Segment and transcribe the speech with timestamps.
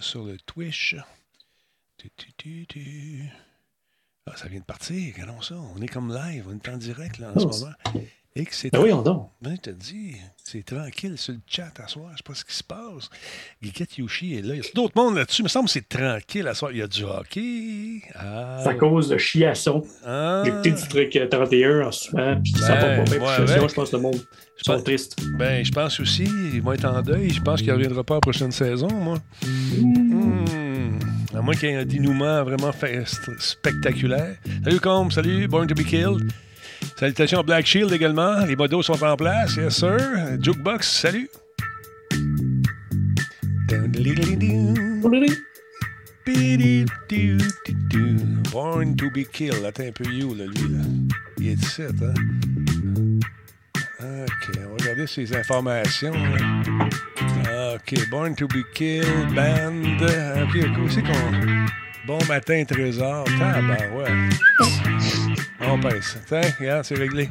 [0.00, 0.96] sur le Twitch.
[1.98, 3.28] Tu, tu, tu, tu.
[4.26, 5.54] Ah, ça vient de partir, regardons ça.
[5.54, 7.74] On est comme live, on est en direct là, en ce moment.
[8.38, 9.30] Et que c'est Ben oui, on donc.
[9.40, 10.14] Ben, je te dis,
[10.44, 12.10] c'est tranquille sur le chat à soir.
[12.12, 13.08] Je sais pas ce qui se passe.
[13.62, 14.54] Geekette Yoshi est là.
[14.54, 15.40] Il y a d'autres mondes là-dessus?
[15.40, 16.70] Il me semble que c'est tranquille à soir.
[16.70, 18.02] Il y a du hockey.
[18.14, 19.82] Ah, C'est à cause de chiasson.
[20.04, 20.42] ah.
[20.44, 23.46] J'ai écouté du truc euh, 31 en souvent, puis ça va Ben, pas bien.
[23.68, 24.20] Je pense que le monde
[24.58, 25.16] Je sont pense- tristes.
[25.38, 27.30] Ben, je pense aussi, ils vont être en deuil.
[27.30, 29.16] Je pense qu'il ne reviendra pas la prochaine saison, moi.
[29.78, 30.98] Hmm.
[31.34, 32.70] À moins qu'il y ait un dénouement vraiment
[33.38, 34.36] spectaculaire.
[34.64, 35.10] Salut, Combe.
[35.12, 36.30] Salut, Born to be Killed.
[36.98, 38.44] Salutations à Black Shield également.
[38.46, 39.56] Les modos sont en place.
[39.56, 39.98] Yes, sir.
[40.40, 41.28] Jukebox, salut.
[48.50, 49.64] Born to be killed.
[49.64, 50.84] Attends un peu, you, là, lui, là.
[51.38, 51.90] Il est ici, hein?
[54.00, 56.12] OK, on va regarder ces informations.
[57.74, 59.96] OK, Born to be Killed, Band.
[60.42, 61.66] OK, c'est qu'on...
[62.06, 63.24] Bon matin, Trésor.
[63.38, 64.36] Tabarouette.
[65.68, 66.16] On pince.
[66.60, 67.28] Regarde, c'est réglé.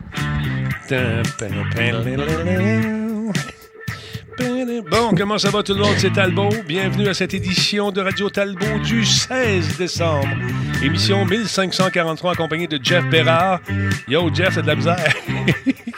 [4.89, 5.95] Bon, comment ça va tout le monde?
[5.97, 6.49] C'est Talbot.
[6.67, 10.27] Bienvenue à cette édition de Radio Talbot du 16 décembre.
[10.83, 13.61] Émission 1543 accompagnée de Jeff Bérard.
[14.07, 14.97] Yo, Jeff, c'est de la misère.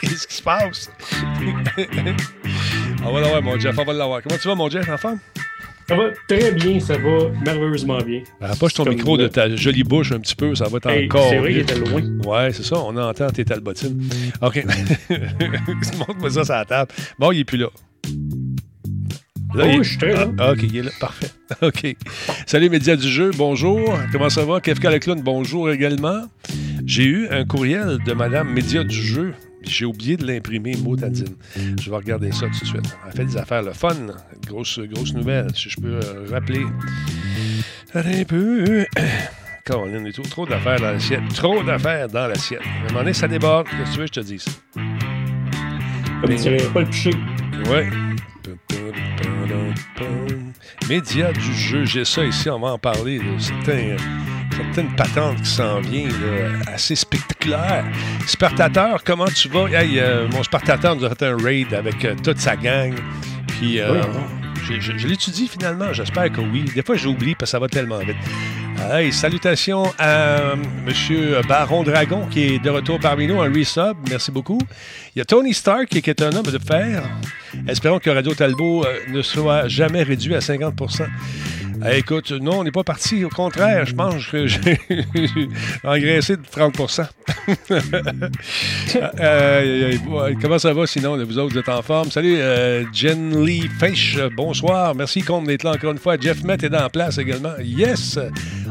[0.00, 0.90] Qu'est-ce qui se passe?
[3.04, 4.22] on va l'avoir, mon Jeff, on va l'avoir.
[4.22, 5.18] Comment tu vas, mon Jeff, en forme?
[5.88, 8.22] Ça va très bien, ça va merveilleusement bien.
[8.42, 11.28] Approche ton micro de ta jolie bouche un petit peu, ça va être Hey, encore.
[11.30, 12.02] c'est vrai qu'il était loin.
[12.26, 14.02] Ouais, c'est ça, on entend tes talbotines.
[14.42, 14.64] OK.
[15.98, 16.92] Montre-moi ça sur la table.
[17.18, 17.68] Bon, il est plus là.
[19.54, 20.28] Là, Oh, il- je suis très là.
[20.38, 20.90] Ah, OK, il est là.
[21.00, 21.30] Parfait.
[21.62, 21.96] OK.
[22.46, 23.30] Salut, médias du jeu.
[23.34, 23.98] Bonjour.
[24.12, 24.60] Comment ça va?
[24.60, 26.24] Kefka le clown, bonjour également.
[26.84, 29.32] J'ai eu un courriel de Madame Média du jeu.
[29.68, 31.36] J'ai oublié de l'imprimer, motadine.
[31.80, 32.96] Je vais regarder ça tout de suite.
[33.06, 33.94] Elle fait des affaires, le fun.
[34.46, 36.64] Grosse, grosse nouvelle, si je peux euh, rappeler.
[37.94, 38.86] Attends Un peu.
[39.64, 41.28] Caroline, y a trop, trop d'affaires dans l'assiette.
[41.34, 42.62] Trop d'affaires dans l'assiette.
[42.62, 43.66] À un moment donné, ça déborde.
[43.68, 44.50] Qu'est-ce que tu veux, que je te dis ça?
[46.22, 47.10] Comme dirait pas le piché.
[47.68, 47.88] Ouais.
[50.88, 53.18] Média du jeu, j'ai ça ici, on va en parler.
[53.18, 53.24] là.
[53.38, 53.96] Certains,
[54.58, 57.84] certaines patentes qui s'en viennent, là, assez spectaculaires.
[58.26, 59.66] Spartateur, comment tu vas?
[59.68, 62.92] Hey, euh, mon Spartateur nous a fait un raid avec euh, toute sa gang.
[63.46, 64.00] Puis, euh, Oui,
[64.66, 66.64] je, je- je l'étudie finalement, j'espère que oui.
[66.74, 68.16] Des fois, j'oublie parce que ça va tellement vite.
[68.92, 70.52] Hey, salutations à
[70.86, 70.92] M.
[71.48, 73.96] Baron Dragon qui est de retour parmi nous, un resub.
[74.08, 74.58] Merci beaucoup.
[75.16, 77.02] Il y a Tony Stark qui est un homme de fer.
[77.66, 80.74] Espérons que Radio Talbot euh, ne soit jamais réduit à 50
[81.86, 83.24] Eh, Écoute, non, on n'est pas parti.
[83.24, 84.78] Au contraire, je pense que j'ai
[85.84, 87.06] engraissé de 30%
[89.20, 89.94] Euh,
[90.40, 91.16] Comment ça va sinon?
[91.24, 92.10] Vous autres, vous êtes en forme?
[92.10, 94.18] Salut, euh, Jen Lee Fish.
[94.36, 94.94] Bonsoir.
[94.94, 96.16] Merci, Comte, d'être là encore une fois.
[96.18, 97.54] Jeff Met est en place également.
[97.62, 98.18] Yes!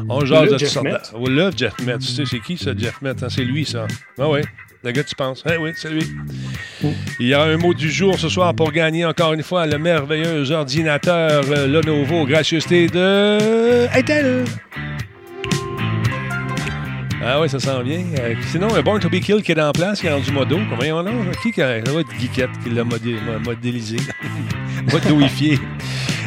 [0.08, 0.98] On jase de Jeff sortes Met?
[1.14, 1.98] Oh, le Jeff Met.
[1.98, 3.22] Tu sais, c'est qui, ça, Jeff Met?
[3.22, 3.28] hein?
[3.28, 3.86] C'est lui, ça.
[4.18, 4.40] Ah oui.
[4.84, 5.42] Le gars, tu penses.
[5.50, 6.02] Eh oui, c'est lui.
[7.18, 9.76] Il y a un mot du jour ce soir pour gagner encore une fois le
[9.78, 14.44] merveilleux ordinateur euh, Lenovo, gracieuseté de Intel.
[17.24, 18.04] Ah oui, ça s'en vient.
[18.20, 20.56] Euh, sinon, un Born to be qui est en place, qui est rendu modo.
[20.70, 21.10] Comment il y en a?
[21.42, 21.84] Qui qui a...
[21.84, 23.96] Ça va être Geekette qui l'a modé- mo- modélisé.
[24.92, 25.58] Modoifié.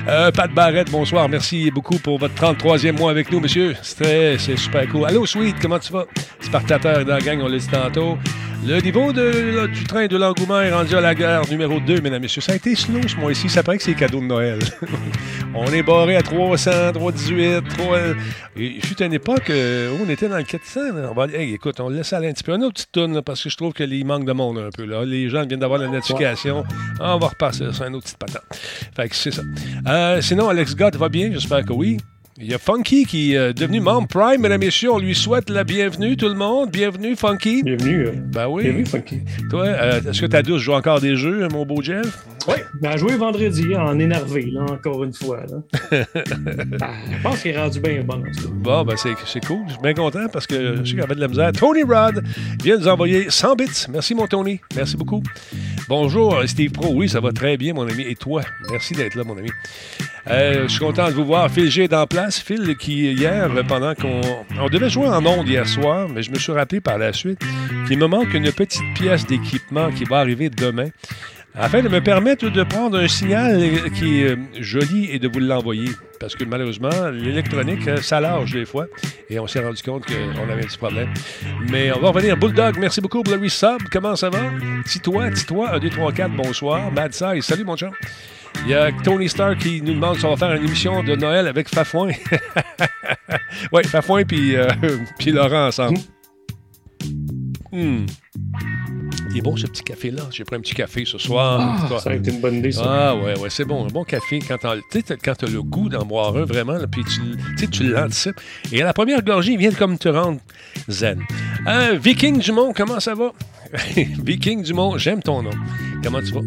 [0.08, 1.30] Euh, Pat Barrette, bonsoir.
[1.30, 3.76] Merci beaucoup pour votre 33e mois avec nous, monsieur.
[3.82, 5.06] C'était- C'est super cool.
[5.06, 6.06] Allô, Sweet, comment tu vas?
[6.40, 8.18] Spartateur dans la gang, on l'a dit tantôt.
[8.64, 12.20] Le niveau du train de l'engouement est rendu à la gare numéro 2, mesdames et
[12.20, 12.42] messieurs.
[12.42, 13.50] Ça a été slow ce mois-ci.
[13.50, 14.60] Ça paraît que c'est cadeau de Noël.
[15.56, 17.98] on est barré à 300, 318, 3...
[18.58, 20.80] Il fut une époque euh, où on était dans le 400.
[20.94, 21.08] là.
[21.10, 22.52] On va dire, hey, écoute, on laisse aller un petit peu.
[22.52, 24.86] Un autre petite tourne, parce que je trouve qu'il manque de monde un peu.
[24.86, 25.06] Là.
[25.06, 26.64] Les gens viennent d'avoir la notification.
[27.00, 28.42] On va repasser sur un autre petit patin.
[28.96, 29.42] Fait que c'est ça.
[29.88, 31.30] Euh, sinon, Alex Gott va bien?
[31.32, 31.98] J'espère que oui.
[32.44, 34.92] Il y a Funky qui est devenu membre Prime, mesdames et messieurs.
[34.92, 36.72] On lui souhaite la bienvenue, tout le monde.
[36.72, 37.62] Bienvenue, Funky.
[37.62, 38.08] Bienvenue.
[38.08, 38.64] euh, Ben oui.
[38.64, 39.20] Bienvenue, Funky.
[39.52, 42.26] Toi, euh, est-ce que ta douce joue encore des jeux, mon beau Jeff?
[42.48, 45.42] Oui, ben, joué vendredi en énervé, là, encore une fois.
[45.52, 46.04] Là.
[46.82, 48.16] Ah, je pense qu'il est rendu bien bon.
[48.16, 48.50] en tout cas.
[48.54, 49.60] Bon, ben c'est, c'est cool.
[49.68, 51.52] Je suis bien content parce que je sais qu'il avait de la misère.
[51.52, 52.24] Tony Rod
[52.64, 53.66] vient nous envoyer 100 bits.
[53.92, 54.60] Merci, mon Tony.
[54.76, 55.22] Merci beaucoup.
[55.92, 56.94] Bonjour, euh, Steve Pro.
[56.94, 58.04] Oui, ça va très bien, mon ami.
[58.04, 58.44] Et toi?
[58.70, 59.50] Merci d'être là, mon ami.
[60.28, 61.52] Euh, je suis content de vous voir.
[61.52, 62.40] Phil G est en place.
[62.40, 64.22] Phil, qui, hier, pendant qu'on.
[64.58, 67.42] On devait jouer en ondes hier soir, mais je me suis rappelé par la suite
[67.90, 70.88] qu'il me manque une petite pièce d'équipement qui va arriver demain.
[71.54, 75.40] Afin de me permettre de prendre un signal qui est euh, joli et de vous
[75.40, 75.90] l'envoyer.
[76.20, 78.88] Parce que malheureusement, l'électronique, euh, ça lâche des fois.
[79.30, 81.10] Et on s'est rendu compte qu'on avait un petit problème.
[81.70, 82.38] Mais on va revenir.
[82.38, 83.82] Bulldog, merci beaucoup pour le resub.
[83.92, 84.40] Comment ça va?
[84.86, 86.92] Titois, Titois, 1, 2, 3, 4, bonsoir.
[86.92, 87.92] Mad Size, salut mon chum.
[88.64, 91.16] Il y a Tony Stark qui nous demande si on va faire une émission de
[91.16, 92.12] Noël avec Fafouin.
[93.72, 94.68] oui, Fafouin puis, euh,
[95.26, 96.00] Laurent ensemble.
[97.72, 98.06] Hmm.
[99.32, 100.24] Il est bon ce petit café-là.
[100.32, 101.88] J'ai pris un petit café ce soir.
[101.90, 102.84] Ah, ça a été une bonne idée, ça.
[102.86, 103.86] Ah ouais, ouais, c'est bon.
[103.86, 107.70] Un bon café quand tu as le goût d'en boire un vraiment, là, puis tu,
[107.70, 108.40] tu l'anticipes.
[108.72, 110.40] Et à la première gorgée, il vient comme te rendre
[110.90, 111.22] zen.
[111.68, 113.32] Euh, Viking Dumont, comment ça va?
[113.96, 115.52] Viking Dumont, j'aime ton nom.
[116.04, 116.42] Comment tu vas?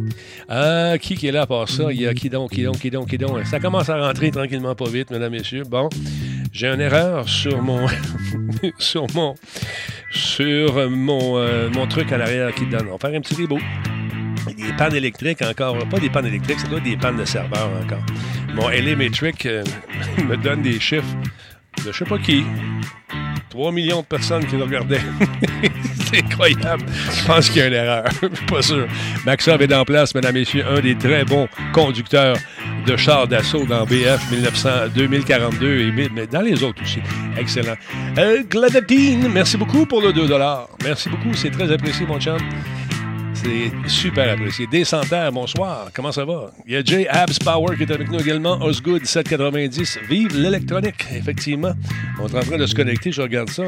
[0.50, 1.92] Euh, qui, qui est là à part ça?
[1.92, 3.46] Il y a qui donc, qui donc, qui donc, qui donc?
[3.46, 5.62] Ça commence à rentrer tranquillement pas vite, mesdames, messieurs.
[5.64, 5.88] Bon,
[6.54, 7.86] j'ai une erreur sur mon...
[8.78, 9.34] sur mon
[10.12, 12.86] sur mon, euh, mon truc à l'arrière qui donne.
[12.88, 13.60] On va faire un petit reboot.
[14.56, 15.76] Des pannes électriques encore.
[15.88, 18.04] Pas des pannes électriques, ça doit être des pannes de serveur encore.
[18.54, 19.64] Mon LA Metric euh,
[20.28, 21.16] me donne des chiffres
[21.84, 22.44] de je sais pas qui.
[23.54, 25.00] 3 millions de personnes qui le regardaient.
[26.10, 26.84] c'est incroyable.
[27.12, 28.04] Je pense qu'il y a une erreur.
[28.20, 28.88] Je suis pas sûr.
[29.24, 32.36] Maxov est en place, mesdames messieurs, un des très bons conducteurs
[32.84, 36.98] de chars d'assaut dans BF 1900, 2042 et mais dans les autres aussi.
[37.38, 37.76] Excellent.
[38.18, 38.42] Euh,
[39.32, 40.26] merci beaucoup pour le 2
[40.82, 42.38] Merci beaucoup, c'est très apprécié, mon chum.
[43.44, 44.66] C'est super apprécié.
[44.66, 45.90] Descentaire, bonsoir.
[45.92, 46.50] Comment ça va?
[46.66, 48.58] Il y a Jay Abs Power qui est avec nous également.
[48.62, 49.98] Osgood 790.
[50.08, 51.72] Vive l'électronique, effectivement.
[52.18, 53.64] On est en train de se connecter, je regarde ça.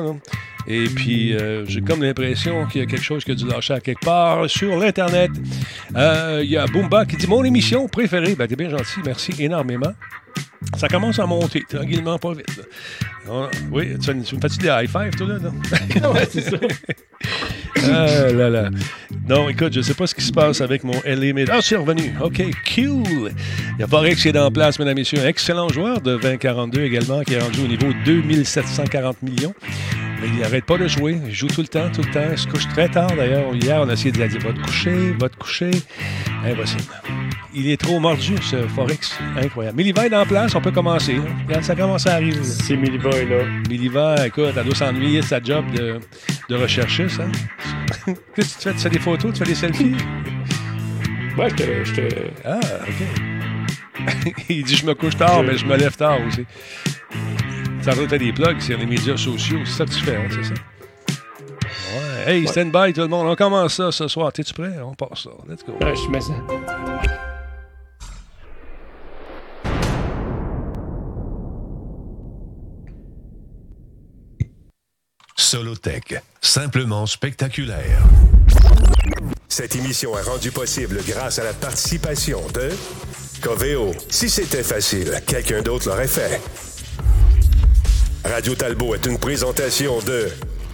[0.68, 3.74] Et puis, euh, j'ai comme l'impression qu'il y a quelque chose qui a dû lâcher
[3.74, 5.30] à quelque part sur l'Internet.
[5.94, 8.34] Euh, il y a Boomba qui dit Mon émission préférée.
[8.34, 9.00] Ben, t'es bien gentil.
[9.04, 9.92] Merci énormément.
[10.76, 12.60] Ça commence à monter, tranquillement, pas vite.
[13.30, 15.38] Ah, oui, tu, me fais-tu des high five, toi, là?
[15.38, 16.12] Non?
[16.12, 16.56] ouais, c'est ça.
[17.84, 18.70] ah là là.
[19.28, 21.48] Non, écoute, je ne sais pas ce qui se passe avec mon LA Mid.
[21.50, 22.12] Ah, c'est revenu.
[22.20, 22.42] OK,
[22.74, 23.32] cool.
[23.76, 25.20] Il y a Forex qui est en place, mesdames et messieurs.
[25.20, 29.54] Un excellent joueur de 2042 également, qui est rendu au niveau 2740 millions.
[30.20, 31.18] Mais il n'arrête pas de jouer.
[31.26, 32.28] Il joue tout le temps, tout le temps.
[32.30, 33.54] Il se couche très tard, d'ailleurs.
[33.54, 35.70] Hier, on a essayé de lui dire Va te coucher, va te coucher.
[36.44, 36.82] Impossible.
[37.54, 39.18] Il est trop mordu, ce Forex.
[39.36, 39.76] Incroyable.
[39.76, 41.16] Miliva est en place, on peut commencer.
[41.62, 42.42] Ça commence à arriver.
[42.42, 43.44] C'est Miliva est là.
[43.68, 45.98] Miliva, écoute, elle doit s'ennuyer de sa job de,
[46.48, 47.24] de rechercher, ça.
[48.34, 48.74] Qu'est-ce que tu fais?
[48.74, 49.32] Tu fais des photos?
[49.32, 49.94] Tu fais des selfies?
[51.36, 52.08] Ouais, je te.
[52.46, 52.58] Ah,
[52.88, 54.32] OK.
[54.48, 56.46] il dit Je me couche tard, mais je me lève tard aussi.
[57.86, 59.60] Ça être des plugs sur les médias sociaux.
[59.64, 60.54] C'est ça que tu fais, hein, c'est ça?
[61.94, 62.34] Ouais.
[62.34, 63.28] Hey, stand by tout le monde.
[63.28, 64.32] On commence ça ce soir.
[64.32, 64.72] T'es-tu prêt?
[64.84, 65.30] On passe ça.
[65.48, 65.74] Let's go.
[65.80, 66.32] Ouais, je mets ça.
[75.36, 78.02] Solotech, simplement spectaculaire.
[79.46, 82.68] Cette émission est rendue possible grâce à la participation de
[83.40, 83.92] Coveo.
[84.10, 86.40] Si c'était facile, quelqu'un d'autre l'aurait fait.
[88.30, 90.28] Radio Talbot est une présentation de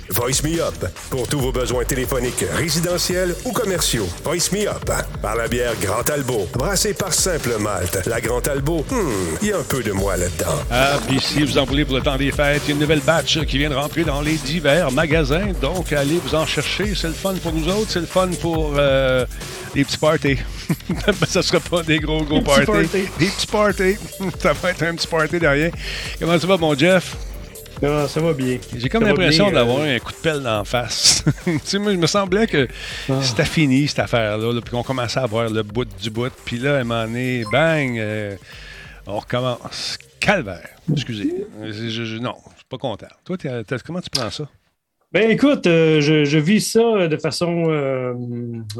[0.09, 4.09] Voice Me Up pour tous vos besoins téléphoniques, résidentiels ou commerciaux.
[4.25, 4.91] Voice Me Up
[5.21, 8.07] par la bière Grand Talbot, brassée par Simple Malte.
[8.07, 10.63] La Grand Talbot, hmm, il y a un peu de moi là-dedans.
[10.71, 12.81] Ah, puis si vous en voulez pour le temps des fêtes, il y a une
[12.81, 15.53] nouvelle batch qui vient de rentrer dans les divers magasins.
[15.61, 16.95] Donc, allez vous en chercher.
[16.95, 19.27] C'est le fun pour nous autres, c'est le fun pour euh,
[19.75, 20.39] les petits parties.
[21.29, 22.89] ça sera pas des gros, gros parties.
[23.19, 23.97] Des petits parties.
[24.39, 25.73] ça va être un petit party derrière.
[26.19, 27.15] Comment ça va, mon Jeff?
[27.83, 28.59] Non, ça va bien.
[28.77, 31.25] J'ai comme l'impression d'avoir euh, un coup de pelle d'en face.
[31.45, 32.69] tu sais, moi, il me semblait que
[33.09, 33.21] ah.
[33.21, 36.33] c'était fini, cette affaire-là, puis qu'on commençait à voir le bout du bout.
[36.45, 38.37] Puis là, à un moment donné, bang, euh,
[39.05, 39.99] on recommence.
[40.21, 40.69] Calvaire.
[40.93, 41.45] Excusez.
[41.65, 43.09] Je, je, non, je suis pas content.
[43.25, 43.37] Toi,
[43.85, 44.49] comment tu prends ça?
[45.11, 47.65] Ben écoute, euh, je, je, vis ça de façon.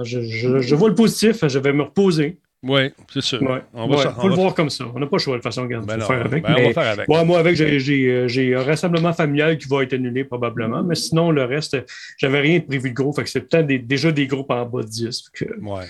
[0.05, 2.39] je, je, vois le positif, je vais me reposer.
[2.65, 3.43] Oui, c'est sûr.
[3.43, 3.61] Ouais.
[3.75, 4.85] On va, faut le voir comme ça.
[4.95, 6.45] On n'a pas le choix de façon ben faire avec.
[6.45, 7.09] Ben, on va faire avec.
[7.09, 11.45] moi, avec, euh, j'ai un rassemblement familial qui va être annulé probablement, mais sinon, le
[11.45, 11.77] reste,
[12.19, 13.13] j'avais rien de prévu de gros.
[13.13, 15.31] Fait que c'est peut-être déjà des groupes en bas de 10.
[15.31, 15.45] Que...
[15.61, 15.85] Ouais.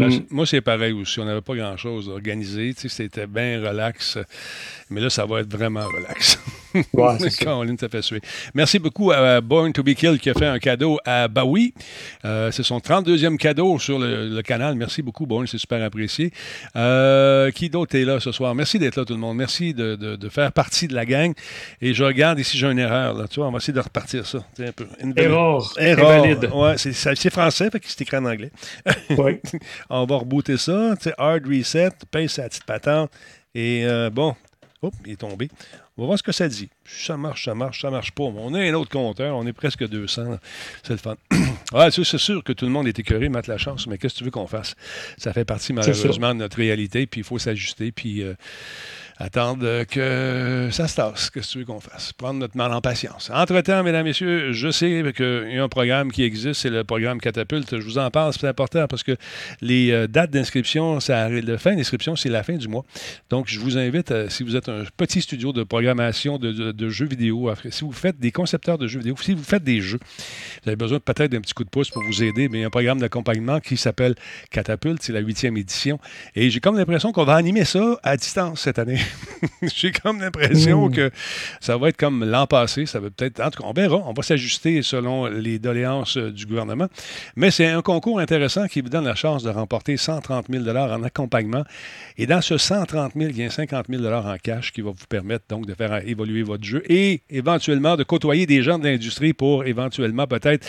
[0.00, 0.26] Ben, mm.
[0.30, 1.20] Moi, c'est pareil aussi.
[1.20, 2.72] On n'avait pas grand-chose organisé.
[2.74, 4.18] C'était bien relax.
[4.88, 6.38] Mais là, ça va être vraiment relax.
[6.92, 8.20] Ouais, c'est fait suer.
[8.54, 11.74] Merci beaucoup à Born to be Killed qui a fait un cadeau à Bowie.
[12.24, 14.74] Euh, c'est son 32e cadeau sur le, canal.
[14.74, 15.46] Merci beaucoup, Born.
[15.46, 16.32] C'est super apprécié.
[16.76, 18.54] Euh, qui d'autre est là ce soir?
[18.54, 19.36] Merci d'être là, tout le monde.
[19.36, 21.34] Merci de, de, faire partie de la gang.
[21.82, 23.14] Et je regarde ici, j'ai une erreur.
[23.14, 23.28] Là.
[23.28, 24.38] Tu vois, on va essayer de repartir ça.
[24.58, 24.86] Un peu.
[25.16, 25.72] Erreur.
[25.78, 26.56] Erreur.
[26.56, 28.50] Ouais, c'est français, fait que c'est écrit en anglais.
[29.10, 29.40] Oui.
[29.90, 30.94] on va rebooter ça.
[31.18, 33.10] hard reset, paye sa petite patente.
[33.54, 34.34] Et euh, bon,
[34.82, 35.50] Oups, il est tombé.
[35.98, 36.70] On va voir ce que ça dit.
[36.86, 38.22] Ça marche, ça marche, ça marche pas.
[38.22, 40.38] On a un autre compteur, on est presque 200.
[40.82, 41.16] C'est le fun.
[41.74, 44.18] ah, c'est sûr que tout le monde est écœuré, mettre la chance, mais qu'est-ce que
[44.20, 44.74] tu veux qu'on fasse?
[45.18, 48.22] Ça fait partie malheureusement de notre réalité, puis il faut s'ajuster, puis...
[48.22, 48.34] Euh,
[49.20, 51.30] attendre que ça se tasse.
[51.30, 52.12] Que tu veux qu'on fasse?
[52.14, 53.30] Prendre notre mal en patience.
[53.32, 57.20] Entre-temps, mesdames, messieurs, je sais qu'il y a un programme qui existe, c'est le programme
[57.20, 57.78] Catapulte.
[57.78, 59.16] Je vous en parle, c'est important parce que
[59.60, 62.84] les euh, dates d'inscription, ça la fin d'inscription, c'est la fin du mois.
[63.28, 67.52] Donc, je vous invite, si vous êtes un petit studio de programmation de, jeux vidéo,
[67.70, 70.00] si vous faites des concepteurs de jeux vidéo, si vous faites des jeux,
[70.62, 72.64] vous avez besoin peut-être d'un petit coup de pouce pour vous aider, mais il y
[72.64, 74.14] a un programme d'accompagnement qui s'appelle
[74.50, 76.00] Catapulte, c'est la huitième édition.
[76.34, 78.98] Et j'ai comme l'impression qu'on va animer ça à distance cette année.
[79.62, 80.92] J'ai comme l'impression mmh.
[80.92, 81.10] que
[81.60, 82.86] ça va être comme l'an passé.
[82.86, 83.40] Ça va peut-être.
[83.40, 83.96] En tout cas, on verra.
[84.06, 86.88] On va s'ajuster selon les doléances euh, du gouvernement.
[87.36, 91.02] Mais c'est un concours intéressant qui vous donne la chance de remporter 130 000 en
[91.02, 91.64] accompagnement.
[92.18, 95.06] Et dans ce 130 000, il y a 50 000 en cash qui va vous
[95.08, 99.32] permettre donc de faire évoluer votre jeu et éventuellement de côtoyer des gens de l'industrie
[99.32, 100.66] pour éventuellement peut-être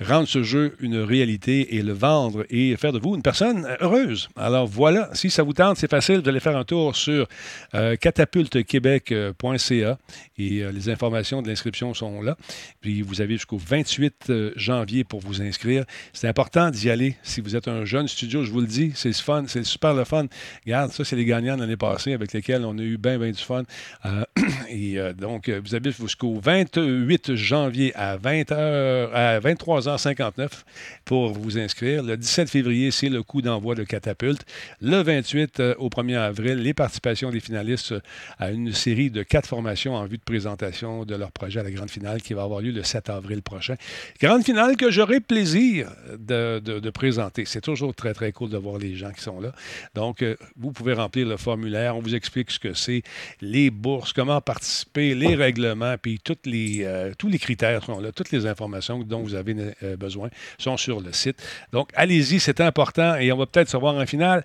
[0.00, 4.28] rendre ce jeu une réalité et le vendre et faire de vous une personne heureuse.
[4.36, 7.28] Alors voilà, si ça vous tente, c'est facile, vous allez faire un tour sur
[7.74, 9.98] euh, catapultequebec.ca
[10.38, 12.36] et euh, les informations de l'inscription sont là.
[12.80, 15.84] Puis vous avez jusqu'au 28 euh, janvier pour vous inscrire.
[16.12, 17.16] C'est important d'y aller.
[17.22, 20.04] Si vous êtes un jeune studio, je vous le dis, c'est fun, c'est super le
[20.04, 20.26] fun.
[20.64, 23.30] Regarde, ça, c'est les gagnants de l'année passée avec lesquels on a eu bien, bien
[23.30, 23.64] du fun.
[24.70, 30.64] et donc, vous avez jusqu'au 28 janvier à 20h, à 23h 59
[31.04, 32.02] pour vous inscrire.
[32.02, 34.44] Le 17 février, c'est le coup d'envoi de Catapulte.
[34.80, 38.00] Le 28 euh, au 1er avril, les participations des finalistes euh,
[38.38, 41.70] à une série de quatre formations en vue de présentation de leur projet à la
[41.70, 43.74] grande finale qui va avoir lieu le 7 avril prochain.
[44.20, 47.44] Grande finale que j'aurai plaisir de, présenter.
[47.44, 49.52] C'est toujours très, très cool de voir les gens qui sont là.
[49.94, 51.96] Donc, euh, vous pouvez remplir le formulaire.
[51.96, 53.02] On vous explique ce que c'est,
[53.40, 56.86] les bourses, comment participer, les règlements, puis toutes les,
[57.18, 61.00] tous les critères sont là, toutes les informations dont vous avez euh, besoin sont sur
[61.00, 61.42] le site.
[61.72, 64.44] Donc, allez-y, c'est important et on va peut-être savoir en finale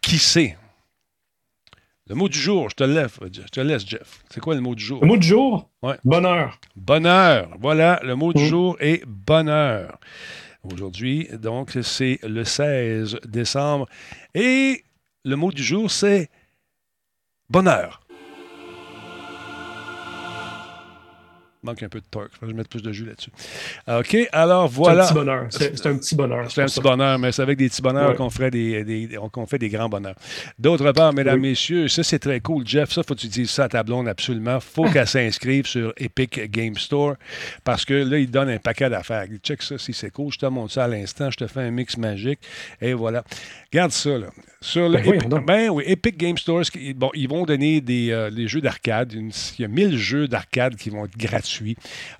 [0.00, 0.56] qui c'est.
[2.06, 4.22] Le mot du jour, je te, laisse, je te laisse, Jeff.
[4.28, 5.00] C'est quoi le mot du jour?
[5.00, 5.70] Le mot du jour?
[6.04, 6.60] Bonheur.
[6.76, 7.48] Bonheur.
[7.58, 8.46] Voilà, le mot du mmh.
[8.46, 9.98] jour est bonheur.
[10.70, 13.88] Aujourd'hui, donc, c'est le 16 décembre.
[14.34, 14.84] Et
[15.24, 16.28] le mot du jour, c'est
[17.48, 18.03] bonheur.
[21.64, 22.30] Manque un peu de torque.
[22.40, 23.30] Je vais mettre plus de jus là-dessus.
[23.88, 25.04] OK, alors voilà.
[25.04, 25.46] C'est un petit bonheur.
[25.50, 26.50] C'est un petit bonheur.
[26.50, 29.08] C'est un petit bonheur, mais c'est avec des petits bonheurs qu'on ferait des,
[29.48, 30.16] fait des grands bonheurs.
[30.58, 32.66] D'autre part, mesdames, messieurs, ça c'est très cool.
[32.66, 34.60] Jeff, ça, faut que tu dises ça à ta blonde absolument.
[34.60, 37.14] faut qu'elle s'inscrive sur Epic Game Store
[37.64, 39.26] parce que là, il donne un paquet d'affaires.
[39.42, 40.32] Check ça si c'est cool.
[40.32, 41.30] Je te montre ça à l'instant.
[41.30, 42.40] Je te fais un mix magique.
[42.80, 43.24] Et voilà.
[43.72, 44.26] Garde ça, là.
[44.60, 46.62] Sur le ben, ben, oui, Epic Game Store,
[46.96, 49.12] bon, ils vont donner des, euh, jeux d'arcade.
[49.12, 51.53] Il y a 1000 jeux d'arcade qui vont être gratuits.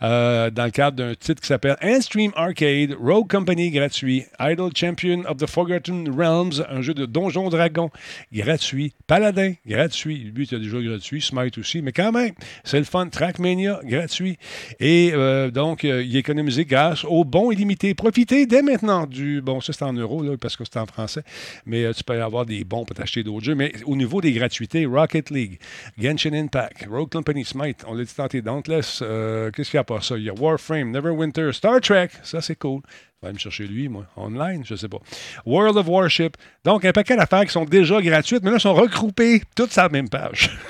[0.02, 5.22] Euh, dans le cadre d'un titre qui s'appelle Endstream Arcade, Rogue Company gratuit, Idol Champion
[5.28, 7.90] of the Forgotten Realms, un jeu de Donjon Dragon
[8.32, 12.32] gratuit, Paladin gratuit, lui, il a déjà gratuit, Smite aussi, mais quand même,
[12.64, 13.08] c'est le fun.
[13.08, 14.38] Trackmania gratuit.
[14.80, 17.94] Et euh, donc, il est économisé grâce au bon illimité.
[17.94, 19.40] Profitez dès maintenant du.
[19.40, 21.22] Bon, ça c'est en euros, là, parce que c'est en français,
[21.66, 23.54] mais tu peux avoir des bons pour t'acheter d'autres jeux.
[23.54, 25.58] Mais au niveau des gratuités, Rocket League,
[25.98, 29.23] Genshin Impact, Rogue Company Smite, on l'a dit tenter Dauntless, euh,
[29.54, 30.16] qu'est-ce qu'il y a pas ça?
[30.16, 32.82] Il y a Warframe, Neverwinter, Star Trek, ça c'est cool
[33.24, 34.06] vais me chercher lui, moi.
[34.16, 34.98] Online, je sais pas.
[35.46, 36.36] World of Warship.
[36.64, 39.88] Donc, un paquet d'affaires qui sont déjà gratuites, mais là, sont regroupées toutes sur la
[39.88, 40.50] même page.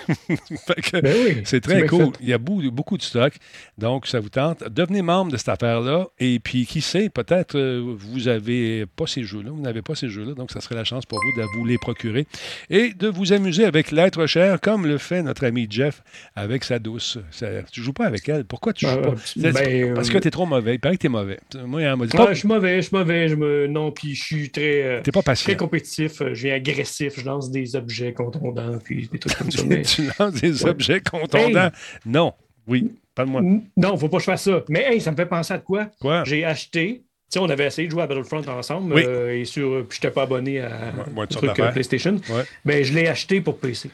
[0.92, 2.12] Ben c'est très cool.
[2.20, 3.34] Il y a beaucoup, de stock.
[3.78, 4.62] Donc, ça vous tente.
[4.68, 6.06] Devenez membre de cette affaire-là.
[6.18, 9.50] Et puis, qui sait, peut-être euh, vous n'avez pas ces jeux-là.
[9.50, 10.34] Vous n'avez pas ces jeux-là.
[10.34, 12.26] Donc, ça serait la chance pour vous de vous les procurer
[12.70, 16.02] et de vous amuser avec l'être cher, comme le fait notre ami Jeff
[16.36, 17.18] avec sa douce.
[17.36, 18.44] Tu tu joues pas avec elle.
[18.44, 19.50] Pourquoi tu joues euh, pas?
[19.52, 20.74] Ben, Parce que tu es trop mauvais.
[20.74, 21.40] Il paraît que tu es mauvais.
[21.66, 23.28] Moi, il m'a dit suis mauvais, je suis mauvais.
[23.28, 23.66] Je me...
[23.66, 26.20] Non, puis je suis très, euh, pas très compétitif.
[26.20, 27.14] Euh, je viens agressif.
[27.18, 29.62] Je lance des objets contondants, puis des trucs comme ça.
[29.62, 31.70] tu lances des objets contondants?
[32.06, 32.32] Non.
[32.66, 33.42] Oui, parle-moi.
[33.76, 34.64] Non, faut pas que je fasse ça.
[34.68, 35.86] Mais hey, ça me fait penser à quoi?
[36.00, 36.24] Quoi?
[36.24, 39.98] J'ai acheté sais, on avait essayé de jouer à Battlefront ensemble euh, et sur, puis
[39.98, 42.16] je n'étais pas abonné à ouais, truc PlayStation.
[42.28, 43.90] Mais ben, je l'ai acheté pour PC.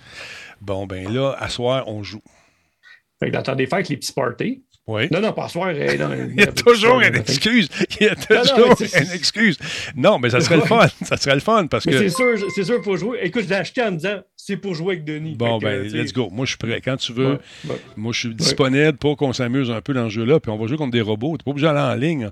[0.61, 2.21] Bon, ben là, à soir, on joue.
[3.19, 5.73] Fait que dans temps des fêtes, les petits parties, non, non, pas soir.
[5.73, 7.69] il y a toujours une excuse.
[8.01, 9.59] Il y a toujours une excuse.
[9.97, 10.87] Non, mais ça serait le fun.
[11.03, 11.97] Ça serait le fun parce que.
[11.97, 13.21] C'est sûr, c'est sûr, faut jouer.
[13.23, 15.35] Écoute, je l'ai acheté en me disant c'est pour jouer avec Denis.
[15.37, 16.29] Bon, ben, let's go.
[16.31, 16.81] Moi, je suis prêt.
[16.81, 17.39] Quand tu veux,
[17.97, 20.41] moi, je suis disponible pour qu'on s'amuse un peu dans ce jeu-là.
[20.41, 21.37] Puis on va jouer contre des robots.
[21.37, 22.31] Tu n'es pas obligé d'aller en ligne.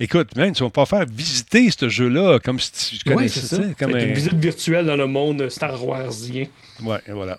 [0.00, 3.62] Écoute, man, tu vas pas faire visiter ce jeu-là comme si tu connaissais ça.
[3.78, 6.46] Comme une visite virtuelle dans le monde Star Warsien.
[6.82, 7.38] Ouais, voilà.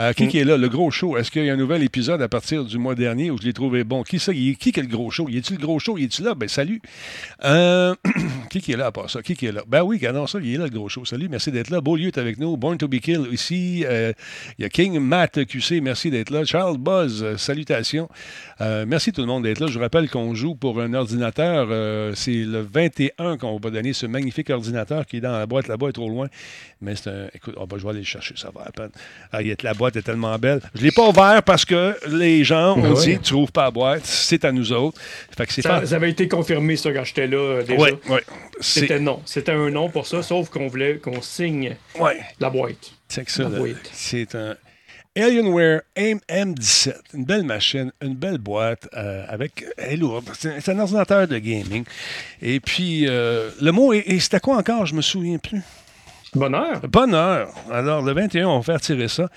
[0.00, 0.28] Euh, qui, mm.
[0.28, 0.56] qui est là?
[0.56, 1.16] Le gros show.
[1.16, 3.52] Est-ce qu'il y a un nouvel épisode à partir du mois dernier où je l'ai
[3.52, 4.02] trouvé bon?
[4.02, 4.32] Qui ça?
[4.32, 5.28] Qui, qui est le gros show?
[5.28, 5.96] Y est-il le gros show?
[5.96, 6.34] Y est-il là?
[6.34, 6.82] Ben, salut.
[7.44, 7.94] Euh,
[8.50, 9.22] qui, qui est là à part ça?
[9.22, 9.62] Qui, qui est là?
[9.68, 11.04] Ben oui, non, ça, il est là, le gros show.
[11.04, 11.80] Salut, merci d'être là.
[11.80, 12.56] Beaulieu est avec nous.
[12.56, 13.84] Born to be Kill ici.
[13.88, 16.44] Il y a King Matt QC, merci d'être là.
[16.44, 18.08] Charles Buzz, salutations.
[18.60, 19.68] merci tout le monde d'être là.
[19.68, 21.68] Je vous rappelle qu'on joue pour un ordinateur.
[22.16, 25.88] c'est le 21 qu'on va donner ce magnifique ordinateur qui est dans la boîte là-bas,
[25.88, 26.28] est trop loin.
[26.80, 27.28] Mais c'est un.
[27.34, 28.90] Écoute, oh, ben, je vais aller le chercher, ça va à peine.
[29.32, 30.60] Ah, la boîte est tellement belle.
[30.74, 33.70] Je ne l'ai pas ouvert parce que les gens ont dit tu n'ouvres pas la
[33.70, 34.98] boîte, c'est à nous autres.
[35.36, 35.86] Fait que ça, pas...
[35.86, 37.82] ça, avait été confirmé, ça, quand j'étais là, déjà.
[37.82, 38.18] Oui, oui.
[38.60, 39.20] C'était non.
[39.26, 41.76] C'était un nom pour ça, sauf qu'on voulait qu'on signe
[42.40, 42.92] la boîte.
[43.08, 43.50] C'est ça.
[43.92, 44.56] C'est un.
[45.16, 49.64] Alienware AM17, une belle machine, une belle boîte euh, avec.
[49.76, 50.28] Elle est lourde.
[50.36, 51.84] C'est un ordinateur de gaming.
[52.42, 54.86] Et puis, euh, le mot, et c'était quoi encore?
[54.86, 55.62] Je me souviens plus.
[56.34, 56.80] Bonheur.
[56.88, 57.54] Bonheur.
[57.70, 59.28] Alors, le 21, on va faire tirer ça.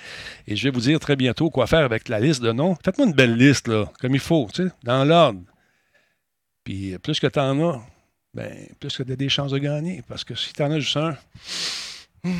[0.48, 2.76] Et je vais vous dire très bientôt quoi faire avec la liste de noms.
[2.84, 5.42] Faites-moi une belle liste, là, comme il faut, tu sais, dans l'ordre.
[6.64, 7.82] Puis, plus que tu en as,
[8.34, 10.04] ben, plus que tu as des chances de gagner.
[10.08, 11.16] Parce que si tu en as juste un,
[12.24, 12.32] hmm,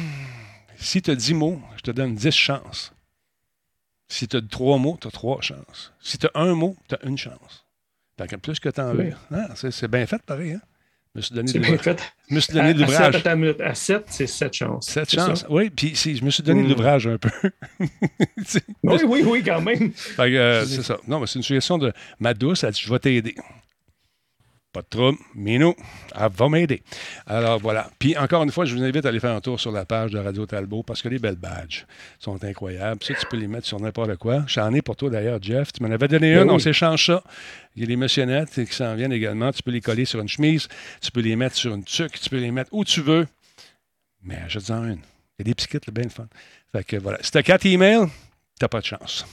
[0.78, 2.94] si tu as 10 mots, je te donne 10 chances.
[4.10, 5.92] Si tu as trois mots, tu as trois chances.
[6.00, 7.66] Si tu as un mot, tu as une chance.
[8.18, 9.14] Donc, plus que tu en veux.
[9.32, 10.54] Ah, c'est bien fait, pareil.
[10.54, 10.62] Hein?
[11.18, 11.52] Je me suis donné.
[12.30, 13.16] Je me suis donné de l'ouvrage.
[13.60, 14.88] À 7, c'est 7 chances.
[14.88, 15.72] 7 chances, oui.
[15.72, 16.70] Puis je me suis donné de hmm.
[16.70, 17.30] l'ouvrage un peu.
[18.84, 19.92] oui, oui, oui, quand même.
[20.20, 20.98] Euh, c'est ça.
[21.08, 22.64] Non, mais c'est une suggestion de ma douce.
[22.64, 23.36] Elle dit Je vais t'aider.
[24.74, 25.18] Pas de trouble.
[25.34, 25.74] Minou,
[26.16, 26.84] elle va m'aider.
[27.26, 27.90] Alors voilà.
[28.00, 30.12] Puis encore une fois, je vous invite à aller faire un tour sur la page
[30.12, 31.86] de Radio Talbot parce que les belles badges
[32.20, 33.04] sont incroyables.
[33.04, 34.44] Ça, tu peux les mettre sur n'importe quoi.
[34.48, 35.72] J'en ai pour toi d'ailleurs, Jeff.
[35.72, 37.24] Tu m'en avais donné ben une, on s'échange ça.
[37.76, 39.52] Il y a des missionnettes qui s'en viennent également.
[39.52, 40.68] Tu peux les coller sur une chemise,
[41.02, 43.26] tu peux les mettre sur une tuque, tu peux les mettre où tu veux.
[44.24, 45.02] Mais achète-en une.
[45.40, 46.28] Il y a des petits kits, bien le fun.
[46.72, 47.20] Fait que voilà.
[47.22, 48.08] Si tu as quatre emails,
[48.60, 49.26] t'as pas de chance.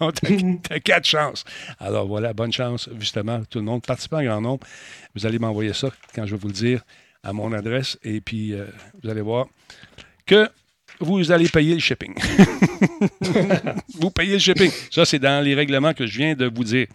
[0.00, 1.44] Donc, tu as, quatre chances.
[1.78, 3.82] Alors voilà, bonne chance, justement, tout le monde.
[3.84, 4.66] Participant en grand nombre.
[5.14, 6.82] Vous allez m'envoyer ça quand je vais vous le dire
[7.22, 7.98] à mon adresse.
[8.02, 8.66] Et puis, euh,
[9.02, 9.46] vous allez voir
[10.26, 10.48] que
[11.00, 12.14] vous allez payer le shipping.
[14.00, 14.70] vous payez le shipping.
[14.90, 16.86] Ça, c'est dans les règlements que je viens de vous dire.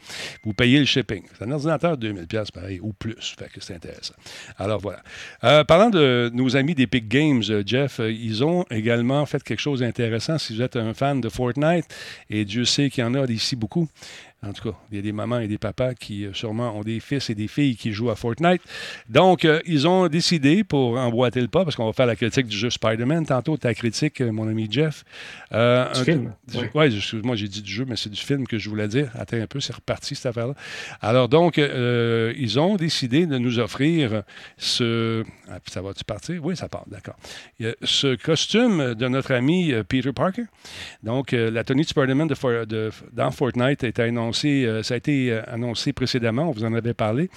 [0.44, 1.24] Vous payez le shipping.
[1.38, 3.36] C'est un ordinateur de 2000 pareil, ou plus.
[3.38, 4.16] Fait que c'est intéressant.
[4.58, 5.02] Alors, voilà.
[5.44, 9.60] Euh, parlant de nos amis d'Epic Games, euh, Jeff, euh, ils ont également fait quelque
[9.60, 10.38] chose d'intéressant.
[10.38, 11.86] Si vous êtes un fan de Fortnite,
[12.30, 13.88] et Dieu sait qu'il y en a ici beaucoup,
[14.44, 16.82] en tout cas, il y a des mamans et des papas qui euh, sûrement ont
[16.82, 18.64] des fils et des filles qui jouent à Fortnite.
[19.08, 22.48] Donc, euh, ils ont décidé, pour emboîter le pas, parce qu'on va faire la critique
[22.48, 25.04] du jeu Spider-Man, tantôt ta critique, euh, mon ami Jeff.
[25.54, 26.34] Euh, du film.
[26.74, 29.12] Oui, excuse-moi, j'ai dit du jeu, mais c'est du film que je voulais dire.
[29.14, 30.56] Attends un peu, c'est reparti cette affaire-là.
[31.02, 34.24] Alors, donc, ils ont décidé de nous offrir
[34.58, 35.24] ce.
[35.50, 36.44] Ah, ça va-tu partir?
[36.44, 37.16] Oui, ça part, d'accord.
[37.84, 40.46] Ce costume de notre ami Peter Parker.
[41.04, 44.00] Donc, la tenue de Spider-Man de, dans Fortnite est
[44.46, 47.30] euh, ça a été euh, annoncé précédemment, on vous en avait parlé.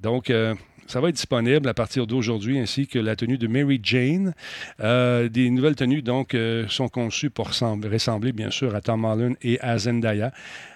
[0.00, 0.54] Donc, euh,
[0.86, 4.34] ça va être disponible à partir d'aujourd'hui, ainsi que la tenue de Mary Jane.
[4.80, 6.34] des nouvelles tenues, donc,
[6.68, 10.32] sont conçues pour ressembler, bien sûr, à Tom Holland et à Zendaya.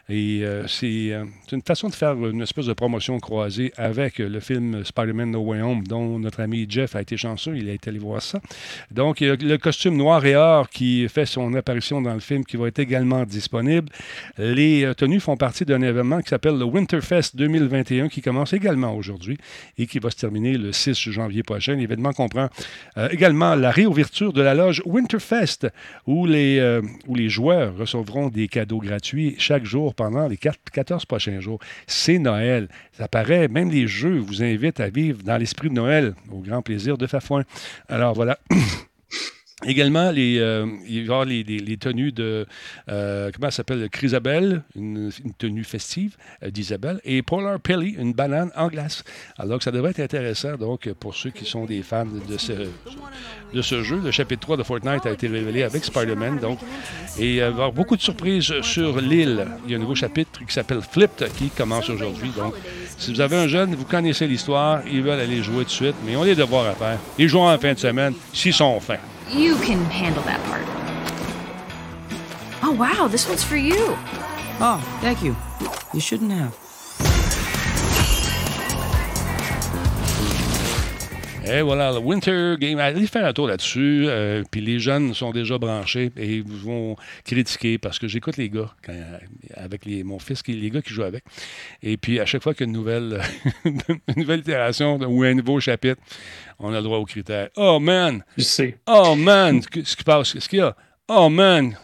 [0.08, 4.40] Et euh, euh, c'est une façon de faire une espèce de promotion croisée avec le
[4.40, 8.00] film Spider-Man No Way Home, dont notre ami Jeff a été chanceux, il été allé
[8.00, 8.40] voir ça.
[8.90, 12.20] Donc, il y a le costume noir et or qui fait son apparition dans le
[12.20, 13.88] film qui va être également disponible.
[14.38, 18.94] Les euh, tenues font partie d'un événement qui s'appelle le Winterfest 2021 qui commence également
[18.96, 19.38] aujourd'hui
[19.78, 21.76] et qui va se terminer le 6 janvier prochain.
[21.76, 22.48] L'événement comprend
[23.10, 25.68] également la réouverture de la loge Winterfest
[26.06, 31.58] où les joueurs recevront des cadeaux gratuits chaque jour pendant les 14 prochains jours.
[31.86, 32.68] C'est Noël.
[32.92, 36.62] Ça paraît, même les jeux vous invitent à vivre dans l'esprit de Noël, au grand
[36.62, 37.44] plaisir de Fafouin.
[37.88, 38.38] Alors voilà.
[39.64, 40.66] Également, les, euh,
[41.02, 42.46] avoir les, les, tenues de,
[42.88, 48.12] euh, comment ça s'appelle, Chrysabelle, une, une, tenue festive euh, d'Isabelle, et Polar Pilly, une
[48.12, 49.04] banane en glace.
[49.38, 52.52] Alors que ça devrait être intéressant, donc, pour ceux qui sont des fans de ce,
[53.52, 54.00] de ce jeu.
[54.02, 56.58] Le chapitre 3 de Fortnite a été révélé avec Spider-Man, donc,
[57.18, 59.46] et il va y avoir beaucoup de surprises sur l'île.
[59.64, 62.54] Il y a un nouveau chapitre qui s'appelle Flipped, qui commence aujourd'hui, donc,
[62.98, 65.94] si vous avez un jeune, vous connaissez l'histoire, ils veulent aller jouer tout de suite,
[66.04, 66.98] mais on a des devoirs à faire.
[67.18, 68.98] Ils jouent en fin de semaine, s'ils sont fins.
[69.32, 70.66] You can handle that part.
[72.62, 73.96] Oh, wow, this one's for you.
[74.60, 75.34] Oh, thank you.
[75.94, 76.61] You shouldn't have.
[81.52, 82.78] Et voilà, le Winter Game.
[82.78, 84.06] Allez faire un tour là-dessus.
[84.08, 88.48] Euh, puis les jeunes sont déjà branchés et ils vont critiquer parce que j'écoute les
[88.48, 88.74] gars
[89.54, 91.24] avec les, mon fils, les gars qui jouent avec.
[91.82, 93.20] Et puis à chaque fois qu'il y a une nouvelle,
[93.66, 96.00] une nouvelle itération ou un nouveau chapitre,
[96.58, 97.50] on a le droit aux critères.
[97.56, 98.24] Oh man!
[98.38, 98.78] Je sais.
[98.86, 99.60] Oh man!
[99.62, 100.74] Ce qui passe, ce qu'il y a?
[101.08, 101.76] Oh man,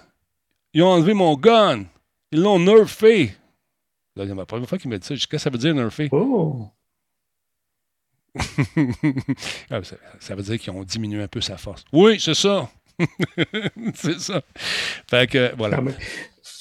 [0.73, 1.85] ils ont enlevé mon gun.
[2.33, 3.35] Ils l'ont nerfé.
[4.17, 6.09] La première fois qu'il m'a dit ça, qu'est-ce que ça veut dire nerfé?
[6.11, 6.71] Oh!
[9.70, 9.81] Ah,
[10.20, 11.85] ça, veut dire qu'ils ont diminué un peu sa force.
[11.92, 12.70] Oui, c'est ça.
[13.94, 14.42] c'est ça.
[15.09, 15.81] Fait que, voilà.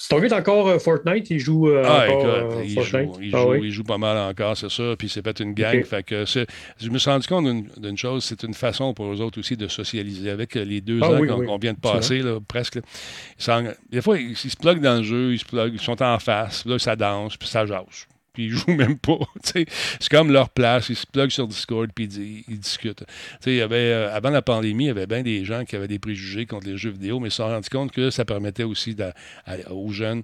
[0.09, 2.97] Ton gars est encore euh, Fortnite, il joue euh, ah, encore, écoute, euh, il, joue,
[3.21, 4.95] il, ah joue, il, joue, pas mal encore, c'est ça.
[4.97, 5.83] Puis c'est pas une gang.
[5.83, 7.45] Fait que je me suis rendu compte
[7.77, 10.29] d'une chose, c'est une façon pour eux autres aussi de socialiser.
[10.29, 12.79] Avec les deux ah ans qu'on vient de passer, là, presque,
[13.91, 16.65] des fois, ils, se pluguent dans le jeu, ils se pluguent, ils sont en face,
[16.65, 18.07] là, ça danse, puis ça jase
[18.38, 19.17] puis ils jouent même pas.
[19.43, 19.65] c'est
[20.12, 20.89] comme leur place.
[20.89, 23.04] Ils se pluguent sur Discord puis ils, discutent.
[23.47, 25.88] Il y avait, euh, avant la pandémie, il y avait bien des gens qui avaient
[25.88, 28.63] des préjugés contre les jeux vidéo, mais ils se sont rendus compte que ça permettait
[28.63, 28.95] aussi
[29.71, 30.21] aux jeunes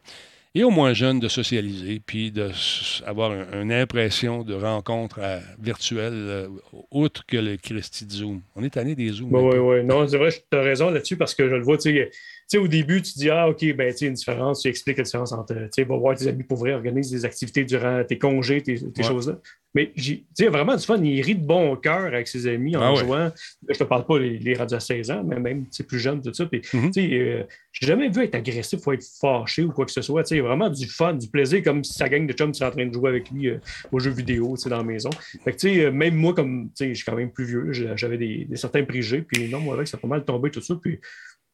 [0.54, 5.20] et aux moins jeunes de socialiser, puis d'avoir une impression de rencontre
[5.60, 6.48] virtuelle, euh,
[6.92, 8.42] outre que le Christy Zoom.
[8.56, 9.34] On est tanné des Zooms.
[9.34, 9.84] Oui, oui, oui.
[9.84, 12.12] Non, c'est vrai, tu as raison là-dessus parce que je le vois, tu sais,
[12.48, 15.32] sais, au début, tu dis, ah, OK, ben, tu une différence, tu expliques la différence
[15.32, 18.62] entre, tu sais, va voir tes amis pour vrai, organise des activités durant tes congés,
[18.62, 19.40] tes, choses-là.
[19.76, 22.94] Mais, tu sais, vraiment du fun, il rit de bon cœur avec ses amis en
[22.94, 23.32] ah jouant.
[23.68, 26.22] Je te parle pas les, les radios à 16 ans, mais même, tu plus jeune,
[26.22, 26.46] tout ça.
[26.46, 26.92] Puis, mm-hmm.
[26.92, 30.04] tu sais, euh, j'ai jamais vu être agressif ou être fâché ou quoi que ce
[30.04, 30.24] soit.
[30.24, 32.70] Tu sais, vraiment du fun, du plaisir, comme si sa gang de chums, es en
[32.70, 33.58] train de jouer avec lui euh,
[33.92, 35.10] aux jeux vidéo, tu sais, dans la maison.
[35.44, 37.72] Fait que, tu sais, même moi, comme, tu sais, je suis quand même plus vieux,
[37.96, 40.76] j'avais des, certains préjugés, puis non, moi, avec, ça a pas mal tombé, tout ça.
[40.80, 41.00] Puis,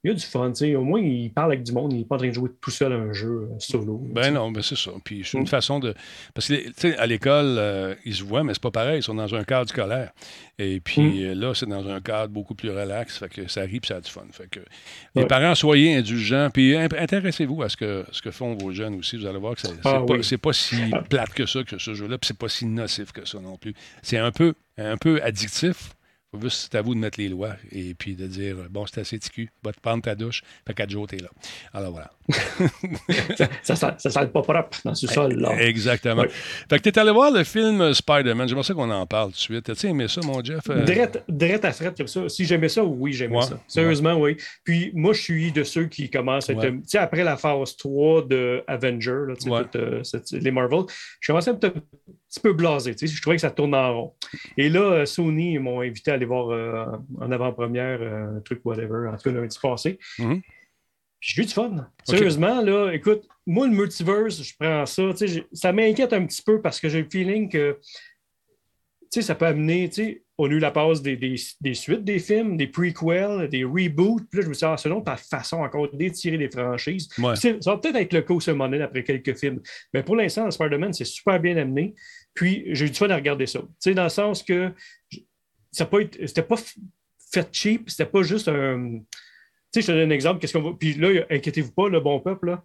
[0.04, 0.54] il y a du fun.
[0.54, 0.76] sais.
[0.76, 2.72] Au moins, il parle avec du monde, il n'est pas en train de jouer tout
[2.72, 4.02] seul à un jeu euh, solo.
[4.14, 4.92] Ben non, ben c'est ça.
[5.04, 5.48] Puis c'est une mm.
[5.48, 5.94] façon de.
[6.34, 9.00] Parce que à l'école, euh, ils se voient, mais c'est pas pareil.
[9.00, 10.12] Ils sont dans un cadre scolaire.
[10.58, 11.24] Et puis mm.
[11.24, 13.18] euh, là, c'est dans un cadre beaucoup plus relax.
[13.18, 14.26] Fait que ça rit puis ça a du fun.
[14.32, 14.62] Fait que
[15.16, 16.50] les parents, soyez indulgents.
[16.54, 19.18] Puis intéressez-vous à ce que, ce que font vos jeunes aussi.
[19.18, 22.18] Vous allez voir que c'est ah pas, pas, si plate que ça, que ce jeu-là.
[22.18, 23.74] Puis c'est pas si nocif que ça non plus.
[24.02, 25.94] C'est un peu, un peu addictif
[26.50, 29.50] c'est à vous de mettre les lois et puis de dire bon, c'est assez ticu,
[29.64, 31.30] va te prendre ta douche, fait quatre jours, t'es là.
[31.74, 32.12] Alors voilà.
[33.64, 35.62] Ça, ça, ça, sent pas propre dans ce sol-là.
[35.62, 36.24] Exactement.
[36.70, 38.48] Fait que t'es allé voir le film Spider-Man.
[38.48, 39.66] J'aimerais ça qu'on en parle tout de suite.
[39.66, 40.70] T'as-tu aimé ça, mon Jeff?
[40.70, 40.84] Euh?
[41.28, 42.30] Drette, à frette comme ça.
[42.30, 43.60] Si j'aimais ça, oui, j'aimais ça.
[43.68, 44.38] Sérieusement, oui.
[44.64, 46.62] Puis moi, je suis de ceux qui commencent à être.
[46.62, 50.82] Tu sais, après la phase 3 de Avenger, là, tout, euh, les Marvel,
[51.20, 52.96] je commençais à être un petit peu blasé.
[53.00, 54.14] Je trouvais que ça tourne en rond.
[54.58, 59.18] Et là, euh, Sony m'ont invité à aller voir en avant-première un truc, whatever, en
[59.18, 60.00] tout cas lundi passé.
[60.20, 60.42] Mm-hmm.
[61.20, 61.90] J'ai eu du fun.
[62.06, 65.04] Sérieusement, là, écoute, moi, le multiverse, je prends ça.
[65.52, 67.78] Ça m'inquiète un petit peu parce que j'ai le feeling que
[69.10, 69.90] ça peut amener.
[70.38, 74.24] On a eu la passe des, des, suites des films, des prequels, des reboots.
[74.30, 77.10] Puis là, je me suis dit, ah, selon ta façon encore d'étirer les franchises.
[77.36, 79.62] Ça va peut-être être le cas au moment après quelques films.
[79.94, 81.94] Mais pour l'instant, Spider-Man, c'est super bien amené.
[82.34, 83.60] Puis j'ai eu du fun à regarder ça.
[83.88, 84.72] dans le sens que
[85.72, 86.56] ça pas c'était pas
[87.32, 89.02] fait cheap, c'était pas juste un
[89.74, 90.40] sais, je te donne un exemple.
[90.40, 90.72] Qu'est-ce qu'on va...
[90.80, 92.64] Puis là, inquiétez-vous pas, le bon peuple, là.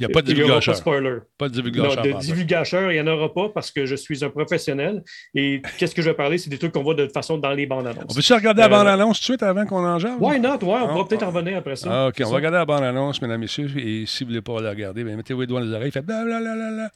[0.00, 0.72] Il n'y a pas de divulgacheur.
[0.72, 1.18] Pas de spoiler.
[1.36, 1.96] Pas de divulgacheur.
[1.96, 5.02] Non, de divulgacheur, il n'y en aura pas parce que je suis un professionnel.
[5.34, 6.38] Et qu'est-ce que je vais parler?
[6.38, 8.06] C'est des trucs qu'on voit de toute façon dans les bandes annonces.
[8.08, 10.16] On peut-tu regarder la euh, bande annonce tout de suite avant qu'on en jase?
[10.18, 10.56] Why not?
[10.62, 11.88] Ouais, on pourra peut-être en revenir après ça.
[11.90, 13.68] Ah, OK, on va regarder la bande annonce, mesdames et messieurs.
[13.76, 15.90] Et si vous ne voulez pas la regarder, ben, mettez-vous les doigts dans les oreilles.
[15.90, 16.90] Faites blablabla.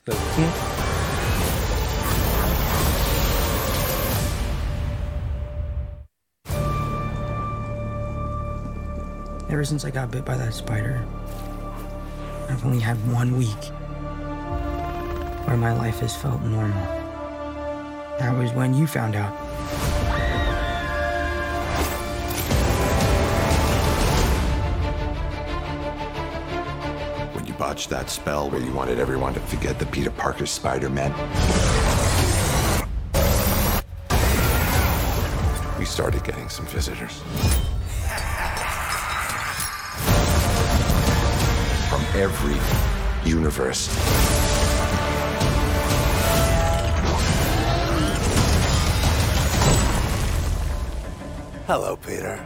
[9.55, 11.01] Ever since I got bit by that spider,
[12.51, 13.65] I've only had one week
[15.47, 16.83] where my life has felt normal.
[18.19, 19.33] That was when you found out.
[27.37, 31.13] When you botched that spell where you wanted everyone to forget the Peter Parker Spider-Man.
[35.79, 37.23] We started getting some visitors.
[42.15, 42.55] Every
[43.29, 43.89] universe.
[51.67, 52.39] Hello, Peter.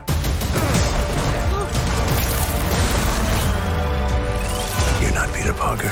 [5.02, 5.90] You're not Peter Parker.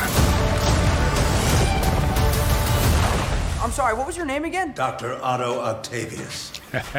[3.63, 4.73] I'm sorry, what was your name again?
[4.73, 5.19] Dr.
[5.23, 6.53] Otto Octavius.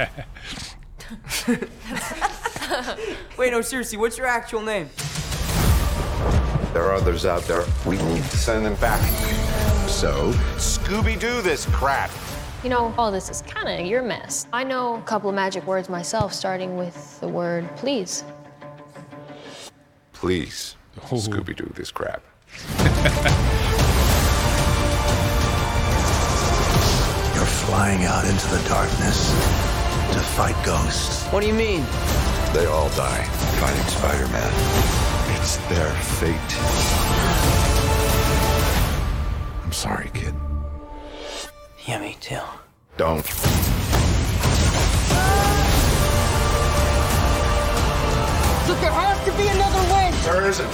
[3.37, 4.89] Wait, no, seriously, what's your actual name?
[6.77, 7.65] There are others out there.
[7.87, 9.01] We need to send them back.
[9.89, 12.11] So, Scooby Doo this crap.
[12.63, 14.45] You know, all this is kind of your mess.
[14.53, 18.23] I know a couple of magic words myself, starting with the word please.
[20.13, 21.15] Please, oh.
[21.15, 22.21] Scooby Doo this crap.
[27.33, 29.31] You're flying out into the darkness
[30.13, 31.25] to fight ghosts.
[31.29, 31.83] What do you mean?
[32.53, 33.23] They all die
[33.57, 35.16] fighting Spider-Man.
[35.47, 36.53] It's their fate.
[39.63, 40.35] I'm sorry, kid.
[41.87, 42.41] Yeah, me too.
[42.97, 43.15] Don't.
[48.67, 50.11] Look, there has to be another way.
[50.27, 50.71] There isn't.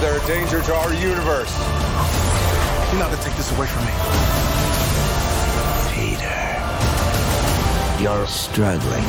[0.00, 1.54] They're a danger to our universe.
[2.90, 3.94] You're not gonna take this away from me.
[5.94, 6.42] Peter,
[8.02, 9.04] you're struggling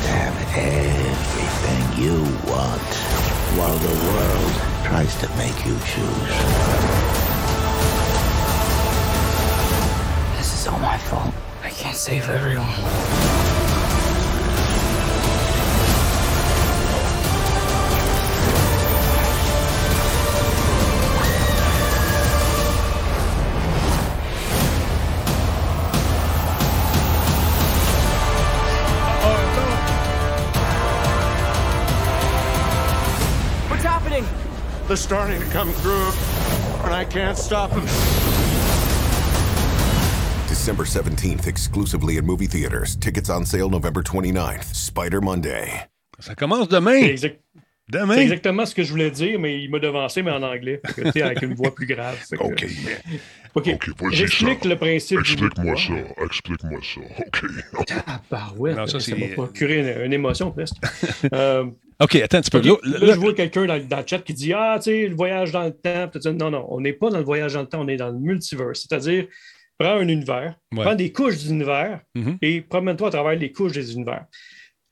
[0.00, 0.34] to have
[1.62, 2.80] everything you want
[3.56, 4.52] while the world
[4.84, 6.36] tries to make you choose.
[10.36, 11.34] This is all my fault.
[11.62, 13.49] I can't save everyone.
[34.90, 36.10] They're starting to come through,
[36.84, 37.84] and I can't stop them.
[40.48, 42.96] December 17th, exclusively in movie theaters.
[42.96, 44.64] Tickets on sale November 29th.
[44.74, 45.84] Spider Monday.
[46.18, 47.04] Ça commence demain.
[47.04, 47.40] Exact-
[47.88, 48.14] Demain.
[48.16, 50.80] c'est exactement ce que je voulais dire, mais il m'a devancé, mais en anglais.
[50.96, 52.18] Que, tu sais, avec une voix plus grave.
[52.28, 52.66] Que- OK.
[53.54, 53.66] OK.
[54.00, 55.22] vas-y, J'explique le principe.
[55.22, 56.24] du Explique-moi ça.
[56.24, 57.00] Explique-moi ça.
[57.78, 57.92] OK.
[58.08, 60.74] Ah, bah ouais, Non, ça, ça m'a procuré une, une émotion presque.
[61.32, 61.66] Euh,
[62.02, 62.60] OK, attends un petit peu.
[62.60, 65.06] Là, là, là- je vois quelqu'un dans, dans le chat qui dit Ah, tu sais,
[65.08, 66.10] le voyage dans le temps.
[66.32, 68.18] Non, non, on n'est pas dans le voyage dans le temps, on est dans le
[68.18, 68.86] multiverse.
[68.88, 69.26] C'est-à-dire,
[69.78, 70.84] prends un univers, Ouais.
[70.84, 72.38] prends des couches d'univers Mhm.
[72.42, 74.24] et promène-toi à travers les couches des univers.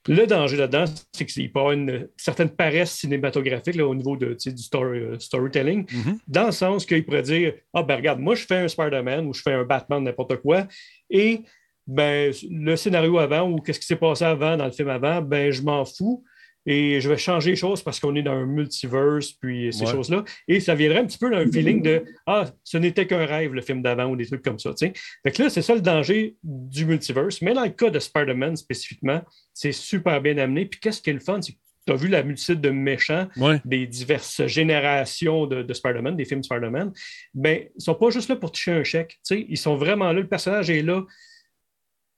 [0.07, 4.17] Le danger là-dedans, c'est qu'il peut y avoir une certaine paresse cinématographique là, au niveau
[4.17, 6.19] de, du story- euh, storytelling, Mhm.
[6.27, 9.35] dans le sens qu'il pourrait dire Ah, ben regarde, moi, je fais un Spider-Man ou
[9.35, 10.67] je fais un Batman, n'importe quoi,
[11.11, 11.41] et
[11.87, 15.51] ben, le scénario avant ou qu'est-ce qui s'est passé avant dans le film avant, ben,
[15.51, 16.23] je m'en fous.
[16.71, 19.91] Et je vais changer les choses parce qu'on est dans un multiverse, puis ces Ouais.
[19.93, 20.25] choses-là.
[20.47, 23.63] Et ça viendrait un petit peu d'un feeling de Ah, ce n'était qu'un rêve, le
[23.63, 24.71] film d'avant, ou des trucs comme ça.
[24.75, 24.93] tu sais.
[25.23, 27.41] Fait que là, c'est ça le danger du multiverse.
[27.43, 29.23] Mais dans le cas de Spider-Man spécifiquement,
[29.55, 30.67] c'est super bien amené.
[30.67, 33.29] Puis qu'est-ce qui est le fun, c'est que tu as vu la multitude de méchants
[33.39, 33.63] Ouais.
[33.65, 36.93] des diverses générations de, de Spider-Man, des films Spider-Man.
[37.33, 39.19] Ben, ils ne sont pas juste là pour toucher un chèque.
[39.31, 40.21] Ils sont vraiment là.
[40.21, 41.03] Le personnage est là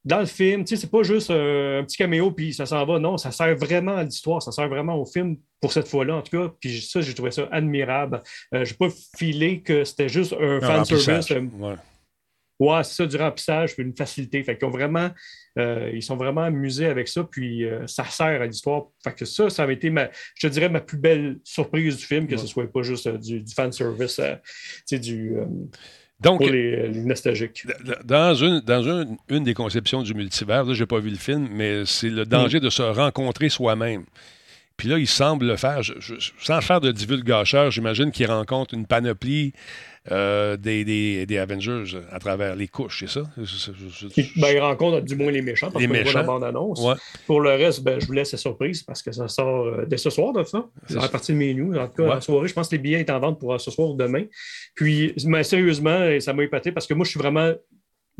[0.05, 2.85] dans le film, tu sais, c'est pas juste euh, un petit caméo puis ça s'en
[2.87, 2.99] va.
[2.99, 6.23] Non, ça sert vraiment à l'histoire, ça sert vraiment au film pour cette fois-là, en
[6.23, 6.53] tout cas.
[6.61, 8.23] Puis ça, j'ai trouvé ça admirable.
[8.55, 11.31] Euh, j'ai pas filé que c'était juste un, Un fan service.
[11.31, 11.75] euh, Ouais.
[12.59, 14.43] Ouais, c'est ça, du remplissage, puis une facilité.
[14.45, 15.09] Fait qu'ils ont vraiment,
[15.59, 18.89] euh, ils sont vraiment amusés avec ça, puis euh, ça sert à l'histoire.
[19.03, 22.05] Fait que ça, ça avait été, ma, je te dirais, ma plus belle surprise du
[22.05, 24.23] film, que ce soit pas juste du, du fan service, tu
[24.85, 25.37] sais, du,
[26.21, 27.67] Donc, pour les, les nostalgiques.
[28.05, 31.49] Dans, une, dans une, une des conceptions du multivers, là, j'ai pas vu le film,
[31.51, 32.63] mais c'est le danger Mm.
[32.65, 34.05] de se rencontrer soi-même.
[34.81, 38.73] Puis là, il semble le faire, je- je- sans faire de divulgacheur, j'imagine qu'il rencontre
[38.73, 39.53] une panoplie
[40.11, 43.31] euh, des, des, des Avengers à travers les couches, c'est ça?
[43.37, 44.07] Je-
[44.41, 46.25] ben, ils rencontrent du moins les méchants, parce Les qu'on voit la méchants.
[46.25, 46.81] bande-annonce.
[46.83, 46.95] Ouais.
[47.27, 49.99] Pour le reste, ben, je vous laisse la surprise, parce que ça sort euh, dès
[49.99, 50.65] ce soir, de ça.
[50.89, 51.77] C'est fait partie de mes news.
[51.77, 52.13] En tout cas, Ouais.
[52.15, 53.95] en soirée, je pense que les billets sont en vente pour euh, ce soir ou
[53.95, 54.25] demain.
[54.75, 57.53] Puis, mais sérieusement, ça m'a épaté, parce que moi, je suis vraiment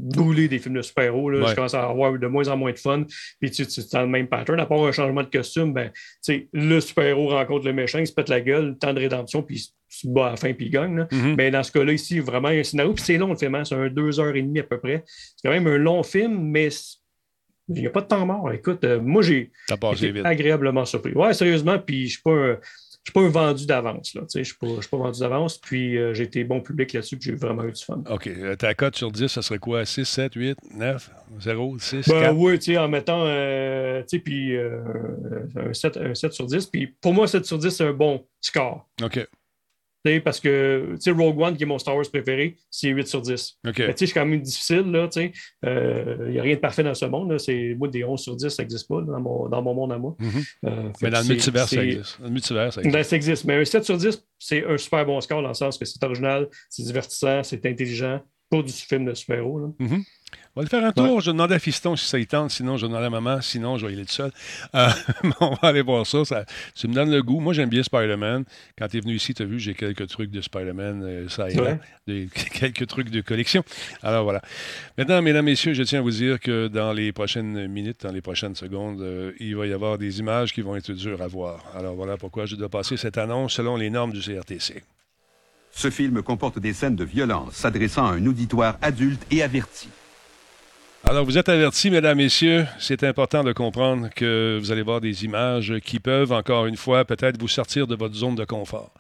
[0.01, 1.31] brûlé des films de super-héros.
[1.31, 1.49] Ouais.
[1.49, 3.05] Je commence à avoir de moins en moins de fun.
[3.41, 4.59] Puis tu tu- dans le même pattern.
[4.61, 8.07] À part un changement de costume, ben, tu sais, le super-héros rencontre le méchant, il
[8.07, 10.67] se pète la gueule, temps de rédemption, puis il se bat à la fin, puis
[10.67, 10.97] il gagne.
[10.97, 11.09] là.
[11.13, 11.35] Mhm.
[11.37, 12.93] Mais dans ce cas-là, ici, vraiment, il y a un scénario.
[12.95, 13.65] Puis c'est long le film, hein.
[13.65, 15.05] c'est un deux heures et demie à peu près.
[15.07, 16.69] C'est quand même un long film, mais
[17.69, 18.51] il n'y a pas de temps mort.
[18.53, 19.51] Écoute, euh, moi, j'ai
[19.95, 21.13] été agréablement surpris.
[21.13, 22.57] Ouais, sérieusement, puis je ne suis pas un.
[23.05, 24.15] Je suis pas un vendu d'avance.
[24.15, 24.21] là.
[24.23, 25.57] Tu sais, Je ne suis, pas- vendu d'avance.
[25.59, 27.17] Puis euh, j'ai été bon public là-dessus.
[27.17, 28.03] Puis j'ai vraiment eu du fun.
[28.09, 28.27] OK.
[28.27, 29.85] euh, Ta cote sur 10, ça serait quoi?
[29.87, 31.11] 6, 7, 8, 9,
[31.41, 32.37] 0, 6, Ben 4?
[32.37, 34.83] oui, tu sais, en mettant euh, tu sais, puis, euh,
[35.57, 36.67] un, 7, un 7 sur 10.
[36.67, 38.87] Puis pour moi, 7 sur 10, c'est un bon score.
[39.03, 39.27] OK.
[40.25, 43.59] Parce que Rogue One, qui est mon Star Wars préféré, c'est 8 sur 10.
[43.67, 43.79] OK.
[43.79, 45.33] Mais tu sais, c'est quand même difficile, là, tu sais.
[45.67, 47.39] Euh, Il n'y a rien de parfait dans ce monde.
[47.39, 49.93] C'est, moi, des 11 sur 10, ça n'existe pas, là, dans, mon, dans mon monde
[49.93, 50.17] à moi.
[50.19, 50.43] Mhm.
[50.67, 52.19] Euh, Mais dans le multivers, ça existe.
[52.21, 52.97] Dans le multivers, ça existe.
[52.97, 53.45] Ben, ça existe.
[53.45, 56.03] Mais un 7 sur 10, c'est un super bon score dans le sens que c'est
[56.03, 58.21] original, c'est divertissant, c'est intelligent.
[58.51, 59.75] Pas du film de super-héros.
[59.79, 60.03] Mhm.
[60.57, 61.21] On va le faire un tour.
[61.21, 62.51] Je demandais à Fiston si ça y tente.
[62.51, 63.41] Sinon, je demandais à maman.
[63.41, 64.33] Sinon, je vais y aller tout seul.
[64.75, 64.89] Euh,
[65.41, 66.25] on va aller voir ça.
[66.25, 66.45] ça.
[66.75, 67.39] Tu me donnes le goût.
[67.39, 68.45] Moi, j'aime bien Spider-Man.
[68.77, 71.03] Quand tu es venu ici, tu as vu, j'ai quelques trucs de Spider-Man.
[71.05, 71.63] euh, ça et là.
[71.63, 71.81] Ouais.
[72.09, 73.63] Des- quelques trucs de collection.
[74.03, 74.43] Alors, voilà.
[74.99, 78.21] Maintenant, mesdames, messieurs, je tiens à vous dire que dans les prochaines minutes, dans les
[78.21, 81.65] prochaines secondes, euh, il va y avoir des images qui vont être dures à voir.
[81.77, 84.83] Alors, voilà pourquoi je dois passer cette annonce selon les normes du CRTC.
[85.71, 89.89] Ce film comporte des scènes de violence s'adressant à un auditoire adulte et averti.
[91.05, 95.25] Alors, vous êtes avertis, mesdames, messieurs, c'est important de comprendre que vous allez voir des
[95.25, 98.93] images qui peuvent, encore une fois, peut-être vous sortir de votre zone de confort.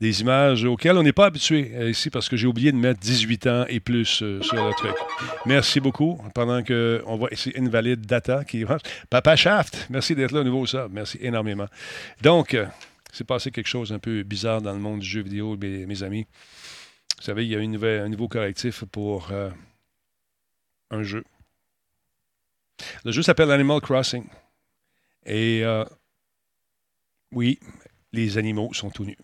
[0.00, 2.98] Des images auxquelles on n'est pas habitué euh, ici parce que j'ai oublié de mettre
[2.98, 4.94] 18 ans et plus euh, sur le truc.
[5.46, 6.20] Merci beaucoup.
[6.34, 8.64] Pendant que on voit ici Invalide Data qui
[9.08, 10.88] Papa Shaft, merci d'être là au nouveau ça.
[10.90, 11.66] Merci énormément.
[12.20, 12.66] Donc, euh,
[13.12, 16.26] c'est passé quelque chose un peu bizarre dans le monde du jeu vidéo, mes, amis.
[17.16, 19.32] Vous savez, il y a un nouveau correctif pour
[20.90, 21.24] un jeu.
[23.04, 24.24] Le jeu s'appelle Animal Crossing.
[25.26, 25.84] Et euh,
[27.32, 27.58] oui,
[28.12, 29.18] les animaux sont tout nus.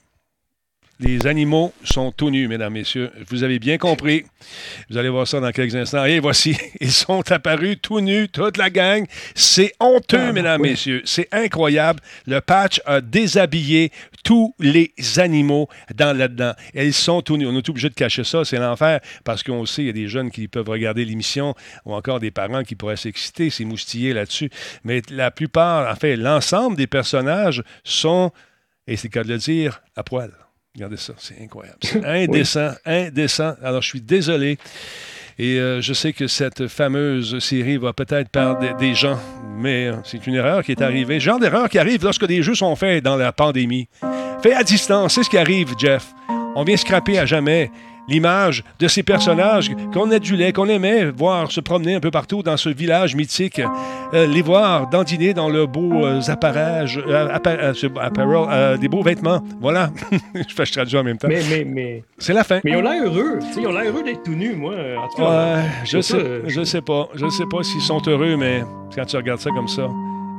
[1.00, 3.11] Les animaux sont tout nus, mesdames, messieurs.
[3.28, 4.24] Vous avez bien compris.
[4.88, 6.04] Vous allez voir ça dans quelques instants.
[6.04, 9.04] Et voici, ils sont apparus tout nus, toute la gang.
[9.35, 11.02] C'est honteux, ah, mesdames, messieurs.
[11.04, 11.98] C'est incroyable.
[12.28, 13.90] Le patch a déshabillé
[14.22, 16.52] tous les animaux dans là-dedans.
[16.74, 17.46] ils sont tout nus.
[17.48, 18.44] On est obligé de cacher ça.
[18.44, 21.94] C'est l'enfer parce qu'on sait, il y a des jeunes qui peuvent regarder l'émission ou
[21.94, 24.48] encore des parents qui pourraient s'exciter, s'émoustiller là-dessus.
[24.85, 28.30] Mais la plupart, en fait, l'ensemble des personnages sont,
[28.87, 30.30] et c'est le cas de le dire, à poil.
[30.74, 31.78] Regardez ça, c'est incroyable.
[31.82, 33.54] C'est indécent, indécent.
[33.62, 34.58] Alors, je suis désolé.
[35.38, 39.18] Et euh, je sais que cette fameuse série va peut-être perdre des, gens,
[39.56, 41.18] mais euh, c'est une erreur qui est arrivée.
[41.18, 43.88] Genre d'erreur qui arrive lorsque des jeux sont faits dans la pandémie.
[44.42, 46.06] Fait à distance, c'est ce qui arrive, Jeff.
[46.56, 47.70] On vient scraper à jamais
[48.08, 52.56] l'image de ces personnages qu'on adulait, qu'on aimait voir se promener un peu partout dans
[52.56, 53.62] ce village mythique,
[54.12, 59.40] euh, les voir dandiner dans leurs beaux euh, apparages, euh, des beaux vêtements.
[59.60, 59.90] Voilà.
[60.34, 61.28] je fais je traduis en même temps.
[61.28, 62.04] Mais, mais, mais...
[62.18, 62.60] C'est la fin.
[62.64, 63.38] Mais ils ont l'air heureux.
[63.56, 64.74] ils ont l'air heureux d'être tout nus, moi.
[64.98, 67.08] En tout cas, je sais, je sais pas.
[67.14, 68.62] Je sais pas s'ils sont heureux, mais
[68.94, 69.88] quand tu regardes ça comme ça.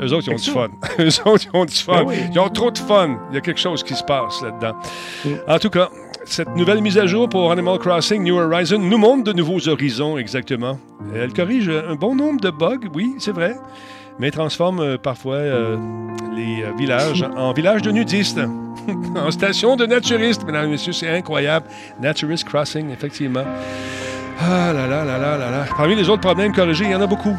[0.01, 0.67] Eux autres, ils ont du fun.
[0.99, 2.04] Eux autres, ils ont du fun.
[2.04, 3.17] Ben ils ont trop de fun.
[3.32, 4.75] Il y a quelque chose qui se passe là-dedans.
[5.23, 5.30] Mm.
[5.47, 5.89] En tout cas,
[6.26, 10.18] cette nouvelle mise à jour pour Animal Crossing New Horizons nous montre de nouveaux horizons,
[10.18, 10.80] exactement.
[11.14, 13.56] Elle corrige un bon nombre de bugs, oui, c'est vrai,
[14.20, 15.78] mais transforme euh, parfois euh,
[16.36, 18.40] les euh, villages en villages de nudistes,
[19.16, 21.68] en station de naturistes, mesdames et messieurs, c'est incroyable.
[22.02, 23.44] Naturist Crossing, effectivement.
[24.40, 25.66] Ah là là là là là là.
[25.78, 27.36] Parmi les autres problèmes corrigés, il y en a beaucoup.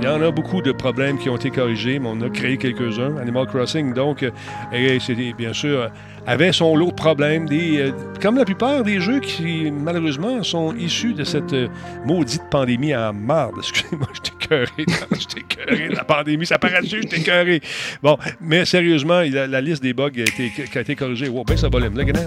[0.00, 2.56] Il y en a beaucoup de problèmes qui ont été corrigés, mais on a créé
[2.56, 3.16] quelques-uns.
[3.18, 4.24] Animal Crossing, donc,
[4.72, 5.90] et c'est bien sûr
[6.26, 10.74] avait son lot de problèmes, des, euh, comme la plupart des jeux qui, malheureusement, sont
[10.76, 11.68] issus de cette euh,
[12.06, 13.54] maudite pandémie à marde.
[13.58, 14.66] Excusez-moi, je t'ai cœuré.
[15.12, 16.46] Je cœuré la pandémie.
[16.46, 17.60] Ça paraît dessus, je t'ai cœuré.
[18.02, 21.28] Bon, mais sérieusement, la, liste des bugs a été, qui a été corrigée.
[21.28, 21.78] Wow, ben ça va,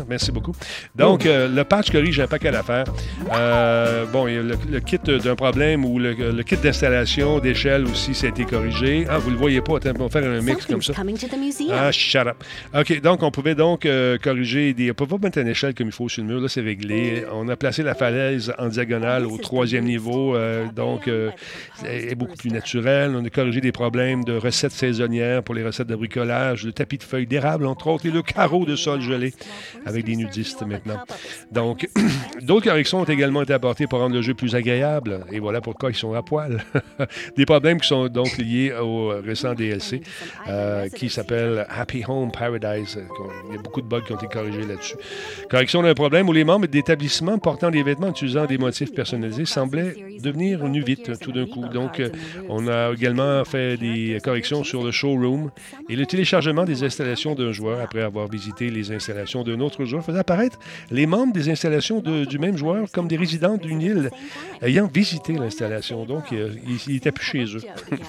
[0.08, 0.54] merci beaucoup.
[0.96, 2.86] Donc, euh, le patch corrige un paquet d'affaires.
[3.34, 8.30] Euh, bon, le, le kit d'un problème ou le, kit d'installation d'échelle aussi, ça a
[8.32, 9.06] été corrigé.
[9.10, 9.78] Ah, vous le voyez pas.
[9.78, 10.92] Attends, on va faire un mix comme ça.
[11.72, 12.44] Ah, shut up.
[12.78, 14.92] OK, donc, on pouvait donc euh, corriger des.
[14.92, 17.24] On peut pas mettre une échelle comme il faut sur le mur, là, c'est réglé.
[17.32, 21.32] On a placé la falaise en diagonale au troisième niveau, euh, donc euh,
[21.86, 23.14] est beaucoup plus naturel.
[23.16, 26.98] On a corrigé des problèmes de recettes saisonnières pour les recettes de bricolage, le tapis
[26.98, 29.34] de feuilles d'érable, entre autres, et le carreau de sol gelé
[29.86, 31.00] avec des nudistes maintenant.
[31.54, 31.88] Donc,
[32.42, 35.26] d'autres corrections ont également été apportées pour rendre le jeu plus agréable.
[35.32, 36.62] Et voilà pourquoi ils sont à poil.
[37.38, 40.02] des problèmes qui sont donc liés au récent DLC
[40.96, 43.00] qui s'appelle Happy Home Paradise.
[43.50, 44.96] Il y a beaucoup de bugs qui ont été corrigés là-dessus.
[45.50, 49.96] Correction d'un problème où les membres d'établissements portant des vêtements utilisant des motifs personnalisés semblaient
[50.22, 51.68] devenir nus vite tout d'un coup.
[51.68, 52.10] Donc, euh,
[52.50, 55.52] on a également fait des corrections sur le showroom
[55.90, 60.04] et le téléchargement des installations d'un joueur après avoir visité les installations d'un autre joueur
[60.04, 60.60] faisait apparaître
[60.92, 64.10] les membres des installations du même joueur comme des résidents d'une île
[64.62, 66.06] ayant visité l'installation.
[66.06, 67.62] Donc, euh, il n'était plus chez eux.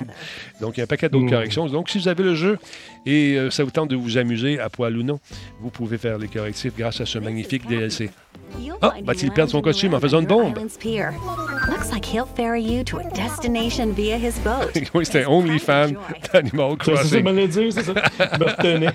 [0.60, 1.66] Donc, il y a un paquet d'autres corrections.
[1.66, 2.58] Donc, si vous avez le jeu
[3.04, 5.20] et euh, ça vous tente de vous amuser à poil ou non,
[5.60, 8.10] vous pouvez faire les correctifs grâce à ce magnifique DLC.
[8.80, 10.58] Ah, va-t-il perdre son costume en faisant une bombe?
[14.94, 15.92] oui, c'était OnlyFans
[16.32, 16.96] d'Animal Crossing.
[16.96, 17.94] C'est ça, je dire, c'est ça.
[18.18, 18.92] Je me retenais.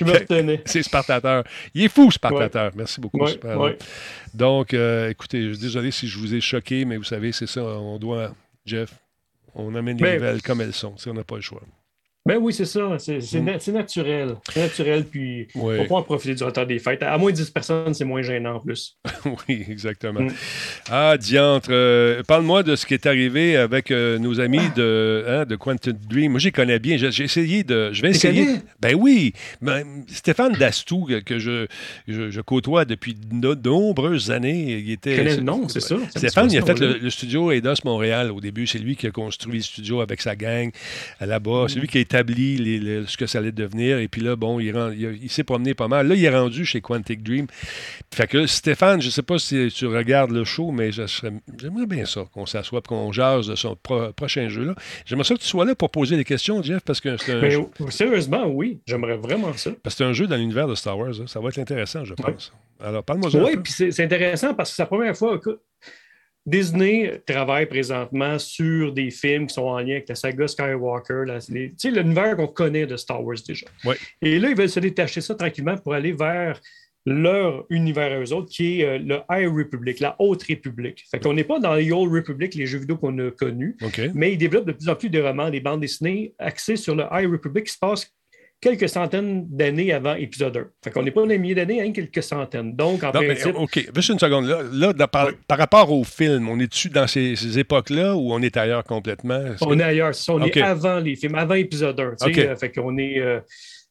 [0.00, 0.62] Je me retenais.
[0.64, 1.44] C'est Spartateur.
[1.74, 2.72] Il est fou, Spartateur.
[2.74, 3.26] Merci beaucoup,
[4.34, 7.48] Donc, euh, écoutez, je suis désolé si je vous ai choqué, mais vous savez, c'est
[7.48, 7.62] ça.
[7.62, 8.32] On doit,
[8.64, 8.90] Jeff,
[9.56, 10.96] on amène les nouvelles comme elles sont.
[10.96, 11.62] Si on n'a pas le choix.
[12.26, 12.96] Ben oui, c'est ça.
[12.98, 13.72] C'est mm.
[13.72, 14.34] naturel.
[14.52, 17.02] C'est naturel, puis on profiter du retard des fêtes.
[17.04, 18.98] À moins de 10 personnes, c'est moins gênant en plus.
[19.48, 20.22] oui, exactement.
[20.22, 20.32] Mm.
[20.90, 21.68] Ah, diantre.
[21.70, 25.96] Euh, parle-moi de ce qui est arrivé avec euh, nos amis de, hein, de Quantum
[26.10, 26.32] Dream.
[26.32, 26.96] Moi, j'y connais bien.
[26.96, 27.92] J'ai essayé de.
[27.92, 28.56] Je vais essayer.
[28.80, 29.32] Ben oui.
[29.62, 31.66] Ben, Stéphane Dastou, que je,
[32.08, 34.80] je, côtoie depuis de, nombreuses années.
[34.80, 35.14] Il était.
[35.14, 35.96] Quel est le nom, c'est ça?
[36.10, 38.66] Stéphane, il a fait le, studio Eidos Montréal au début.
[38.66, 40.72] C'est lui qui a construit le studio avec sa gang
[41.20, 41.66] là-bas.
[41.68, 43.98] C'est lui qui a été établi ce que ça allait devenir.
[43.98, 46.08] Et puis là, bon, il, s'est promené pas mal.
[46.08, 47.46] Là, il est rendu chez Quantic Dream.
[48.14, 52.24] Fait que Stéphane, je sais pas si tu regardes le show, mais j'aimerais bien ça,
[52.32, 53.76] qu'on s'assoie et qu'on jase de son
[54.16, 54.74] prochain jeu-là.
[55.04, 57.40] J'aimerais ça que tu sois là pour poser des questions, Jeff, parce que c'est un
[57.40, 57.56] mais,
[57.90, 58.80] Sérieusement, oui.
[58.86, 59.70] J'aimerais vraiment ça.
[59.82, 61.14] Parce que c'est un jeu dans l'univers de Star Wars.
[61.26, 62.52] Ça va être intéressant, je pense.
[62.80, 65.38] Alors, parle-moi de Oui, puis c'est intéressant parce que c'est la première fois.
[65.38, 65.60] que
[66.46, 71.24] Disney travaille présentement sur des films qui sont en lien avec la saga Skywalker,
[71.84, 73.66] l'univers qu'on connaît de Star Wars déjà.
[74.22, 76.60] Et là, ils veulent se détacher ça tranquillement pour aller vers
[77.06, 81.04] leur univers à eux autres, qui est euh, le High Republic, la Haute République.
[81.08, 83.76] Fait qu'on n'est pas dans les Old Republic, les jeux vidéo qu'on a connus,
[84.12, 87.04] mais ils développent de plus en plus de romans, des bandes dessinées axées sur le
[87.12, 88.12] High Republic qui se passe
[88.60, 90.64] quelques centaines d'années avant épisode 1.
[90.84, 92.74] Fait qu'on n'est pas dans les milliers d'années, hein, quelques centaines.
[92.74, 93.54] Donc, en principe...
[93.56, 94.46] OK, juste une seconde.
[94.72, 99.42] Là, par, rapport au film, on est-tu dans ces, époques-là ou on est ailleurs complètement?
[99.60, 100.12] on est ailleurs.
[100.28, 102.16] On est avant les films, avant épisode 1.
[102.26, 103.18] Euh, fait qu'on est...
[103.18, 103.40] Euh,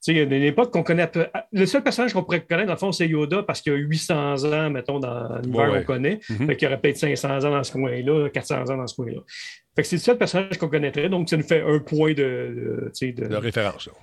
[0.07, 1.07] il y a une époque qu'on connaît.
[1.07, 1.25] Peu...
[1.51, 3.79] Le seul personnage qu'on pourrait connaître, dans le fond, c'est Yoda parce qu'il y a
[3.79, 6.19] 800 ans, mettons, dans l'univers qu'on connaît.
[6.29, 8.95] Mm Fait qu'il y aurait peut-être 500 ans dans ce coin-là, 400 ans dans ce
[8.95, 9.21] coin-là.
[9.75, 11.09] Fait que c'est le seul personnage qu'on connaîtrait.
[11.09, 13.27] Donc, ça nous fait un point de, de, de...
[13.27, 13.87] de référence.
[13.87, 13.93] Là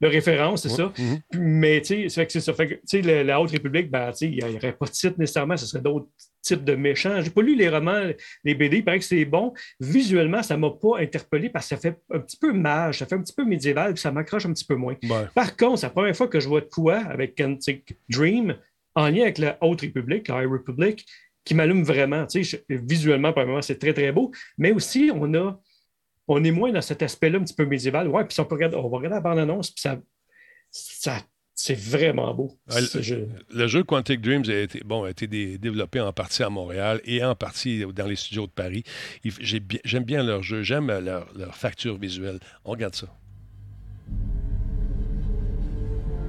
[0.00, 0.92] de référence, c'est ça.
[0.96, 1.20] Mhm.
[1.34, 2.52] Mais tu sais, c'est ça.
[2.54, 5.66] Fait que, la, la Haute République, ben, il n'y aurait pas de titre nécessairement, ce
[5.66, 6.06] serait d'autres
[6.40, 7.20] types de méchants.
[7.20, 8.02] J'ai pas lu les romans,
[8.44, 9.52] les BD, il paraît que c'est bon.
[9.80, 13.06] Visuellement, ça ne m'a pas interpellé parce que ça fait un petit peu mage, ça
[13.06, 14.94] fait un petit peu médiéval, puis ça m'accroche un petit peu moins.
[15.34, 18.56] Par contre, c'est la première fois que je vois de quoi avec Quantic Dream
[18.94, 21.06] en lien avec la Haute République, la High Republic,
[21.44, 22.26] qui m'allume vraiment.
[22.68, 24.30] Visuellement, premièrement, c'est très, très beau.
[24.58, 25.58] Mais aussi, on a
[26.28, 28.08] on est moins dans cet aspect-là un petit peu médiéval.
[28.08, 29.98] Ouais, puis on, peut regarder, on va regarder la bande-annonce, puis ça,
[30.70, 31.22] ça
[31.54, 32.56] c'est vraiment beau.
[32.68, 33.28] le, jeu.
[33.52, 37.24] le, jeu Quantic Dreams a été, bon, a été développé en partie à Montréal et
[37.24, 38.84] en partie dans les studios de Paris.
[39.24, 42.38] J'aime bien leur jeu, j'aime leur, leur, facture visuelle.
[42.64, 43.08] On regarde ça.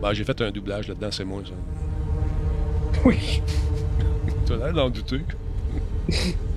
[0.02, 3.02] Bah, J'ai fait un doublage là-dedans, c'est moi, ça.
[3.06, 3.42] Oui.
[4.48, 5.22] tu as l'air d'en douter.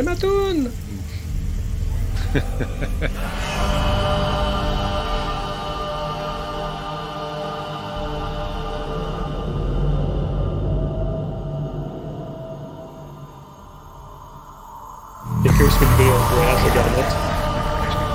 [0.00, 0.70] C'est ma toune!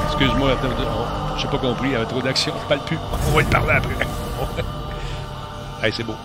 [0.08, 0.58] Excuse-moi,
[1.38, 2.54] je n'ai pas compris, il y avait trop d'action.
[2.68, 2.98] Pas le pub.
[3.28, 3.94] On va te parler après.
[5.84, 6.16] hey, c'est beau.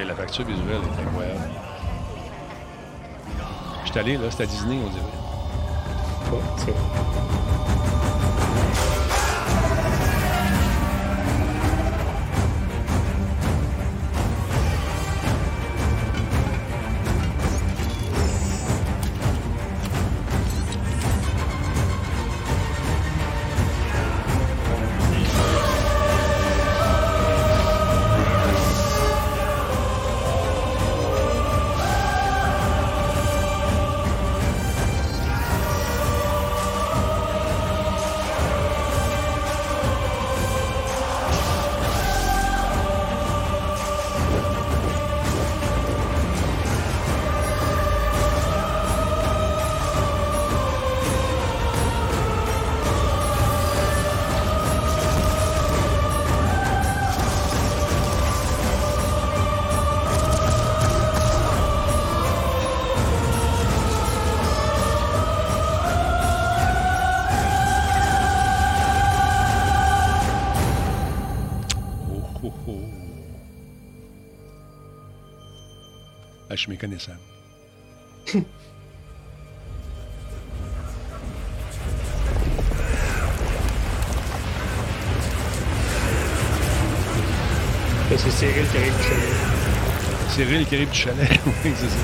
[0.00, 1.50] La facture visuelle est incroyable.
[3.84, 5.02] Je suis allé, là, c'était à Disney, on dirait.
[76.56, 77.18] Je suis méconnaissable.
[88.16, 89.32] C'est Cyril qui arrive du chalet.
[90.28, 91.96] Cyril qui arrive du chalet, oui, c'est ça.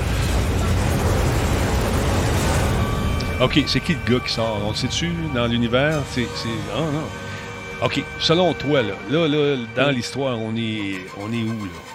[3.45, 4.59] OK, c'est qui le gars qui sort?
[4.65, 6.01] On le sait-tu dans l'univers?
[6.11, 6.27] C'est.
[6.75, 7.85] Ah non.
[7.85, 11.88] OK, selon toi, là, là, là dans l'histoire, on est, on est où, là?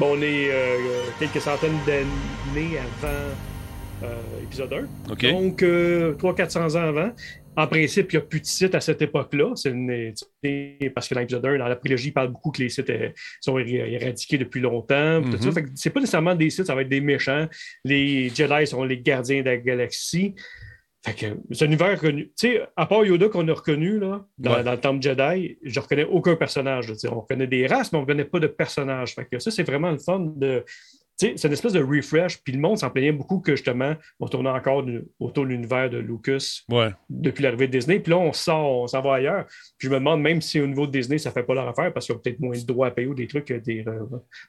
[0.00, 0.78] Bon, on est euh,
[1.18, 3.12] quelques centaines d'années avant
[4.02, 5.08] euh, épisode 1.
[5.08, 7.12] Donc, 300-400 euh, ans avant.
[7.54, 9.52] En principe, il n'y a plus de sites à cette époque-là.
[9.56, 9.70] C'est
[10.94, 12.90] parce que dans l'épisode 1, dans la prélogie, il parle beaucoup que les sites
[13.42, 15.20] sont éradiqués depuis longtemps.
[15.20, 15.72] Mm-hmm.
[15.74, 17.46] C'est pas nécessairement des sites, ça va être des méchants.
[17.84, 20.34] Les Jedi sont les gardiens de la galaxie.
[21.02, 22.26] C'est un univers connu.
[22.38, 25.82] Tu sais, à part Yoda qu'on a reconnu là, dans, le Temple Jedi, je ne
[25.82, 26.92] reconnais aucun personnage.
[27.10, 29.14] on reconnaît des races, mais on ne reconnaît pas de personnages.
[29.14, 30.64] Fait que ça, c'est vraiment le fun de,
[31.20, 32.38] c'est une espèce de refresh.
[32.42, 34.84] Puis le monde s'en plaignait beaucoup que justement, on tournait encore
[35.18, 36.62] autour de l'univers de Lucas
[37.08, 38.00] depuis l'arrivée de Disney.
[38.00, 39.44] Puis là, on sort, on s'en va ailleurs.
[39.78, 41.68] Puis je me demande même si au niveau de Disney, ça ne fait pas leur
[41.68, 43.84] affaire parce qu'ils ont peut-être moins de droits à payer ou des trucs, des,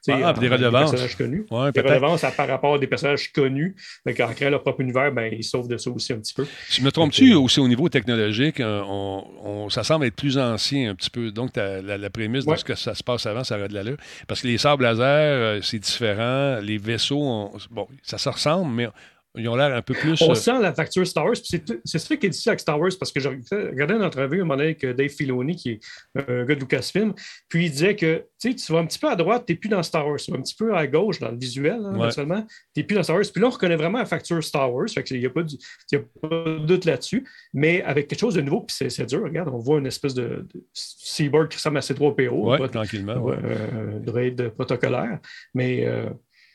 [0.07, 0.91] ah, des redevances.
[0.91, 1.45] personnages connus.
[1.73, 3.75] des redevances par rapport à des personnages connus.
[4.05, 6.45] Mais en créant leur propre univers, ben, ils sauvent de ça aussi un petit peu.
[6.69, 10.95] Je me trompe-tu aussi au niveau technologique, euh, on, ça semble être plus ancien un
[10.95, 11.31] petit peu.
[11.31, 13.97] Donc, la, la, prémisse de ce que ça se passe avant, ça aurait de l'allure.
[14.27, 16.60] Parce que les sables laser, euh, c'est différent.
[16.61, 18.87] Les vaisseaux, bon, ça se ressemble, mais
[19.35, 20.21] ils ont l'air un peu plus.
[20.21, 21.35] On euh, sent la facture Star Wars.
[21.41, 24.43] C'est ça qui est dit avec Star Wars, parce que j'ai regardé une entrevue un
[24.43, 25.79] moment donné avec Dave Filoni, qui est
[26.15, 27.13] un gars de Lucasfilm,
[27.47, 29.81] puis il disait que tu vas un petit peu à droite, tu n'es plus dans
[29.83, 30.17] Star Wars.
[30.17, 32.41] Tu vas un petit peu à gauche dans le visuel, hein, seulement.
[32.73, 33.25] Tu n'es plus dans Star Wars.
[33.31, 34.87] Puis là, on reconnaît vraiment la facture Star Wars.
[35.09, 37.25] Il n'y a, pas de doute là-dessus.
[37.53, 39.23] Mais avec quelque chose de nouveau, puis c'est dur.
[39.23, 42.29] Regarde, on voit une espèce de, Seabird qui ressemble à C3PO.
[42.31, 43.29] Oui, tranquillement.
[43.29, 45.19] Euh, droïde protocolaire.
[45.53, 45.85] Mais.
[45.85, 46.09] Euh,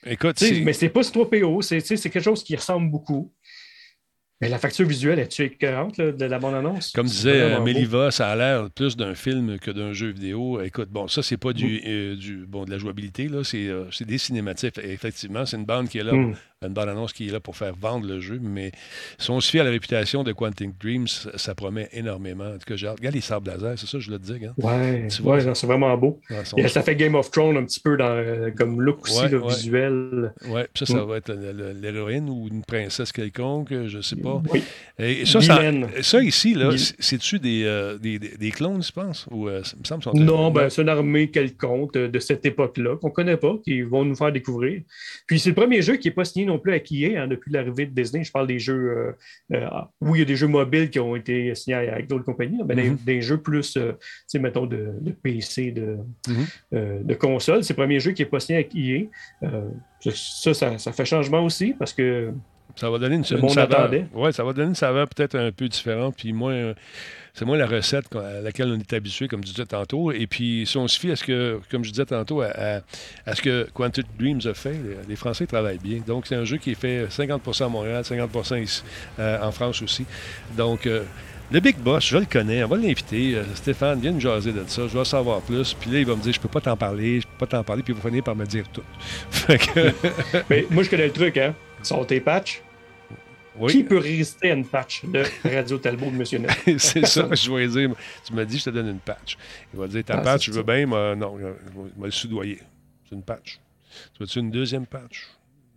[0.07, 3.33] Écoute, mais c'est pas C3PO, c'est quelque chose qui ressemble beaucoup.
[4.41, 6.93] Mais la facture visuelle est-tu écœurante de la bande-annonce?
[6.93, 10.61] Comme disait euh, Meliva, ça a l'air plus d'un film que d'un jeu vidéo.
[10.61, 13.87] Écoute, bon, ça, c'est pas du, euh, du, bon, de la jouabilité, là, c'est, euh,
[14.01, 14.79] des cinématiques.
[14.83, 16.35] Effectivement, c'est une bande qui est là hmm
[16.65, 18.73] une bonne annonce qui est là pour faire vendre le jeu, mais
[19.19, 22.47] si on se fie à la réputation de Quantic Dreams, ça, promet énormément.
[22.47, 24.41] En tout cas, regarde les sables laser, c'est ça je le dis.
[24.43, 24.55] Hein?
[24.57, 26.19] Ouais, ouais c'est vraiment beau.
[26.69, 30.33] ça fait Game of Thrones un petit peu dans, euh, comme look aussi, le visuel.
[30.49, 31.09] Oui, ça, ça mm.
[31.09, 34.43] va être l'héroïne ou une princesse quelconque, je ne sais pas.
[34.99, 35.61] Et ça, ça,
[36.01, 39.27] ça, ici, là, c'est-tu des, euh, des, des, clones, je pense?
[39.31, 43.13] Ou, euh, me semble, non, ben, c'est une armée quelconque de, cette époque-là qu'on ne
[43.13, 44.81] connaît pas, qui vont nous faire découvrir.
[45.27, 47.53] Puis c'est le premier jeu qui n'est pas signé non plus à qui hein, depuis
[47.53, 48.25] l'arrivée de Disney.
[48.25, 48.75] Je parle des jeux.
[48.75, 49.13] Euh,
[49.55, 49.69] euh,
[50.01, 52.75] oui, il y a des jeux mobiles qui ont été signés avec d'autres compagnies, mais
[52.75, 53.05] mm-hmm.
[53.05, 53.93] des, jeux plus, euh,
[54.35, 54.93] mettons, de,
[55.23, 57.05] PC, de, mm-hmm.
[57.05, 57.65] de console.
[57.65, 59.07] C'est le premier jeu qui n'est pas signé avec EA.
[60.01, 62.33] Ça, ça, fait changement aussi parce que.
[62.77, 63.91] Ça va donner une, une saveur.
[64.15, 66.75] Ouais, ça va donner une saveur peut-être un peu différente, puis moins
[67.37, 70.11] c'est moins la recette à laquelle on est habitué, comme je disais tantôt.
[70.11, 72.81] Et puis, si on se fie à ce que, comme je disais tantôt, à,
[73.35, 76.01] ce que Quantum Dreams a fait, les Français travaillent bien.
[76.07, 78.83] Donc, c'est un jeu qui est fait 50% à Montréal, 50% ici,
[79.19, 80.07] euh, en France aussi.
[80.57, 81.03] Donc, euh,
[81.53, 83.35] le Big Boss, je le connais, on va l'inviter.
[83.35, 85.75] Euh, Stéphane, viens nous jaser de ça, je dois savoir plus.
[85.75, 87.63] Puis là, il va me dire, je peux pas t'en parler, je peux pas t'en
[87.63, 88.83] parler, puis il va finir par me dire tout.
[90.49, 91.55] Mais moi, je connais le truc, hein.
[91.83, 92.63] Sont tes patchs,
[93.69, 96.43] qui peut résister à une patch de Radio Talbot de M.
[96.43, 96.79] Net?
[96.79, 97.95] c'est ça, je vais dire.
[98.25, 99.37] Tu m'as dit, je te donne une patch.
[99.73, 102.61] Il va dire, ta ah, patch, je veux bien, mais non, il va le soudoyer.
[103.09, 103.61] C'est une patch.
[104.15, 105.27] Tu veux-tu une deuxième patch?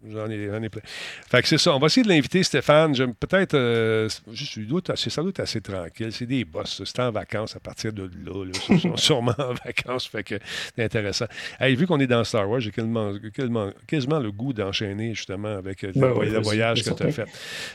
[0.08, 0.82] J'en ai, ai, plein.
[1.30, 1.76] Fait que c'est ça.
[1.76, 2.93] On va essayer de l'inviter, Stéphane.
[3.20, 3.56] Peut-être.
[3.56, 6.12] Euh, c'est sans doute assez tranquille.
[6.12, 6.82] C'est des boss.
[6.86, 8.45] C'est en vacances à partir de là.
[8.70, 10.08] Ils sont sûrement en vacances.
[10.08, 10.36] Fait que
[10.76, 11.26] c'est intéressant.
[11.62, 13.12] vu qu'on est dans Star Wars, j'ai quasiment,
[13.88, 17.28] quasiment, le goût d'enchaîner justement avec euh, ben le, voyage que tu as fait.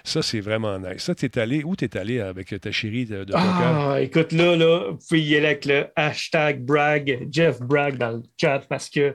[0.02, 1.02] Ça, c'est vraiment nice.
[1.02, 1.62] Ça, tu es allé.
[1.62, 5.20] Où tu es allé avec ta chérie de, de Ah, écoute, là, là, vous pouvez
[5.20, 9.14] y aller avec le hashtag brag, Jeff Bragg dans le chat parce que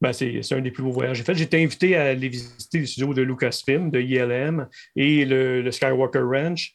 [0.00, 1.34] ben, c'est un des plus beaux voyages que j'ai fait.
[1.34, 6.20] J'ai été invité à aller visiter les studios de Lucasfilm, de ILM et le, Skywalker
[6.20, 6.72] Ranch.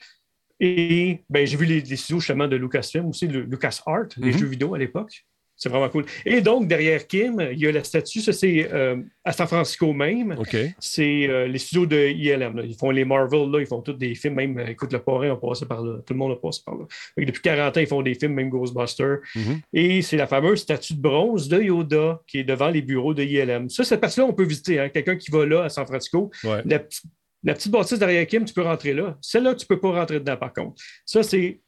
[0.59, 4.37] Et ben, j'ai vu les, studios justement de Lucasfilm, aussi le LucasArt, les mm-hmm.
[4.37, 5.25] jeux vidéo à l'époque.
[5.63, 6.03] C'est vraiment cool.
[6.25, 9.93] Et donc, derrière Kim, il y a la statue, ça c'est euh, à San Francisco
[9.93, 10.35] même.
[10.77, 12.63] C'est euh, les studios de ILM.
[12.65, 15.37] Ils font les Marvel, là, ils font tous des films, même, écoute, le parrain a
[15.37, 15.99] passé par là.
[16.05, 16.83] Tout le monde a passé par là.
[17.15, 19.19] depuis 40 ans, ils font des films, même Ghostbusters.
[19.37, 19.61] Mhm.
[19.71, 23.23] Et c'est la fameuse statue de bronze de Yoda qui est devant les bureaux de
[23.23, 23.69] ILM.
[23.69, 24.81] Ça, cette partie-là, on peut visiter.
[24.81, 24.89] Hein.
[24.89, 28.93] Quelqu'un qui va là à San Francisco, la, petite bâtisse derrière Kim, tu peux rentrer
[28.93, 29.17] là.
[29.21, 30.75] Celle-là, tu ne peux pas rentrer dedans, par contre.
[31.05, 31.61] Ça, c'est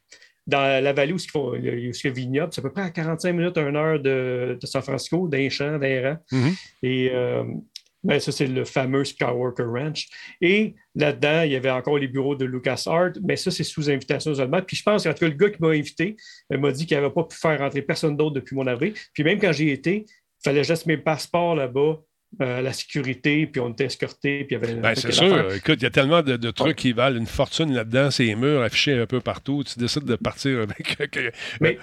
[0.46, 1.18] dans la vallée où
[1.56, 4.82] il y a Vignoble, c'est à peu près à 45 minutes, 1 heure de, San
[4.82, 6.16] Francisco, d'un champ, d'un rang.
[6.32, 6.54] Mm-hmm.
[6.84, 7.44] Et euh,
[8.04, 10.08] ben, ça, c'est le fameux Skywalker Ranch.
[10.40, 14.32] Et là-dedans, il y avait encore les bureaux de LucasArts, mais ça, c'est sous invitation
[14.34, 14.62] seulement.
[14.62, 16.16] Puis je pense qu'en tout cas, le gars qui m'a invité
[16.50, 18.94] m'a dit qu'il n'avait pas pu faire rentrer personne d'autre depuis mon avril.
[19.12, 22.00] Puis même quand j'y étais, il fallait juste mes passeports là-bas
[22.42, 24.74] euh, la sécurité, puis on était escortés, puis il y avait.
[24.74, 25.54] Ben, c'est sûr.
[25.54, 28.98] Écoute, il y a tellement de, trucs qui valent une fortune là-dedans, ces murs affichés
[28.98, 29.64] un peu partout.
[29.64, 30.98] Tu décides de partir avec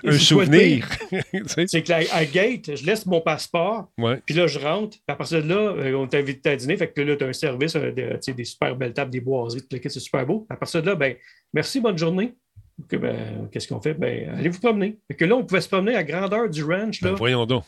[0.04, 0.88] un souvenir.
[1.48, 3.90] c'est que à Gate, je laisse mon passeport,
[4.26, 6.90] puis là, je rentre, puis à partir de là, euh, on t'invite à dîner, fait
[6.90, 10.26] que là, tu as un service, euh, des super belles tables, des boiseries, c'est super
[10.26, 10.46] beau.
[10.50, 11.16] À partir de là, ben,
[11.54, 12.36] merci, bonne journée.
[12.92, 13.94] Ben, qu'est-ce qu'on fait?
[13.94, 14.98] Ben, allez vous promener.
[15.08, 17.02] Fait que là, on pouvait se promener à grandeur du ranch.
[17.02, 17.12] Là.
[17.12, 17.64] Ben, voyons donc.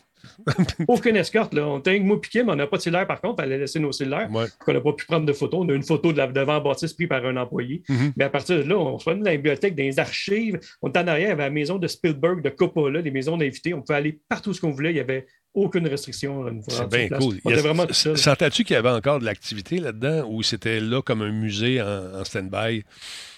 [0.88, 1.54] Aucune escorte.
[1.54, 1.68] Là.
[1.68, 3.44] On était moi piqué, mais on n'a pas de cellulaire par contre.
[3.44, 4.30] Elle a laissé nos cellulaires.
[4.32, 4.46] Ouais.
[4.68, 5.62] On n'a pas pu prendre de photos.
[5.64, 7.84] On a une photo de la, devant bâtisse prise par un employé.
[7.90, 8.14] Mm-hmm.
[8.18, 10.60] Mais à partir de là, on se dans la bibliothèque, dans les archives.
[10.82, 13.38] On était en arrière, il y avait la maison de Spielberg, de Coppola, les maisons
[13.38, 13.74] d'invités.
[13.74, 14.92] On pouvait aller partout ce qu'on voulait.
[14.92, 16.46] Il y avait aucune restriction.
[16.68, 17.40] C'est bien cool.
[17.46, 21.82] Vraiment Sentais-tu qu'il y avait encore de l'activité là-dedans ou c'était là comme un musée
[21.82, 22.84] en, stand-by?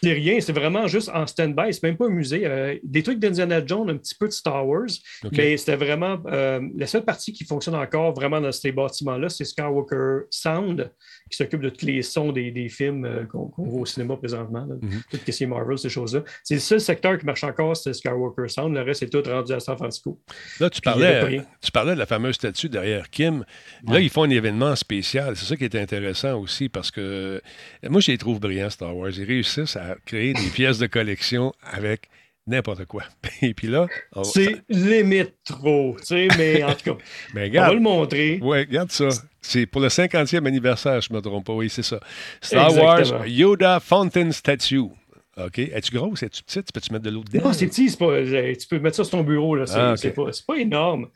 [0.03, 1.73] C'est rien, c'est vraiment juste en stand-by.
[1.73, 2.45] C'est même pas un musée.
[2.45, 4.87] Euh, des trucs d'Indiana Jones, un petit peu de Star Wars,
[5.31, 9.45] mais c'était vraiment euh, la seule partie qui fonctionne encore vraiment dans ces bâtiments-là, c'est
[9.45, 10.91] Skywalker Sound,
[11.29, 14.65] qui s'occupe de tous les sons des, des films euh, qu'on voit au cinéma présentement,
[14.65, 15.01] mhm.
[15.09, 16.23] tout ce qui est Marvel, ces choses-là.
[16.43, 18.75] C'est le seul secteur qui marche encore, c'est Skywalker Sound.
[18.75, 20.19] Le reste, c'est tout rendu à San Francisco.
[20.59, 23.45] Là, tu parlais, tu parlais de la fameuse statue derrière Kim.
[23.87, 25.35] Là, ils font un événement spécial.
[25.35, 27.41] C'est ça qui est intéressant aussi parce que
[27.89, 29.11] moi, je les trouve brillants, Star Wars.
[29.17, 32.09] Ils réussissent à créer des pièces de collection avec
[32.47, 33.03] n'importe quoi.
[33.41, 33.87] Et puis là.
[34.23, 36.97] C'est limite trop, tu sais, mais en tout cas,
[37.33, 38.39] mais on va le montrer.
[38.41, 39.09] Oui, regarde ça.
[39.41, 41.53] C'est pour le 50e anniversaire, je ne me trompe pas.
[41.53, 41.99] Oui, c'est ça.
[42.41, 44.89] Star Wars Yoda Fountain Statue.
[45.37, 45.59] OK?
[45.59, 46.23] Es-tu grosse?
[46.23, 46.71] Es-tu petite?
[46.73, 47.45] Peux-tu mettre de l'eau dedans?
[47.45, 47.95] Non, c'est petit.
[47.95, 49.55] Pas, tu peux mettre ça sur ton bureau.
[49.55, 49.67] Là.
[49.67, 51.09] C'est, ah, pas, pas, énorme.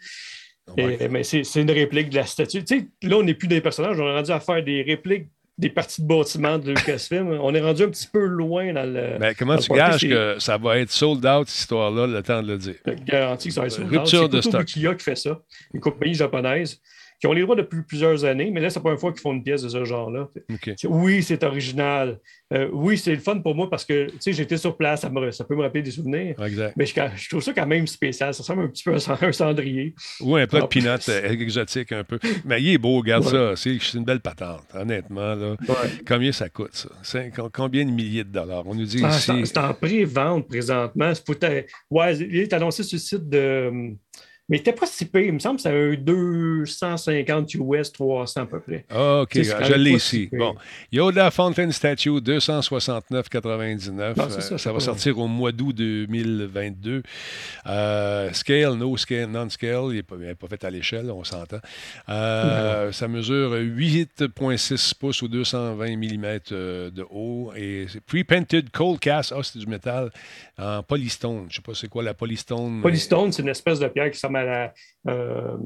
[0.78, 2.63] mais c'est, une réplique de la statue.
[2.63, 3.99] Tu sais, là, on n'est plus des personnages.
[3.99, 7.27] On est rendu à faire des répliques des parties de bâtiment de Lucasfilm.
[7.41, 9.17] on est rendu un petit peu loin dans le.
[9.19, 12.47] Mais comment tu gages que ça va être sold out, cette histoire-là, le temps de
[12.47, 12.75] le dire?
[12.85, 14.07] Je garantis que ça va être sold out.
[14.07, 14.65] C'est de stock.
[14.65, 15.39] qui fait ça,
[15.73, 16.81] une compagnie japonaise
[17.22, 19.32] qui ont les droits depuis plusieurs années, mais là, c'est pas une fois qu'ils font
[19.32, 20.28] une pièce de ce genre-là.
[20.86, 22.19] Oui, c'est original.
[22.51, 25.61] Euh, oui, c'est le fun pour moi parce que j'étais sur place, ça, peut me
[25.61, 26.36] rappeler des souvenirs.
[26.76, 28.34] Mais je, trouve ça quand même spécial.
[28.34, 29.93] Ça ressemble un petit peu à un cendrier.
[30.19, 32.17] Oui, un peu de peanut euh, exotique un peu.
[32.43, 33.53] Mais il est beau, regarde ça.
[33.55, 35.36] C'est une belle patente, honnêtement.
[35.36, 35.55] Là.
[36.07, 37.19] Combien ça coûte, ça?
[37.53, 38.63] Combien de milliers de dollars?
[38.65, 39.32] On nous dit ah, ici.
[39.45, 41.11] C'est en pré-vente présentement.
[41.91, 43.93] Ouais, il est annoncé sur le site de.
[44.51, 45.21] Mais il n'était pas si pire.
[45.21, 48.83] Il me semble que c'était un 250 US, 300 à peu près.
[48.89, 50.29] Ah, OK, je l'ai ici.
[50.33, 50.55] Bon.
[50.91, 54.13] Yoda Fountain Statue, 269,99.
[54.19, 57.01] Ah, ça, ça, va sortir au mois d'août 2022.
[57.65, 59.85] Euh, scale, no scale, non-scale.
[59.91, 61.61] Il n'est pas, pas, fait à l'échelle, on s'entend.
[62.09, 67.53] Euh, ça mesure 8,6 pouces ou 220 mm euh, de haut.
[67.55, 69.33] Et c'est pre-painted cold cast.
[69.33, 70.11] Ah, c'est du métal
[70.57, 71.43] en polystone.
[71.43, 72.81] Je ne sais pas c'est quoi la polystone.
[72.81, 74.73] Polystone, c'est une espèce de pierre qui s'appelle
[75.07, 75.57] euh,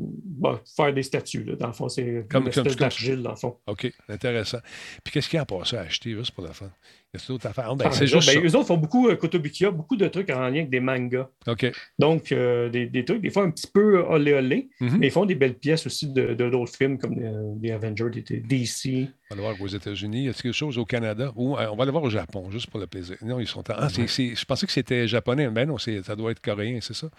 [0.76, 1.43] faire des statues.
[1.59, 3.57] dans le fond, c'est comme une espèce d'argile, dans le fond.
[3.67, 4.59] OK, intéressant.
[5.03, 6.71] Puis qu'est-ce qu'il y a à passer à acheter juste pour la fin?
[7.11, 7.76] Qu'est-ce d'autre à faire?
[7.76, 10.69] Ben, juste ben, eux autres font beaucoup, euh, Kotobukiya, beaucoup de trucs en lien avec
[10.69, 11.30] des mangas.
[11.47, 11.71] OK.
[11.99, 14.97] Donc, euh, des, trucs, des fois un petit peu olé olé, mm-hmm.
[14.97, 17.15] mais ils font des belles pièces aussi de, d'autres films comme
[17.59, 19.09] des Avengers, des, DC.
[19.32, 20.26] On va le voir aux États-Unis.
[20.26, 21.32] Y a quelque chose au Canada?
[21.36, 23.17] Ou on va le voir au Japon, juste pour le plaisir.
[23.21, 23.63] Non, ils sont.
[23.69, 25.49] Ah, je pensais que c'était japonais.
[25.49, 27.09] Ben non, ça doit être coréen, c'est ça?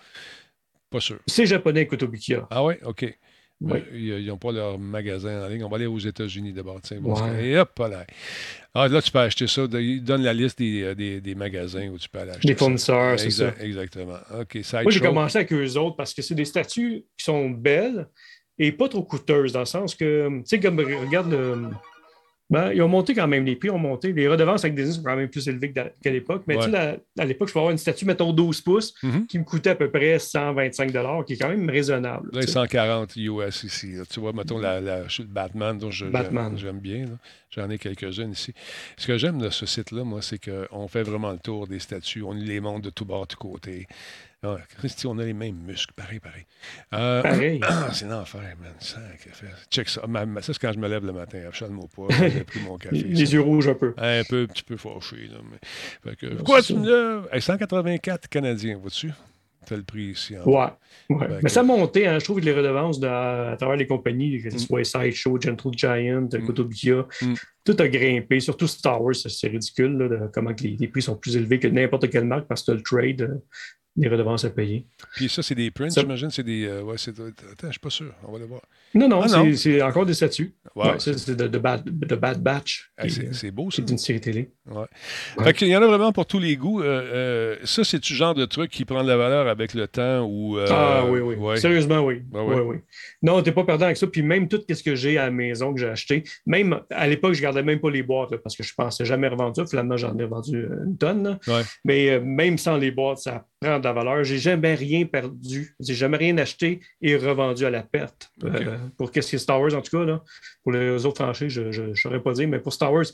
[0.91, 1.19] Pas sûr.
[1.27, 2.47] C'est japonais, Kotobukiya.
[2.51, 2.75] Ah oui?
[2.85, 3.17] OK.
[3.61, 3.79] Oui.
[3.95, 5.65] Ils n'ont pas leur magasin en ligne.
[5.65, 6.81] On va aller aux États-Unis d'abord.
[7.41, 8.05] Et hop, là.
[8.75, 9.63] Ah, là, tu peux acheter ça.
[9.73, 12.49] Ils donnent la liste des, euh, des, des, magasins où tu peux aller acheter.
[12.49, 13.55] Des fournisseurs, c'est ça.
[13.61, 14.19] Exactement.
[14.39, 14.59] OK.
[14.83, 18.09] Moi, j'ai commencé avec eux autres parce que c'est des statues qui sont belles
[18.59, 21.71] et pas trop coûteuses, dans le sens que, tu sais, comme regarde le
[22.49, 24.13] ben, ils ont monté quand même, les prix ont monté.
[24.13, 26.45] Les redevances avec Disney sont quand même plus élevées qu'à l'époque.
[26.47, 29.27] Mais tu sais, à l'époque, je pouvais avoir une statue, mettons 12 pouces, mm-hmm.
[29.27, 30.93] qui me coûtait à peu près 125
[31.27, 32.31] qui est quand même raisonnable.
[32.33, 33.95] Là, 140 US ici.
[34.09, 37.07] Tu vois, mettons la, la Batman, dont j'aime bien.
[37.57, 38.53] J'en ai quelques-unes ici.
[38.97, 42.23] Ce que j'aime de ce site-là, moi, c'est qu'on fait vraiment le tour des statues.
[42.23, 43.87] On les montre de tout bord, de tout côté.
[44.43, 46.45] Ah, Christy, on a les mêmes muscles, pareil, pareil.
[46.93, 47.61] Euh, pareil.
[47.93, 48.75] c'est l'enfer, man.
[49.71, 50.03] Check ça.
[50.03, 51.41] ça, c'est quand je me lève le matin.
[51.49, 52.15] Absolument pas.
[52.29, 52.97] J'ai pris mon café.
[52.97, 53.95] les yeux rouges un peu.
[53.97, 55.29] Un peu, un petit peu fâché.
[55.29, 55.59] Là, mais...
[56.05, 57.41] fait que, quoi, tu me lèves?
[57.41, 59.11] 184 Canadiens, vois-tu?
[59.75, 60.35] Le prix ici.
[60.45, 60.67] Ouais.
[61.11, 61.27] ouais.
[61.43, 64.51] Mais ça a monté, hein, je trouve que les redevances à travers les compagnies, que
[64.51, 64.59] ce mm.
[64.59, 66.47] soit Sideshow, Gentle Giant, mm.
[66.47, 67.35] Kotobia, mm.
[67.65, 71.17] tout a grimpé, surtout Star Wars, c'est ridicule là, de, comment les, les, prix sont
[71.17, 73.43] plus élevés que n'importe quelle marque parce que le trade, euh,
[73.97, 74.87] des redevances à payer.
[75.15, 76.67] Puis ça, c'est des prints, j'imagine, c'est des.
[76.67, 77.33] Euh, ouais, c'est, attends,
[77.63, 78.13] je ne suis pas sûr.
[78.29, 78.61] On va le voir.
[78.95, 80.55] Non, non, ah, c'est, encore des statues.
[80.75, 82.91] Ouais, c'est de, de, bad, de Bad Batch.
[82.99, 83.83] Ah, c'est, beau, ça.
[83.83, 84.53] C'est une série télé.
[84.67, 84.85] Ouais.
[85.45, 86.83] Fait qu'il y en a vraiment pour tous les goûts.
[86.83, 89.89] Euh, euh, ça, c'est du genre de truc qui prend de la valeur avec le
[89.89, 90.59] temps ou.
[90.59, 91.59] ah oui, oui.
[91.59, 92.23] Sérieusement, oui.
[92.35, 92.77] Ah, oui, oui.
[93.23, 94.07] Non, t'es pas perdant avec ça.
[94.07, 97.33] Puis même tout ce que j'ai à la maison que j'ai acheté, même à l'époque,
[97.33, 99.65] je gardais même pas les boîtes parce que je pensais jamais revendre ça.
[99.67, 101.39] Finalement, j'en ai vendu une tonne.
[101.85, 104.25] Mais même sans les boîtes, ça prend de la valeur.
[104.25, 105.75] J'ai jamais rien perdu.
[105.81, 108.31] J'ai jamais rien acheté et revendu à la perte.
[108.45, 110.23] Euh, pour qu'est-ce que Star Wars, en tout cas, là,
[110.63, 113.05] pour les autres franchises, je ne saurais pas dire, mais pour Star Wars,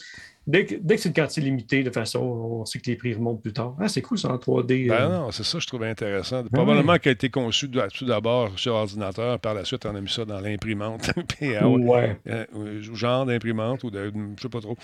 [0.47, 3.15] dès que, dès que c'est une quantité limitée, de façon, on sait que les prix
[3.15, 3.77] remontent plus tard.
[3.79, 4.89] Ah, c'est cool ça en 3D.
[4.89, 6.45] Ben non, c'est ça, je trouvais intéressant.
[6.53, 10.11] Probablement qu'elle a été conçue tout d'abord sur ordinateur, par la suite, on a mis
[10.11, 11.11] ça dans l'imprimante.
[11.41, 12.19] ouais.
[12.95, 14.13] genre d'imprimante ou de.
[14.37, 14.77] Je sais pas trop.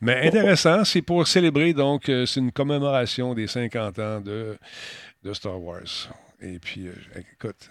[0.00, 4.56] Mais intéressant, c'est pour célébrer, donc, c'est une commémoration des 50 ans de,
[5.22, 6.10] de Star Wars.
[6.40, 7.70] Et puis, euh, écoute,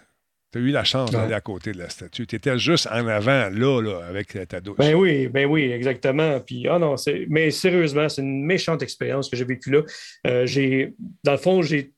[0.51, 2.27] tu as eu la chance d'aller à côté de la statue.
[2.27, 4.77] Tu étais juste en avant, là, là, avec ta douche.
[4.77, 6.39] Ben oui, ben oui, exactement.
[6.41, 6.95] Puis, oh non,
[7.29, 9.81] mais sérieusement, c'est une méchante expérience que j'ai vécue là.
[10.27, 10.93] Euh, j'ai,
[11.23, 11.93] dans le fond, j'ai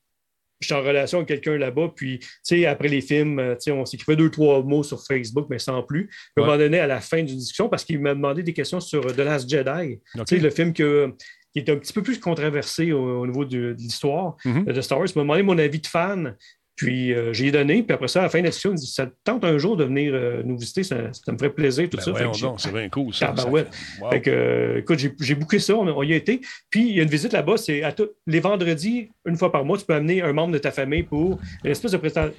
[0.63, 3.71] suis en relation avec quelqu'un là-bas, puis, tu sais, après les films, euh, tu sais,
[3.71, 6.09] on s'écrivait deux, trois mots sur Facebook, mais sans plus.
[6.37, 8.79] à un moment donné, à la fin d'une discussion, parce qu'il m'a demandé des questions
[8.79, 11.13] sur The Last Jedi, tu sais, le film que,
[11.53, 14.65] qui est un petit peu plus controversé au, niveau de, l'histoire mm-hmm.
[14.65, 15.07] de Star Wars.
[15.07, 16.35] Il m'a demandé mon avis de fan.
[16.75, 18.77] Puis euh, j'ai donné, puis après ça, à la fin de la discussion, il me
[18.77, 20.95] dit Ça te tente un jour de venir euh, nous visiter, ça,
[21.27, 22.55] me ferait plaisir, tout ben ça.
[22.57, 23.35] c'est bien cool, ça.
[23.37, 23.65] Ah, ben
[24.09, 26.41] fait que, euh, écoute, j'ai bouclé ça, on, y a été.
[26.71, 27.83] Puis il y a une visite là-bas, c'est
[28.25, 31.39] les vendredis, une fois par mois, tu peux amener un membre de ta famille pour
[31.63, 31.97] une espèce de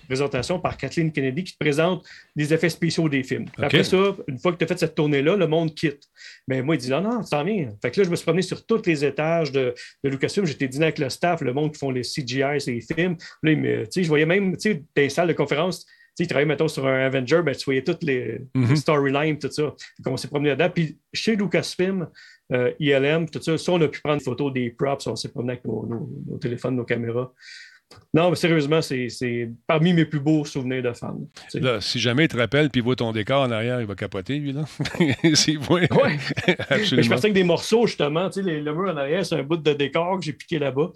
[0.08, 2.04] présentation par Kathleen Kennedy qui te présente
[2.34, 3.46] des effets spéciaux des films.
[3.58, 6.08] Après ça, une fois que tu as fait cette tournée-là, le monde quitte.
[6.48, 7.70] Mais moi, il dit Non, non, ça bien.
[7.80, 10.46] Fait que là, je me suis promené sur tous les étages de, de Lucasfilm.
[10.46, 13.16] J'étais dîné avec le staff, le monde qui font les CGI, les films.
[13.42, 15.86] Là, je voyais même, tu sais, des salles de conférence,
[16.16, 18.76] tu travailles, mettons, sur un Avenger, ben, tu voyais toutes les, mhm.
[18.76, 19.74] storylines, tout ça.
[20.06, 20.70] on s'est promené là-dedans.
[20.70, 22.08] Puis chez Lucasfilm,
[22.52, 25.30] euh, ILM, tout ça, ça, on a pu prendre des photos des props, on s'est
[25.30, 27.32] promené avec nos, téléphones, nos caméras.
[28.12, 31.26] Non, mais sérieusement, c'est parmi mes plus beaux souvenirs de fan.
[31.54, 33.94] Là, si jamais il te rappelle puis il voit ton décor en arrière, il va
[33.94, 34.64] capoter, lui, là.
[35.34, 35.80] S'il voit.
[35.80, 36.18] Oui.
[36.70, 37.02] Absolument.
[37.02, 39.56] je pensais que des morceaux, justement, tu sais, le mur en arrière, c'est un bout
[39.56, 40.92] de décor que j'ai piqué là-bas.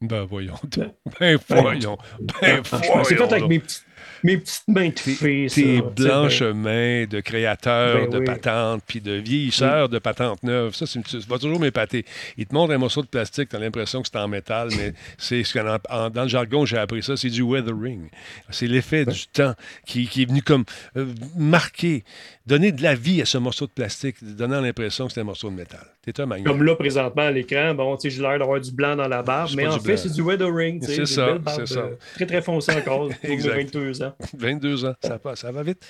[0.00, 0.54] Ben voyons.
[0.76, 1.98] Ben, ben voyons.
[2.40, 3.04] Ben voyons.
[3.04, 3.87] C'est fait avec mes petites
[4.24, 5.48] mes petites mains de fille.
[5.48, 10.74] Tes blanches mains de créateurs ben de patentes, puis de vieillisseurs de patentes neuves.
[10.74, 12.04] Ça, c'est va toujours m'épater.
[12.36, 14.92] Ils te montrent un morceau de plastique, tu as l'impression que c'est en métal, mais
[15.18, 18.08] c'est ce dans le jargon, j'ai appris ça, c'est du weathering.
[18.50, 19.54] C'est l'effet du temps
[19.84, 20.64] qui, qui, est venu comme
[20.96, 21.06] euh,
[21.36, 22.04] marquer
[22.48, 25.50] donner de la vie à ce morceau de plastique, donnant l'impression que c'est un morceau
[25.50, 25.86] de métal.
[26.04, 26.50] C'est un magnifique.
[26.50, 29.22] Comme là, présentement, à l'écran, bon, tu sais, j'ai l'air d'avoir du blanc dans la
[29.22, 30.82] barbe, mais en fait, c'est du weathering.
[30.82, 31.90] C'est ça, c'est ça.
[32.14, 33.10] Très, très foncé encore.
[33.22, 33.74] exact.
[33.74, 34.07] 22 ans.
[34.36, 35.84] 22 ans, ça passe, ça va vite.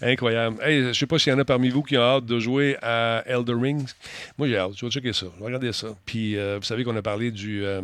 [0.00, 0.56] Incroyable.
[0.62, 2.38] Hey, je ne sais pas s'il y en a parmi vous qui ont hâte de
[2.38, 3.92] jouer à Elder Rings.
[4.38, 4.72] Moi, j'ai hâte.
[4.76, 5.26] Je vais checker ça.
[5.34, 5.88] Je vais regarder ça.
[6.04, 7.64] Puis, euh, vous savez qu'on a parlé du.
[7.64, 7.82] Euh,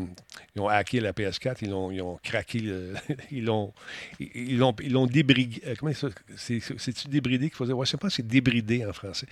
[0.57, 2.61] ils ont hacké la PS4, ils ont, ils ont craqué,
[3.30, 3.72] ils l'ont
[4.18, 5.62] ils l'ont ils l'ont débridé.
[5.66, 7.78] Euh, comment ça C'est-tu débridé qu'il faut dire?
[7.78, 9.26] Ouais, je sais pas, c'est débridé en français.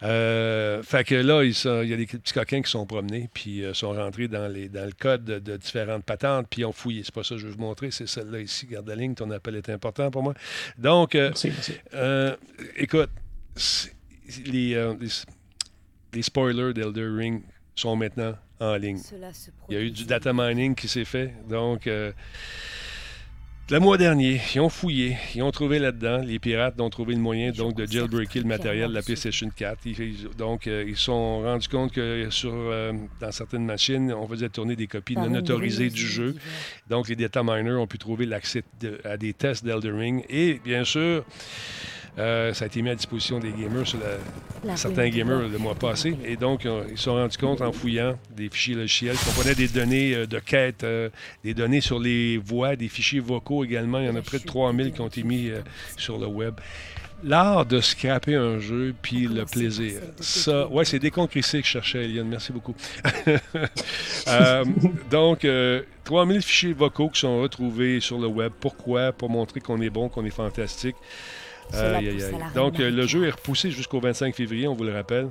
[0.00, 4.28] Fait que là, il, y a des petits coquins qui sont promenés, puis sont rentrés
[4.28, 7.02] dans, les, dans le code de, différentes patentes, puis ont fouillé.
[7.04, 8.66] C'est pas ça que je veux vous montrer, c'est celle-là ici.
[8.66, 10.34] Garde la ligne, ton appel est important pour moi.
[10.76, 11.16] Donc,
[12.76, 13.10] écoute,
[14.44, 14.94] les,
[16.12, 17.42] les spoilers d'Elder Ring
[17.74, 19.00] sont maintenant en ligne.
[19.68, 21.32] Il y a eu du data mining qui s'est fait.
[21.48, 22.12] Donc, euh,
[23.70, 27.20] le mois dernier, ils ont fouillé, ils ont trouvé là-dedans, les pirates ont trouvé le
[27.20, 29.78] moyen donc de jailbreaker le matériel de la PlayStation 4.
[30.38, 34.48] donc, euh, ils se sont rendus compte que sur, euh, dans certaines machines, on faisait
[34.48, 36.34] tourner des copies non autorisées du jeu.
[36.88, 38.64] Donc, les data miners ont pu trouver l'accès
[39.04, 40.24] à des tests d'Eldering.
[40.30, 41.24] Et, bien sûr,
[42.18, 43.98] euh, ça a été mis à disposition des gamers, sur
[44.74, 46.16] certains gamers le mois passé.
[46.24, 49.54] Et donc, euh, ils se sont rendus compte en fouillant des fichiers logiciels qui comprenaient
[49.54, 50.84] des données euh, de quête,
[51.44, 54.00] des données sur les voix, des fichiers vocaux également.
[54.00, 55.50] Il y en a près de 3000 qui ont été mis
[55.96, 56.54] sur le web.
[57.24, 60.00] L'art de scraper un jeu, puis le plaisir.
[60.20, 62.28] Ça, ouais, c'est déconcrissé que je cherchais, Eliane.
[62.28, 62.74] Merci beaucoup.
[65.10, 65.46] donc,
[66.04, 68.52] 3000 fichiers vocaux qui sont retrouvés sur le web.
[68.60, 69.12] Pourquoi?
[69.12, 70.96] Pour montrer qu'on est bon, qu'on est fantastique.
[72.54, 75.28] Donc, le jeu est repoussé jusqu'au 25 février, on vous le rappelle.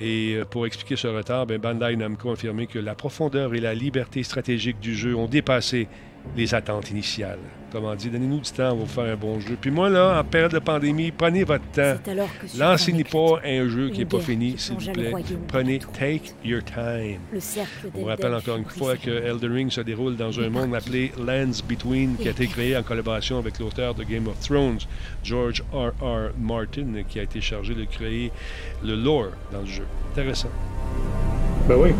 [0.00, 3.60] Et euh, pour expliquer ce retard, ben, Bandai Namco a affirmé que la profondeur et
[3.60, 5.86] la liberté stratégique du jeu ont dépassé
[6.36, 7.38] les attentes initiales.
[7.72, 9.56] Comment dit, donnez-nous du temps, on va vous faire un bon jeu.
[9.58, 11.94] Puis moi, là, en période de pandémie, prenez votre temps.
[12.58, 15.10] Lancez-n'y pas un jeu qui n'est pas fini, s'il vous plaît.
[15.48, 17.20] Prenez Take Your Time.
[17.94, 21.12] On vous rappelle encore une fois que Elden Ring se déroule dans un monde appelé
[21.18, 24.80] Lands Between, qui a été créé en collaboration avec l'auteur de Game of Thrones,
[25.24, 25.92] George R.
[26.02, 26.30] R.
[26.38, 28.32] Martin, qui a été chargé de créer
[28.84, 29.86] le lore dans le jeu.
[30.12, 30.50] Intéressant.
[31.66, 31.92] Ben oui.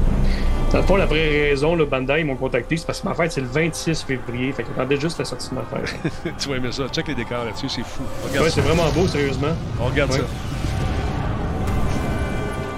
[0.72, 3.12] Dans le fond, la vraie raison, le Bandai, ils m'ont contacté, c'est parce que ma
[3.12, 4.52] fête, c'est le 26 février.
[4.52, 6.34] Fait qu'ils juste la sortie de ma fête.
[6.38, 6.88] tu vas aimer ça.
[6.88, 8.02] Check les décors là-dessus, c'est fou.
[8.32, 9.54] ouais, c'est vraiment beau, sérieusement.
[9.78, 10.20] On regarde ça.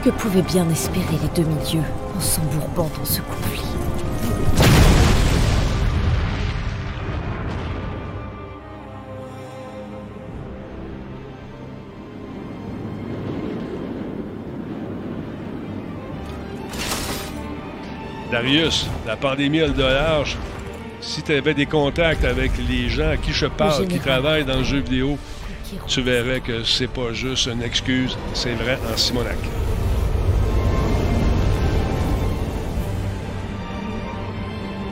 [0.05, 1.85] Que pouvaient bien espérer les demi-dieux
[2.17, 3.63] en s'embourbant dans ce conflit?
[18.35, 20.37] Darius, la pandémie a le large.
[21.01, 24.59] Si tu avais des contacts avec les gens à qui je parle, qui travaillent dans
[24.59, 25.17] le jeu vidéo,
[25.87, 29.39] tu verrais que c'est pas juste une excuse, c'est vrai en Simonac.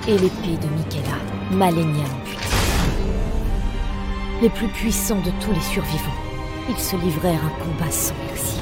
[0.07, 1.19] Et l'épée de Michaela,
[1.51, 2.05] Malenia
[4.41, 6.21] Les plus puissants de tous les survivants,
[6.71, 8.62] ils se livrèrent un combat sans merci.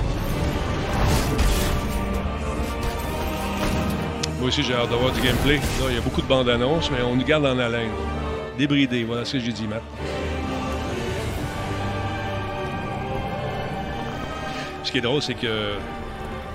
[4.40, 5.56] Moi aussi, j'ai hâte d'avoir du gameplay.
[5.56, 7.90] Là, il y a beaucoup de bandes annonces, mais on nous garde en haleine.
[8.56, 9.82] Débridé, voilà ce que j'ai dit, Matt.
[14.82, 15.74] Ce qui est drôle, c'est que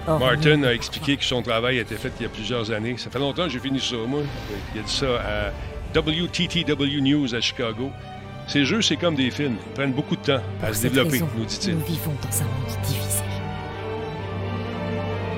[0.07, 2.95] oh, Martin a expliqué que son travail a été fait il y a plusieurs années.
[2.97, 4.21] Ça fait longtemps que j'ai fini ça, moi.
[4.73, 7.91] Il a dit ça à WTTW News à Chicago.
[8.47, 9.57] Ces jeux, c'est comme des films.
[9.63, 11.75] Ils prennent beaucoup de temps à se développer, nous dit-il.
[11.75, 13.23] Nous vivons dans un monde difficile.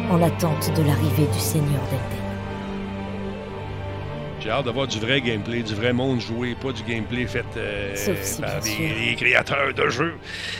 [0.10, 2.16] En attente de l'arrivée du Seigneur d'Elden.
[4.40, 7.96] J'ai hâte d'avoir du vrai gameplay, du vrai monde joué, pas du gameplay fait euh,
[8.40, 10.14] par des, créateurs de jeux.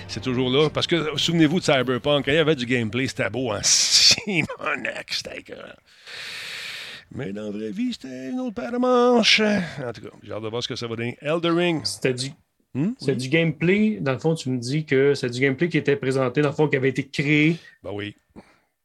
[0.08, 0.70] C'est toujours là.
[0.70, 5.12] Parce que souvenez-vous de Cyberpunk, quand il y avait du gameplay, c'était beau en Simonac,
[5.12, 5.44] c'était
[7.12, 9.40] mais dans la vraie vie, c'était une autre paire de manches.
[9.40, 11.18] En tout cas, j'ai hâte de voir ce que ça va donner.
[11.22, 12.32] Elder C'était du,
[12.74, 12.92] hmm?
[13.00, 14.00] c'est du gameplay.
[14.02, 16.56] Dans le fond, tu me dis que c'est du gameplay qui était présenté, dans le
[16.56, 18.16] fond, qui avait été créé ben oui.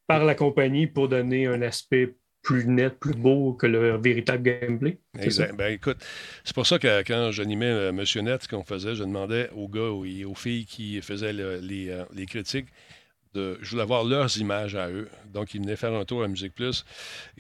[0.07, 4.99] par la compagnie pour donner un aspect plus net, plus beau que le véritable gameplay.
[5.19, 5.55] Exact.
[5.57, 5.99] Ben, écoute,
[6.45, 9.69] c'est pour ça que quand j'animais euh, Monsieur Net, ce qu'on faisait, je demandais aux
[9.69, 12.69] gars et aux filles qui faisaient les, euh, les critiques
[13.35, 15.09] je voulais voir leurs images à eux.
[15.33, 16.85] Donc, ils venaient faire un tour à Musique Plus.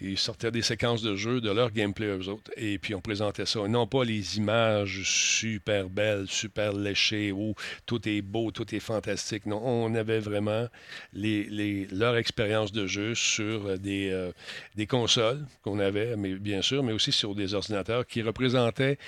[0.00, 2.50] Ils sortaient des séquences de jeux de leur gameplay eux autres.
[2.56, 3.66] Et puis, on présentait ça.
[3.68, 7.54] non pas les images super belles, super léchées, où
[7.86, 9.46] tout est beau, tout est fantastique.
[9.46, 10.66] Non, on avait vraiment
[11.12, 14.32] leur expérience de jeu sur des, euh,
[14.76, 18.98] des consoles qu'on avait, mais bien sûr, mais aussi sur des ordinateurs qui représentaient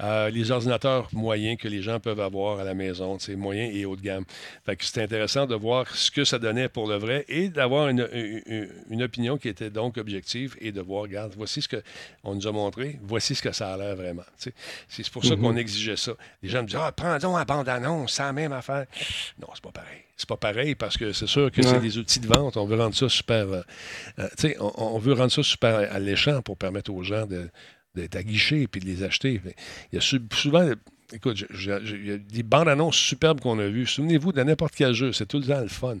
[0.00, 3.96] euh, les ordinateurs moyens que les gens peuvent avoir à la maison, moyens et haut
[3.96, 4.24] de gamme.
[4.64, 7.88] Fait que c'était intéressant de voir ce que ça donnait pour le vrai et d'avoir
[7.88, 8.08] une,
[9.02, 12.98] opinion qui était donc objective et de voir, regarde, voici ce qu'on nous a montré,
[13.02, 14.24] voici ce que ça a l'air vraiment.
[14.36, 15.58] C'est pour ça qu'on mm-hmm.
[15.58, 16.12] exigeait ça.
[16.42, 18.86] Les gens me disaient, ah, prends donc la bande-annonce, la même affaire.
[19.40, 20.02] Non, c'est pas pareil.
[20.16, 22.56] C'est pas pareil parce que c'est sûr que c'est des outils de vente.
[22.56, 23.46] On veut rendre ça super.
[23.48, 23.62] Euh,
[24.18, 27.26] euh, on, veut rendre ça super alléchant pour permettre aux gens
[27.94, 29.40] d'être aguichés et de les acheter.
[29.92, 30.68] Il y a souvent
[31.10, 33.86] Écoute, il y a des bandes annonces superbes qu'on a vues.
[33.86, 35.96] Souvenez-vous de n'importe quel jeu, c'est tout le temps le fun.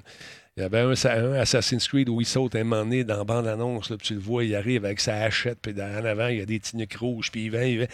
[0.58, 3.86] Il y avait un, Assassin's Creed où il saute un moment donné dans la bande-annonce,
[3.86, 6.46] puis tu le vois, il arrive avec sa hachette, puis en avant, il y a
[6.46, 7.84] des tuniques rouges, puis il va, il va.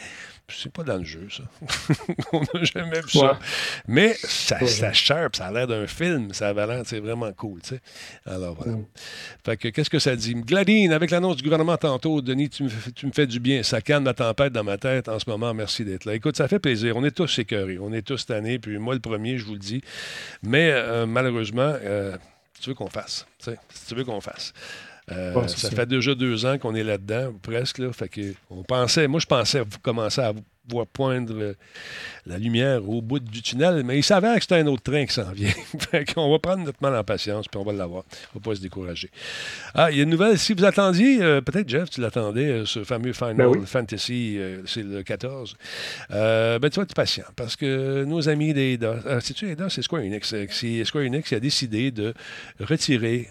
[0.49, 1.43] C'est pas dans le jeu, ça.
[2.33, 3.39] On n'a jamais vu ça.
[3.87, 7.61] Mais ça, ça sharp, ça a l'air d'un film, ça a l'air, c'est vraiment cool,
[7.61, 7.81] tu sais.
[8.25, 8.73] Alors voilà.
[8.73, 8.87] Mm.
[9.45, 10.35] Fait que, qu'est-ce que ça dit?
[10.35, 13.63] Gladine, avec l'annonce du gouvernement tantôt, Denis, tu me, tu me fais du bien.
[13.63, 15.53] Ça calme la tempête dans ma tête en ce moment.
[15.53, 16.15] Merci d'être là.
[16.15, 16.97] Écoute, ça fait plaisir.
[16.97, 17.79] On est tous écœurés.
[17.79, 19.83] On est tous tannés, puis moi le premier, je vous le dis.
[20.43, 22.17] Mais euh, malheureusement, euh,
[22.65, 23.27] tu veux qu'on fasse.
[23.39, 24.55] Si tu veux qu'on fasse.
[25.13, 27.79] Euh, ça, fait déjà deux ans qu'on est là-dedans, presque.
[27.79, 30.33] Là, fait que on pensait, moi, je pensais commencer à
[30.71, 31.55] voir poindre
[32.25, 35.13] la lumière au bout du tunnel, mais il s'avère que c'est un autre train qui
[35.13, 35.53] s'en vient.
[35.91, 38.05] fait qu'on va prendre notre mal en patience, puis on va l'avoir.
[38.35, 39.11] On va pas se décourager.
[39.75, 40.39] Ah, il y a une nouvelle.
[40.39, 44.83] Si vous attendiez, euh, peut-être, Jeff, tu l'attendais, euh, ce fameux Final ben Fantasy, c'est
[44.83, 45.55] le 14.
[46.09, 49.69] ben, tu vas être patient, parce que nos amis d'Ada, c'est-tu Ada?
[49.69, 50.35] C'est Square Enix.
[50.49, 52.15] C'est Square Enix qui a décidé de
[52.59, 53.29] retirer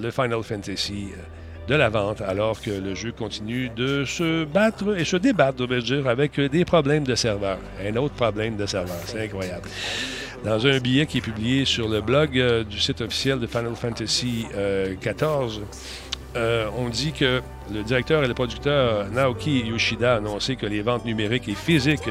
[0.00, 4.98] le Final Fantasy euh, de la vente, alors que le jeu continue de se battre
[4.98, 7.58] et se débattre, je dire, avec des problèmes de serveur.
[7.82, 8.98] Un autre problème de serveur.
[9.06, 9.68] C'est incroyable.
[10.44, 13.74] Dans un billet qui est publié sur le blog euh, du site officiel de Final
[13.74, 14.44] Fantasy
[15.00, 15.62] XIV,
[16.36, 17.40] euh, on dit que
[17.72, 22.08] le directeur et le producteur Naoki Yoshida a annoncé que les ventes numériques et physiques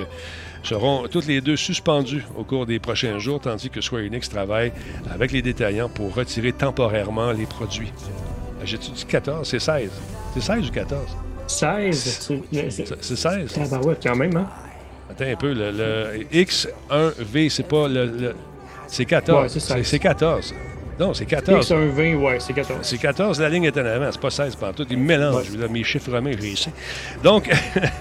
[0.63, 4.71] seront toutes les deux suspendues au cours des prochains jours, tandis que Square Enix travaille
[5.11, 7.91] avec les détaillants pour retirer temporairement les produits.
[8.63, 9.47] J'ai-tu dit 14?
[9.47, 9.91] C'est 16.
[10.33, 11.17] C'est 16 ou 14?
[11.47, 12.31] 16.
[13.01, 13.59] C'est 16.
[13.71, 14.47] Ah ouais, quand même, hein?
[15.09, 18.33] Attends un peu, le, X1V, c'est pas le...
[18.87, 19.59] c'est 14.
[19.83, 20.53] c'est 14.
[20.99, 21.67] Non, c'est 14.
[21.67, 22.79] C'est un 20, ouais, c'est 14.
[22.83, 24.85] C'est 14, la ligne est en avant, c'est pas 16 partout.
[24.89, 25.67] Il mélange, ouais.
[25.67, 26.53] mes chiffres romains, j'ai
[27.23, 27.49] Donc,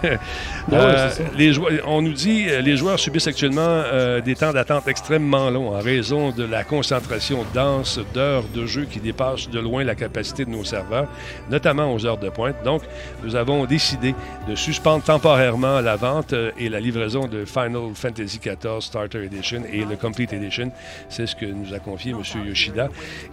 [0.73, 4.89] euh, les joueurs, on nous dit euh, les joueurs subissent actuellement euh, des temps d'attente
[4.89, 9.85] extrêmement longs en raison de la concentration dense d'heures de jeu qui dépassent de loin
[9.85, 11.09] la capacité de nos serveurs,
[11.51, 12.57] notamment aux heures de pointe.
[12.63, 12.83] Donc,
[13.25, 14.15] nous avons décidé
[14.47, 19.85] de suspendre temporairement la vente et la livraison de Final Fantasy XIV Starter Edition et
[19.85, 20.71] le Complete Edition.
[21.09, 22.23] C'est ce que nous a confié M.
[22.47, 22.82] Yoshida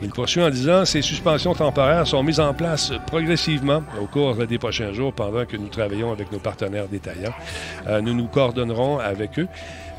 [0.02, 4.58] Il poursuit en disant Ces suspensions temporaires sont mises en place progressivement au cours des
[4.58, 7.34] prochains jours pendant que nous travaillons avec nos partenaires détaillants.
[7.88, 9.48] Euh, nous nous coordonnerons avec eux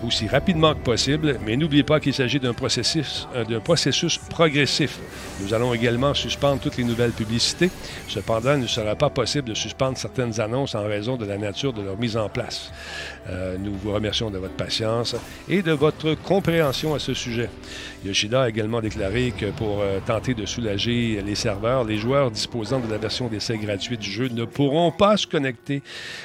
[0.07, 4.99] aussi rapidement que possible, mais n'oubliez pas qu'il s'agit euh, d'un processus progressif.
[5.41, 7.71] Nous allons également suspendre toutes les nouvelles publicités.
[8.09, 11.73] Cependant, il ne sera pas possible de suspendre certaines annonces en raison de la nature
[11.73, 12.73] de leur mise en place.
[13.29, 15.15] Euh, nous vous remercions de votre patience
[15.49, 17.51] et de votre compréhension à ce sujet.
[18.05, 22.81] Yoshida a également déclaré que pour euh, tenter de soulager les serveurs, les joueurs disposant
[22.81, 25.83] de la version d'essai gratuite du jeu ne pourront pas se connecter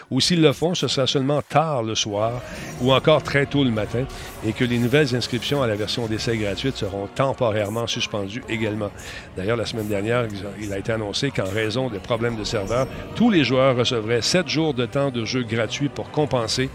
[0.10, 2.42] ou s'ils le font, ce sera seulement tard le soir
[2.82, 4.06] ou encore très tôt le matin
[4.46, 8.90] et que les nouvelles inscriptions à la version d'essai gratuite seront temporairement suspendues également.
[9.36, 10.28] D'ailleurs, la semaine dernière,
[10.62, 14.48] il a été annoncé qu'en raison des problèmes de serveurs, tous les joueurs recevraient sept
[14.48, 16.70] jours de temps de jeu gratuit pour compenser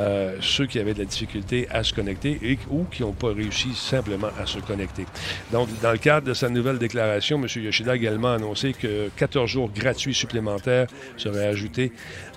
[0.00, 3.32] euh, ceux qui avaient de la difficulté à se connecter et, ou qui n'ont pas
[3.32, 5.06] réussi simplement à se connecter.
[5.52, 7.46] Donc, dans le cadre de sa nouvelle déclaration, M.
[7.62, 10.86] Yoshida a également annoncé que 14 jours gratuits supplémentaires
[11.16, 11.92] seraient ajoutés,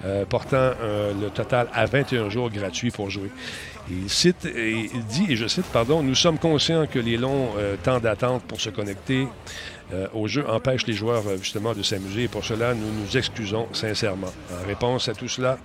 [0.05, 3.29] euh, portant euh, le total à 21 jours gratuits pour jouer.
[3.89, 7.49] Il, cite, il dit, et je cite, pardon, nous sommes conscients que les longs
[7.83, 9.27] temps d'attente pour se connecter
[10.13, 14.31] au jeu empêchent les joueurs justement de s'amuser et pour cela, nous nous excusons sincèrement.
[14.51, 15.57] En réponse à tout cela,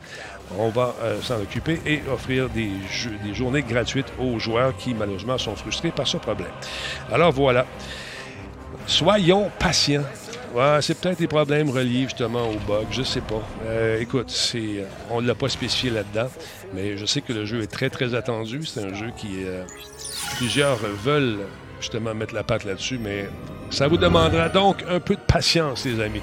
[0.59, 2.71] on va euh, s'en occuper et offrir des,
[3.25, 6.51] des journées gratuites aux joueurs qui, malheureusement, sont frustrés par ce problème.
[7.13, 7.67] Alors voilà.
[8.87, 10.05] Soyons patients.
[10.81, 13.43] c'est peut-être des problèmes reliés justement au bug, je sais pas.
[13.65, 16.29] Euh, écoute, euh, on ne l'a pas spécifié là-dedans,
[16.73, 18.65] mais je sais que le jeu est très très attendu.
[18.65, 19.45] C'est un jeu qui
[20.37, 21.41] plusieurs veulent
[21.81, 23.29] justement mettre la patte là-dessus, mais
[23.71, 26.23] ça vous demandera donc un peu de patience, les amis.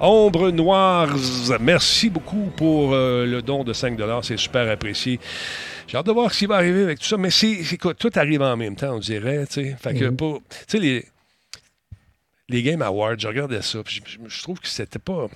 [0.00, 1.14] Ombre Noires,
[1.60, 5.20] merci beaucoup pour euh, le don de 5 c'est super apprécié.
[5.86, 8.40] J'ai hâte de voir ce qui va arriver avec tout ça, mais c'est, tout arrive
[8.40, 9.44] en même temps, on dirait.
[9.46, 10.16] Fait que mhm.
[10.16, 10.42] pour,
[10.72, 11.04] les,
[12.48, 15.26] les Game Awards, je regardais ça, je, je trouve que c'était pas.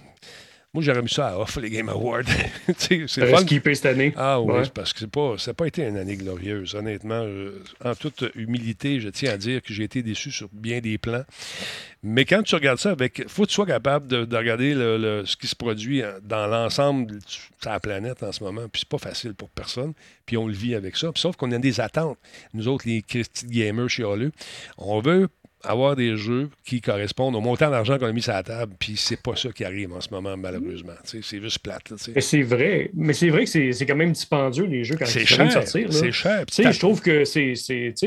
[0.74, 2.24] Moi, j'aurais mis ça à off, les Game Awards.
[2.78, 3.38] c'est fun.
[3.38, 4.12] skipper cette année.
[4.16, 7.24] Ah oui, parce que pas, ça n'a pas été une année glorieuse, honnêtement.
[7.84, 11.24] en toute humilité, je tiens à dire que j'ai été déçu sur bien des plans.
[12.02, 13.24] Mais quand tu regardes ça avec.
[13.28, 17.18] faut que tu sois capable de, regarder ce qui se produit dans l'ensemble de
[17.64, 18.68] la planète en ce moment.
[18.68, 19.92] Puis c'est pas facile pour personne.
[20.26, 21.12] Puis on le vit avec ça.
[21.14, 22.18] sauf qu'on a des attentes.
[22.52, 24.32] Nous autres, les Christy gamers chez Halleux,
[24.76, 25.28] on veut
[25.64, 28.96] avoir des jeux qui correspondent au montant d'argent qu'on a mis sur la table, puis
[28.96, 30.92] c'est pas ça qui arrive en ce moment, malheureusement.
[31.04, 31.92] C'est juste plate.
[31.96, 35.52] C'est vrai, mais c'est vrai que c'est quand même dispendieux, les jeux, quand ils cher,
[35.52, 35.92] sortir.
[35.92, 36.44] C'est cher.
[36.48, 37.54] Je trouve que c'est.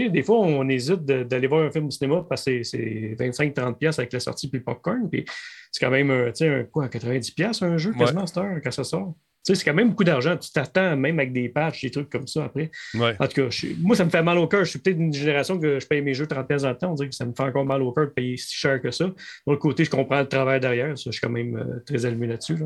[0.10, 4.14] Des fois, on hésite d'aller voir un film au cinéma parce que c'est 25-30$ avec
[4.14, 5.26] la sortie puis le popcorn, puis
[5.72, 9.16] c'est quand même, un, quoi, 90$ un jeu, quasiment, cette heure, quand ça sort
[9.56, 10.36] c'est quand même beaucoup d'argent.
[10.38, 12.72] Tu t'attends même avec des patchs, des trucs comme ça après.
[12.96, 14.64] En tout cas, moi, ça me fait mal au cœur.
[14.64, 16.92] Je suis peut-être une génération que je paye mes jeux 30 pièces en temps.
[16.92, 18.92] On dirait que ça me fait encore mal au cœur de payer si cher que
[18.92, 19.06] ça.
[19.06, 19.14] De
[19.46, 20.96] l'autre côté, je comprends le travail derrière.
[20.96, 22.58] je suis quand même euh, très allumé là-dessus.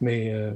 [0.00, 0.52] Mais euh,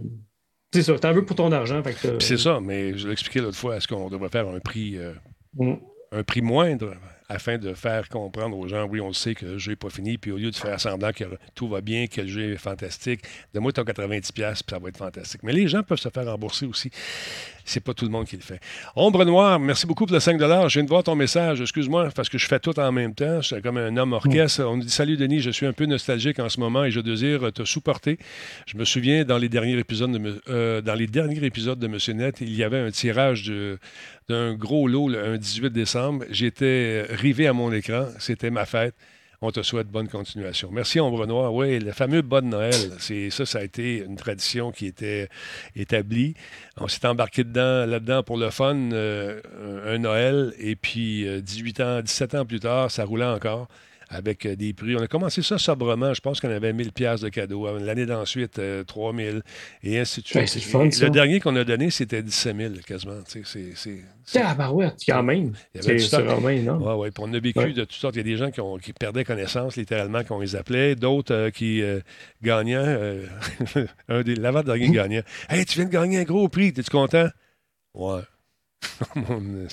[0.72, 1.82] c'est ça, t'en veux pour ton argent.
[2.20, 3.76] c'est ça, mais je l'ai expliqué l'autre fois.
[3.76, 5.12] Est-ce qu'on devrait faire un prix, euh,
[5.54, 5.74] mm.
[6.12, 6.94] un prix moindre?
[7.28, 10.16] Afin de faire comprendre aux gens, oui, on sait que le jeu n'est pas fini,
[10.16, 11.24] puis au lieu de faire semblant que
[11.54, 13.20] tout va bien, que le jeu est fantastique,
[13.52, 15.42] donne-moi ton 90$, puis ça va être fantastique.
[15.42, 16.90] Mais les gens peuvent se faire rembourser aussi
[17.68, 18.60] c'est pas tout le monde qui le fait.
[18.96, 21.60] Ombre Noire, merci beaucoup pour le 5 Je viens de voir ton message.
[21.60, 23.40] Excuse-moi, parce que je fais tout en même temps.
[23.40, 24.64] Je suis comme un homme orchestre.
[24.64, 27.00] On me dit Salut Denis, je suis un peu nostalgique en ce moment et je
[27.00, 28.18] désire te supporter.
[28.66, 32.14] Je me souviens dans les derniers épisodes de, euh, dans les derniers épisodes de Monsieur
[32.14, 33.52] Net, il y avait un tirage
[34.28, 36.24] d'un gros lot le, un 18 décembre.
[36.30, 38.06] J'étais rivé à mon écran.
[38.18, 38.94] C'était ma fête.
[39.40, 40.68] On te souhaite bonne continuation.
[40.72, 41.54] Merci, Ombre Noire.
[41.54, 45.28] Oui, le fameux Bonne Noël, c'est ça, ça a été une tradition qui était
[45.76, 46.34] établie.
[46.76, 49.40] On s'est embarqué dedans, là-dedans pour le fun, euh,
[49.86, 53.68] un Noël, et puis 18 euh, ans, 17 ans plus tard, ça roulait encore
[54.08, 54.96] avec euh, des prix.
[54.96, 56.14] On a commencé ça sobrement.
[56.14, 57.66] Je pense qu'on avait 1000 pièces de cadeaux.
[57.66, 59.40] Euh, l'année d'ensuite, 3000 euh,
[59.82, 61.00] et ainsi de suite.
[61.02, 63.20] le dernier qu'on a donné, c'était 17 000 quasiment.
[63.26, 65.52] C'est ah, bah ouais, quand même.
[65.74, 66.78] C'est Romain, non?
[66.80, 67.10] Oui, ouais.
[67.18, 68.14] on a vécu de toutes sortes.
[68.16, 70.94] Il y a des gens qui, ont, qui perdaient connaissance, littéralement, qu'on les appelait.
[70.96, 71.82] D'autres qui
[72.42, 73.22] gagnaient.
[74.08, 75.22] un des l'avant-dernier gagnant.
[75.48, 76.68] Hey, tu viens de gagner un gros prix.
[76.68, 77.28] Es-tu content?
[77.94, 78.20] Ouais.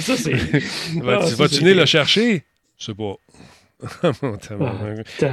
[0.00, 0.32] ça, c'est.
[0.32, 2.44] Vas-tu ah, venir le chercher?
[2.78, 3.16] Je sais pas.
[3.82, 4.12] Ah,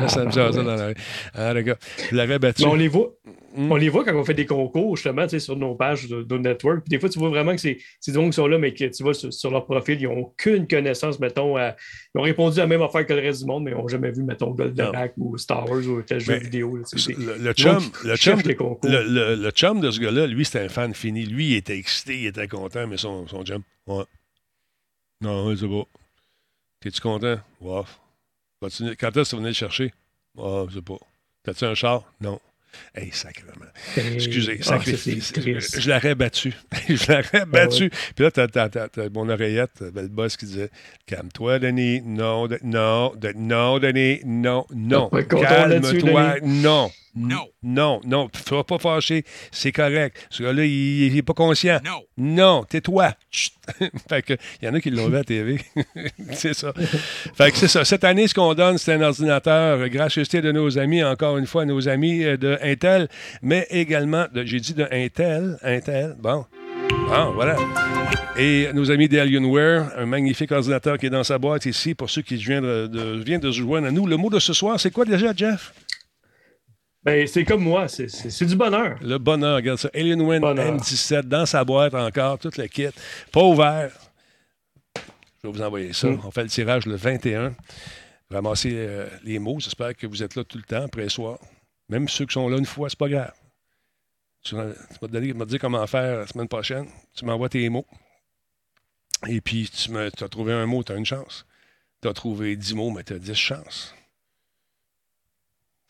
[0.10, 0.94] ça me dans la
[1.34, 2.66] Ah, gars, battu.
[2.66, 3.14] on les voit.
[3.56, 3.72] Hmm?
[3.72, 6.82] On les voit quand on fait des concours, justement, sur nos pages de, de network.
[6.82, 7.78] Puis des fois, tu vois vraiment que c'est
[8.08, 10.68] des gens qui sont là, mais que tu vois sur, leur profil, ils n'ont aucune
[10.68, 11.58] connaissance, mettons.
[11.58, 11.74] ils
[12.16, 14.12] ont répondu à la même affaire que le reste du monde, mais ils n'ont jamais
[14.12, 16.78] vu, mettons, Golden ou Star Wars ou tel jeu vidéo.
[16.78, 16.84] le,
[17.54, 18.40] chum, le, chum,
[18.84, 21.26] le, le, chum de ce gars-là, lui, c'était un fan fini.
[21.26, 24.04] Lui, il était excité, il était content, mais son, son chum, ouais.
[25.22, 25.88] Non, c'est beau.
[26.80, 27.38] T'es-tu content?
[27.62, 27.86] Wow.
[28.62, 29.92] Quand est-ce que tu venais le chercher?
[30.38, 30.98] Ah, oh, je sais pas.
[31.44, 32.04] T'as-tu un char?
[32.22, 32.40] Non.
[32.94, 33.66] Hey, sacrément.
[33.98, 35.34] Excusez, ah, sacrifice.
[35.80, 36.54] je l'aurais battu.
[36.88, 37.90] je l'aurais ah battu.
[37.90, 40.70] Puis là, t'as, as, mon oreillette, le boss qui disait
[41.08, 42.02] Calme-toi, Denis.
[42.02, 44.22] Non, non, non, Denis.
[44.26, 45.10] Non, non.
[45.10, 46.36] Calme-toi.
[46.44, 46.92] Non.
[47.16, 47.48] Non.
[47.64, 48.30] Non, non.
[48.30, 49.26] Tu ne pas fâcher.
[49.52, 50.28] C'est correct.
[50.30, 51.80] Ce gars-là, il n'est pas conscient.
[51.84, 52.04] Non.
[52.18, 53.14] Non, tais-toi.
[54.10, 55.60] fait que, il y en a qui l'ont vu à la TV.
[56.32, 56.74] c'est ça.
[57.36, 57.84] Fait que c'est ça.
[57.84, 61.66] Cette année, ce qu'on donne, c'est un ordinateur, gracieuseté de nos amis, encore une fois,
[61.66, 63.08] nos amis euh, de Intel,
[63.42, 66.46] mais également, j'ai dit de Intel, Intel, bon.
[67.08, 67.56] Bon, voilà.
[68.38, 72.22] Et nos amis d'Alienware, un magnifique ordinateur qui est dans sa boîte ici, pour ceux
[72.22, 74.08] qui viennent de, viennent de se joindre à nous.
[74.08, 75.74] Le mot de ce soir, c'est quoi déjà, Jeff?
[77.04, 79.00] Ben, c'est comme moi, c'est du bonheur.
[79.02, 79.90] Le bonheur, regarde ça.
[79.94, 82.90] Alienware M17 dans sa boîte encore, toute la kit,
[83.32, 83.92] pas ouvert.
[85.42, 86.08] Je vais vous envoyer ça.
[86.08, 86.22] Mm.
[86.24, 87.56] On fait le tirage le 21.
[88.30, 89.60] Ramassez euh, les mots.
[89.60, 91.40] J'espère que vous êtes là tout le temps, après soir.
[91.90, 93.34] Même ceux qui sont là une fois, c'est pas grave.
[94.44, 96.88] Tu vas, te dire comment faire la semaine prochaine.
[97.16, 97.86] Tu m'envoies tes mots.
[99.28, 101.46] Et puis, tu, me, as trouvé un mot, tu as une chance.
[102.02, 103.96] Tu as trouvé 10 mots, mais tu as 10 chances.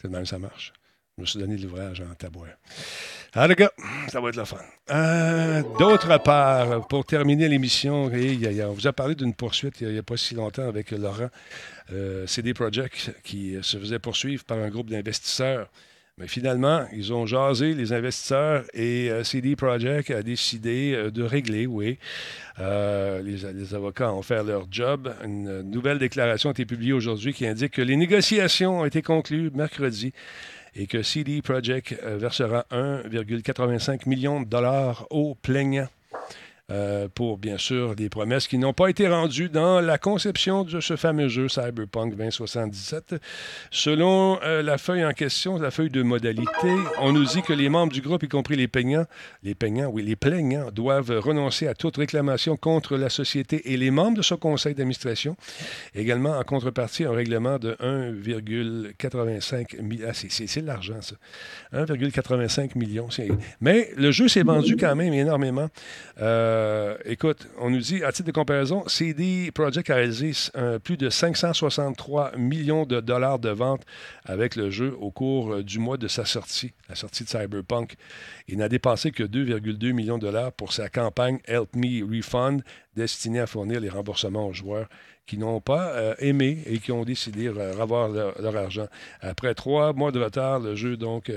[0.01, 0.73] C'est de même ça marche.
[1.17, 2.47] Je me suis donné l'ouvrage en tabouin.
[3.33, 3.71] Ah, gars,
[4.09, 4.57] ça va être la fin.
[4.89, 10.03] Euh, d'autre part, pour terminer l'émission, on vous a parlé d'une poursuite il n'y a,
[10.03, 11.29] pas si longtemps avec Laurent,
[11.93, 15.69] euh, CD Project, qui se faisait poursuivre par un groupe d'investisseurs
[16.17, 21.65] mais finalement, ils ont jasé, les investisseurs, et euh, CD Projekt a décidé de régler,
[21.65, 21.97] oui.
[22.59, 25.11] Les, avocats ont fait leur job.
[25.23, 29.49] Une nouvelle déclaration a été publiée aujourd'hui qui indique que les négociations ont été conclues
[29.51, 30.13] mercredi
[30.75, 35.89] et que CD Projekt versera 1,85 million de dollars aux plaignants.
[36.71, 40.79] Euh, pour, bien sûr, des promesses qui n'ont pas été rendues dans la conception de
[40.79, 43.15] ce fameux jeu Cyberpunk 2077.
[43.71, 46.69] Selon euh, la feuille en question, la feuille de modalité,
[47.01, 49.05] on nous dit que les membres du groupe, y compris les peignants,
[49.43, 53.91] les peignants, oui, les plaignants, doivent renoncer à toute réclamation contre la société et les
[53.91, 55.35] membres de ce conseil d'administration.
[55.93, 60.07] Également, en contrepartie, un règlement de 1,85 million.
[60.09, 61.15] Ah, c'est l'argent, ça.
[61.73, 63.09] 1,85 million.
[63.59, 65.67] Mais le jeu s'est vendu quand même énormément.
[66.21, 70.31] Euh, euh, écoute, on nous dit, à titre de comparaison, CD Projekt a réalisé
[70.83, 73.83] plus de 563 millions de dollars de ventes
[74.25, 77.95] avec le jeu au cours euh, du mois de sa sortie, la sortie de Cyberpunk.
[78.47, 82.61] Il n'a dépensé que 2,2 millions de dollars pour sa campagne Help Me Refund,
[82.95, 84.87] destinée à fournir les remboursements aux joueurs
[85.25, 88.87] qui n'ont pas euh, aimé et qui ont décidé de revoir leur, argent.
[89.21, 91.31] Après trois mois de retard, le jeu, donc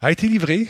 [0.00, 0.68] a été livré.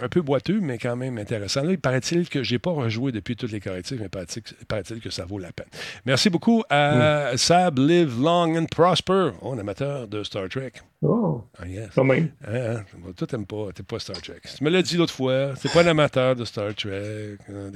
[0.00, 1.62] Un peu boiteux, mais quand même intéressant.
[1.62, 5.10] Là, il paraît-il que je n'ai pas rejoué depuis toutes les correctifs, mais paraît-il que
[5.10, 5.68] ça vaut la peine.
[6.06, 10.72] Merci beaucoup à Sab, Live Long and Prosper, un amateur de Star Trek.
[11.02, 11.90] Oh, ah, yes.
[11.94, 12.32] quand même.
[12.44, 13.12] Hein, hein?
[13.16, 14.40] Toi, t'aimes pas, pas Star Trek.
[14.56, 17.36] Tu me l'as dit l'autre fois, c'est pas un amateur de Star Trek.
[17.48, 17.70] Hein,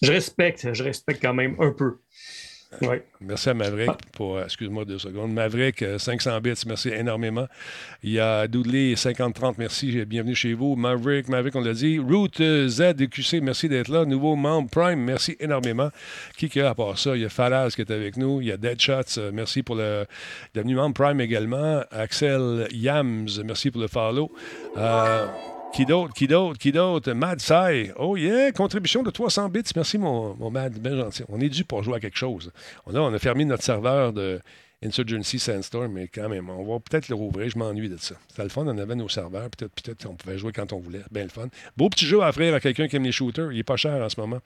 [0.00, 1.98] je respecte, je respecte quand même un peu.
[3.20, 7.46] Merci à Maverick pour, euh, excuse-moi deux secondes, Maverick, 500 euh, bits, merci énormément.
[8.02, 10.76] Il y a Doodley, 5030, merci, bienvenue chez vous.
[10.76, 11.98] Maverick, Maverick, on l'a dit.
[11.98, 14.04] Root euh, ZQC, merci d'être là.
[14.04, 15.88] Nouveau membre Prime, merci énormément.
[16.36, 17.16] Qui a à part ça?
[17.16, 18.42] Il y a Falaz qui est avec nous.
[18.42, 20.04] Il y a Deadshots, merci pour le
[20.54, 21.82] devenu membre Prime également.
[21.90, 24.30] Axel Yams, merci pour le follow.
[25.72, 27.12] Qui d'autre, qui d'autre, qui d'autre?
[27.12, 27.92] Mad Sai.
[27.96, 29.62] Oh yeah, contribution de 300 bits.
[29.76, 31.22] Merci, mon, mon Mad, bien gentil.
[31.28, 32.52] On est dû pour jouer à quelque chose.
[32.86, 34.40] On a fermé notre serveur de,
[34.84, 37.48] Insurgency Sandstorm, mais quand même, on va peut-être le rouvrir.
[37.50, 38.14] Je m'ennuie de ça.
[38.28, 41.02] C'était le fun, on avait nos serveurs, peut-être peut-être on pouvait jouer quand on voulait.
[41.10, 41.48] Bien le fun.
[41.76, 43.50] Beau petit jeu à offrir à quelqu'un qui aime les shooters.
[43.52, 44.38] Il est pas cher en ce moment.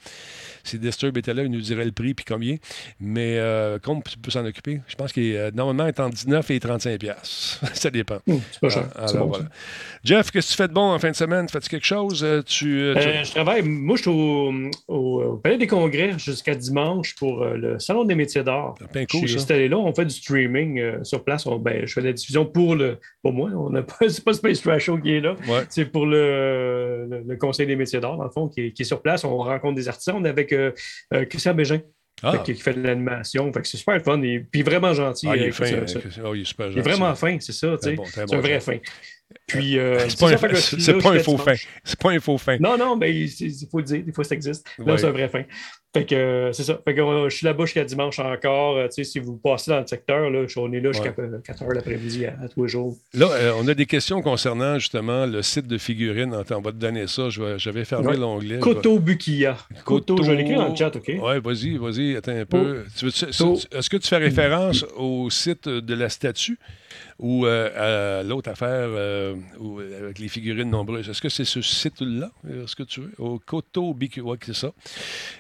[0.65, 2.57] Si Disturb était là, il nous dirait le prix puis combien.
[2.99, 6.15] Mais euh, comme tu peux s'en occuper, je pense qu'il est euh, normalement est entre
[6.15, 7.03] 19 et 35
[7.75, 8.19] ça dépend.
[8.27, 8.89] Mmh, c'est pas cher.
[8.95, 9.45] Ah, voilà.
[10.03, 11.47] Jeff, qu'est-ce que tu fais de bon en fin de semaine?
[11.49, 12.25] Fais-tu quelque chose?
[12.25, 14.11] Euh, tu, Je travaille, moi, je suis
[14.89, 18.77] au, Palais des Congrès jusqu'à dimanche pour le Salon des métiers d'art.
[19.11, 21.47] Cool, je suis installé là, on fait du streaming euh, sur place.
[21.61, 22.99] ben, je fais la diffusion pour le.
[23.23, 25.37] Pour moi, on n'a pas, c'est pas Space Trash Show qui est là.
[25.69, 28.85] C'est pour le, le, Conseil des métiers d'art, dans le fond, qui est, qui est,
[28.85, 29.25] sur place.
[29.25, 30.11] On rencontre des artistes.
[30.15, 30.73] On est avec euh,
[31.15, 31.81] euh, Christian Bégin.
[32.25, 32.39] Ah.
[32.39, 33.51] qui, fait de l'animation.
[33.65, 34.23] c'est super fun.
[34.23, 35.27] Et puis vraiment gentil.
[35.29, 35.67] Ah, il est fin.
[35.67, 36.73] il est super gentil.
[36.73, 37.77] Il est vraiment fin, c'est ça.
[37.81, 38.77] c'est un vrai fin.
[39.47, 41.55] Puis, euh, c'est pas, pas, un faux fin.
[41.85, 42.59] C'est pas un faux fin.
[42.59, 43.29] Non, non, mais il,
[43.71, 44.67] faut le dire, des fois ça existe.
[44.79, 45.45] Là, c'est un vrai fin.
[45.95, 46.81] Fait que euh, c'est ça.
[46.87, 48.79] Fait que euh, je suis là-bas jusqu'à dimanche encore.
[48.79, 52.25] Euh, si vous passez dans le secteur, là, on est là jusqu'à 4 heures l'après-midi
[52.25, 52.97] à, tous les jours.
[53.13, 53.29] Là,
[53.59, 56.35] on a des questions concernant justement le site de figurines.
[56.35, 57.29] On va te donner ça.
[57.29, 58.59] J'avais fermé l'onglet.
[58.59, 59.59] Koto Bukiya.
[59.85, 61.09] Koto, je l'écris dans le chat, OK?
[61.09, 62.85] Oui, vas-y, vas-y, attends un peu.
[62.97, 66.59] Est-ce que tu fais référence au site de la statue?
[67.19, 69.35] Ou euh, l'autre affaire euh,
[70.01, 71.09] avec les figurines nombreuses.
[71.09, 74.73] Est-ce que c'est ce site-là, est-ce que tu veux, au Koto Biku, c'est ça,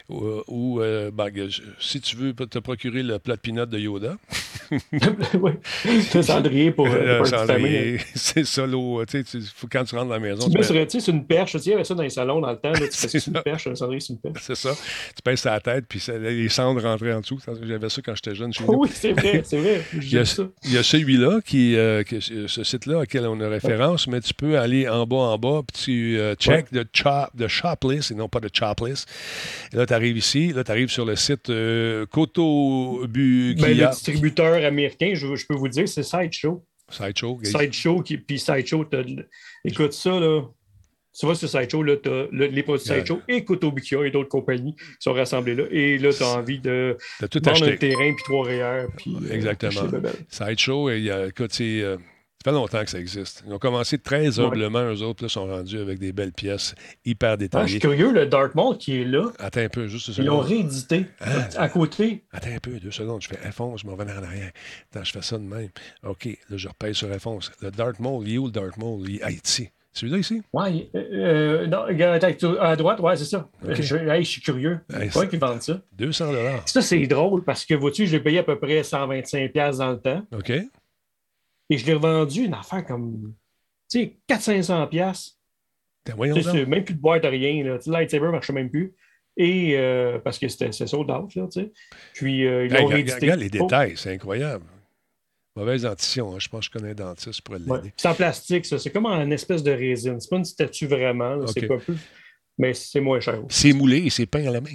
[0.08, 1.30] ou, euh, ben,
[1.80, 4.16] si tu veux te procurer le plat de pinot de Yoda.
[5.34, 5.52] oui,
[6.08, 9.02] c'est cendrier pour, le cendrier, C'est ça, l'eau,
[9.70, 10.48] quand tu rentres dans la maison.
[10.48, 12.40] Tu, mets tu c'est une perche, tu sais, il y avait ça dans les salons
[12.40, 14.42] dans le temps, tu fais c'est une perche, un cendrier, c'est une perche.
[14.42, 14.70] C'est ça,
[15.14, 17.38] tu pèses la tête, puis les cendres rentraient en dessous.
[17.62, 18.74] J'avais ça quand j'étais jeune chez nous.
[18.74, 19.84] Oui, c'est vrai, c'est vrai.
[19.94, 20.22] Il y a,
[20.64, 22.02] il y a celui-là qui euh,
[22.46, 25.82] ce site-là auquel on a référence, mais tu peux aller en bas, en bas, puis
[25.84, 26.86] tu euh, check de,
[27.48, 29.08] shop list et non pas de chop list.
[29.72, 33.54] Et là, tu arrives ici, là, tu arrives sur le site euh, Koto Bu.
[33.54, 36.64] Ben, le distributeur américain, je, peux vous dire, c'est Sideshow.
[36.88, 37.38] Sideshow.
[37.42, 38.84] Sideshow, puis Sideshow,
[39.64, 40.42] écoute ça, là.
[41.18, 44.74] Tu vois, sur Sideshow, là, tu as les produits Sideshow et Kotobukiya et d'autres compagnies
[44.74, 45.64] qui sont rassemblés là.
[45.70, 46.96] Et là, tu as envie de
[47.30, 48.46] tout vendre un terrain puis trois.
[48.96, 49.82] Puis, euh, Exactement.
[50.28, 53.44] Sideshow, il y a, écoute, euh, ça fait longtemps que ça existe.
[53.46, 56.74] Ils ont commencé très humblement, eux autres, là, sont rendus avec des belles pièces
[57.04, 57.62] hyper détaillées.
[57.62, 59.30] Ah, je suis curieux, le Dark Maul qui est là.
[59.38, 62.24] Attends un peu, juste Ils l'ont réédité ah, à côté.
[62.32, 63.22] Attends un peu, deux secondes.
[63.22, 64.50] Je fais F11, je m'en vais en arrière.
[64.90, 65.70] Attends, je fais ça de même.
[66.04, 67.50] OK, là, je repèse sur F11.
[67.60, 69.08] Le Dark Maul, il est où le Dark Maul?
[69.08, 69.68] Il est Haïti.
[69.92, 70.42] Celui-là ici?
[70.54, 73.48] Oui, euh, euh à droite, ouais, c'est ça.
[73.68, 74.80] Je, je, suis curieux.
[74.88, 75.80] Pourquoi qu'ils vendent ça?
[75.92, 76.32] 200
[76.64, 80.00] Ça, c'est drôle parce que, vois-tu, je l'ai payé à peu près 125 dans le
[80.00, 80.26] temps.
[80.32, 80.50] OK.
[80.50, 83.34] Et je l'ai revendu une affaire comme,
[83.90, 85.34] tu sais, 400-500
[86.06, 87.62] C'est même plus de boîte, rien.
[87.62, 87.78] Là.
[87.84, 88.94] Le lightsaber ne marchait même plus.
[89.36, 91.72] Et euh, parce que c'était sold out, là, tu sais.
[92.14, 94.64] Puis, euh, ils ont Regarde les détails, c'est incroyable.
[95.54, 96.38] Mauvaise dentition, hein.
[96.38, 97.92] je pense que je connais un dentiste pour l'aider.
[97.96, 98.78] C'est en plastique, ça.
[98.78, 100.18] C'est comme en espèce de résine.
[100.18, 101.46] C'est pas une statue vraiment.
[101.46, 101.98] C'est pas plus.
[102.58, 103.42] Mais c'est moins cher.
[103.48, 104.70] C'est moulé et c'est peint à la main.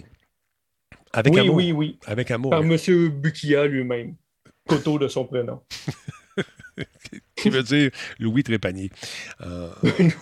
[1.13, 1.55] Avec oui, amour.
[1.55, 2.51] Oui, oui, Avec amour.
[2.51, 2.69] Par hein.
[2.69, 3.09] M.
[3.09, 4.15] Bukia lui-même.
[4.67, 5.61] Coteau de son prénom.
[7.35, 8.91] qui veut dire Louis Trépanier.
[9.41, 9.69] Euh,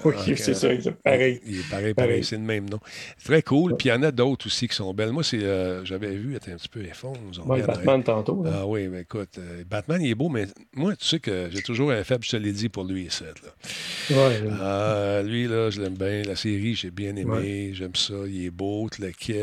[0.05, 0.69] oui, c'est ça,
[1.03, 1.41] pareil.
[1.45, 2.79] Il est pareil, pareil, c'est le même nom.
[3.23, 3.75] Très cool.
[3.77, 5.11] Puis il y en a d'autres aussi qui sont belles.
[5.11, 7.39] Moi, c'est, euh, j'avais vu, attends un petit peu, F11.
[7.45, 8.45] Ouais, Batman tantôt.
[8.51, 11.61] Ah oui, mais écoute, euh, Batman, il est beau, mais moi, tu sais que j'ai
[11.61, 13.41] toujours un faible, je te l'ai dit, pour lui et Seth.
[13.41, 14.17] Là.
[14.17, 16.23] Ouais, ah, lui, là, je l'aime bien.
[16.23, 17.71] La série, j'ai bien aimé.
[17.73, 18.13] J'aime ça.
[18.27, 19.01] Il est beau, tu.
[19.17, 19.33] Tu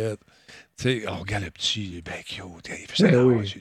[0.76, 2.68] sais, oh, regarde le petit, il est bien cute.
[2.68, 3.54] Il fait ça, ben oui.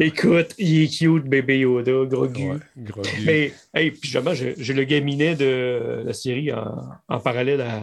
[0.00, 2.52] Écoute, il est cute, bébé Yoda, gros gu.
[2.76, 3.10] gros gu.
[3.24, 7.82] Mais, hey, puis justement, j'ai le gaminet de la série en, en parallèle à,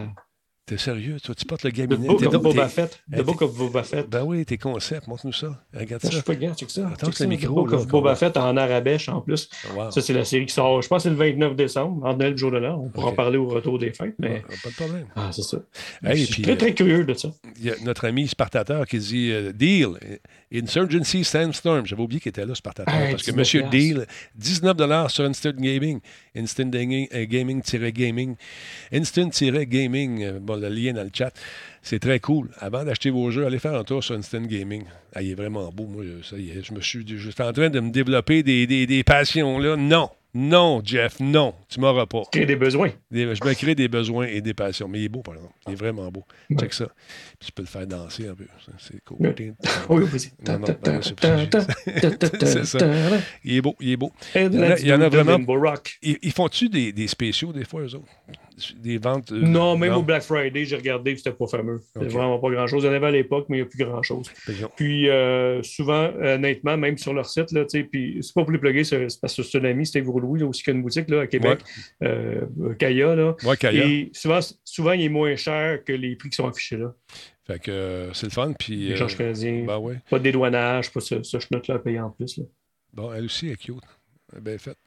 [0.72, 1.18] T'es sérieux?
[1.22, 2.06] Toi, tu portes le gabinet.
[2.06, 2.98] The Book of Boba Fett.
[3.12, 4.08] The Book of Boba Fett.
[4.08, 5.62] Ben oui, tes concepts, montre-nous ça.
[5.74, 6.08] Regarde ça.
[6.08, 6.88] Je suis pas gars, que ça.
[6.88, 7.52] Attends, le micro.
[7.52, 9.50] The Book of Boba Fett en arabèche en plus.
[9.90, 12.50] Ça, c'est la série qui sort, je pense, c'est le 29 décembre, en Noël, jour
[12.50, 12.80] de l'an.
[12.82, 14.14] On pourra en parler au retour des fêtes.
[14.18, 14.42] Mais...
[14.62, 15.06] pas de problème.
[15.14, 15.58] Ah, c'est ça.
[16.02, 17.28] je suis très, très curieux de ça.
[17.58, 19.90] Il y a notre ami Spartateur qui dit euh, Deal,
[20.54, 21.84] Insurgency Sandstorm.
[21.84, 22.94] J'avais oublié qu'il était là, Spartateur.
[23.10, 26.00] parce que Monsieur Deal, 19 sur Instant Gaming.
[26.36, 28.36] Instant Gaming-Gaming.
[28.92, 30.24] Instant-Gaming.
[30.24, 31.32] Euh, bon, le lien dans le chat.
[31.82, 32.50] C'est très cool.
[32.58, 34.84] Avant d'acheter vos jeux, allez faire un tour sur Instant Gaming.
[35.14, 35.86] Ah, il est vraiment beau.
[35.86, 39.58] Moi, ça je me suis, juste en train de me développer des, des, des passions
[39.58, 39.76] là.
[39.76, 40.08] Non.
[40.34, 42.22] Non, Jeff, non, tu m'auras pas.
[42.32, 42.90] Créer des besoins.
[43.10, 44.88] je me crée des besoins et des passions.
[44.88, 45.54] Mais il est beau, par exemple.
[45.66, 46.24] Il est vraiment beau.
[46.58, 46.86] Check ça.
[47.38, 48.46] Puis tu peux le faire danser un peu.
[48.78, 49.34] C'est cool.
[49.90, 50.32] Oui, vas-y.
[52.46, 52.78] C'est ça.
[53.44, 54.12] Il est beau, il est beau.
[54.34, 55.38] Il y en a, vraiment.
[56.02, 58.08] Ils, font-tu des, des, spéciaux des fois, eux autres?
[58.76, 59.32] Des ventes.
[59.32, 61.80] Euh, non, même au Black Friday, j'ai regardé, c'était pas fameux.
[61.92, 62.82] C'était vraiment pas grand-chose.
[62.84, 64.30] Il y en avait à l'époque, mais il n'y a plus grand-chose.
[64.76, 68.84] Puis euh, souvent, honnêtement, même sur leur site, là, puis c'est pas pour les plugger,
[68.84, 71.26] c'est parce que c'est un ami, Steve Louis, aussi qui a une boutique là, à
[71.26, 71.60] Québec,
[72.02, 72.42] euh,
[72.78, 73.14] Kaya.
[73.14, 73.34] Là.
[73.72, 76.94] Et souvent, souvent, il est moins cher que les prix qui sont affichés là.
[77.46, 78.52] Fait que c'est le fun.
[78.52, 79.64] Puis, L'échange euh, canadien.
[79.66, 79.96] Ben ouais.
[80.08, 82.38] Pas de dédouanage, pas ce, ce là à payer en plus.
[82.38, 82.44] Là.
[82.92, 83.76] Bon, elle aussi est cute.
[84.32, 84.78] Elle est bien faite.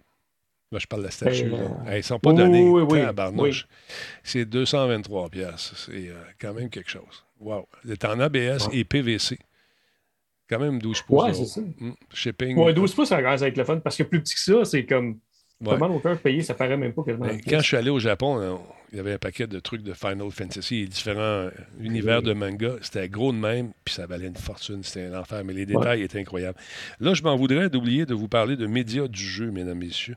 [0.76, 1.50] Là, je parle de la statue.
[1.88, 3.66] Elles ne sont pas données oui, oui, à Barnouche.
[4.24, 5.72] C'est 223 pièces.
[5.78, 7.24] C'est quand même quelque chose.
[7.40, 7.66] Wow.
[7.88, 9.40] C'est en ABS et PVC.
[10.50, 11.24] Quand même 12 pouces.
[11.24, 11.62] Ouais, c'est ça.
[11.62, 12.58] Mm, shipping.
[12.58, 14.86] Ouais, 12 pouces, ça va être le fun parce que plus petit que ça, c'est
[14.86, 15.20] comme.
[15.62, 15.70] Ouais.
[15.70, 17.28] Pas mal au cœur payé, ça paraît même pas quasiment.
[17.28, 18.56] Ben, quand je suis allé au Japon, euh,
[18.92, 21.50] il y avait un paquet de trucs de Final Fantasy et différents euh,
[21.80, 22.74] univers de manga.
[22.82, 24.84] C'était gros de même, puis ça valait une fortune.
[24.84, 26.58] C'était un enfer, mais les détails étaient incroyables.
[27.00, 30.16] Là, je m'en voudrais d'oublier de vous parler de médias du jeu, mesdames, messieurs.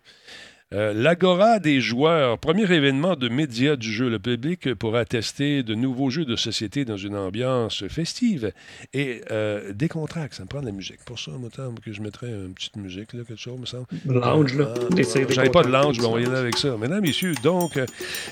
[0.74, 4.11] Euh, L'Agora des joueurs, premier événement de médias du jeu.
[4.11, 8.53] Le public pourra tester de nouveaux jeux de société dans une ambiance festive
[8.93, 10.35] et euh, décontracte.
[10.35, 11.03] Ça me prend de la musique.
[11.07, 11.49] Pour ça, moi,
[11.82, 13.86] que je mettrais une petite musique, là, quelque chose, me semble.
[14.05, 14.74] Lounge, là.
[14.77, 16.77] Ah, J'avais pas de lounge, mais on va y aller avec ça.
[16.77, 17.81] Mesdames, messieurs, donc,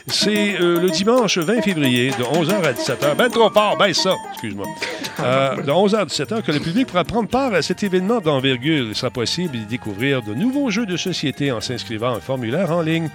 [0.07, 3.17] c'est euh, le dimanche 20 février de 11h à 17h.
[3.17, 4.67] Ben trop fort, ben ça, excuse-moi.
[5.21, 8.89] Euh, de 11h à 17h que le public pourra prendre part à cet événement d'envergure.
[8.89, 13.09] Il sera possible de découvrir de nouveaux jeux de société en s'inscrivant formulaire en ligne.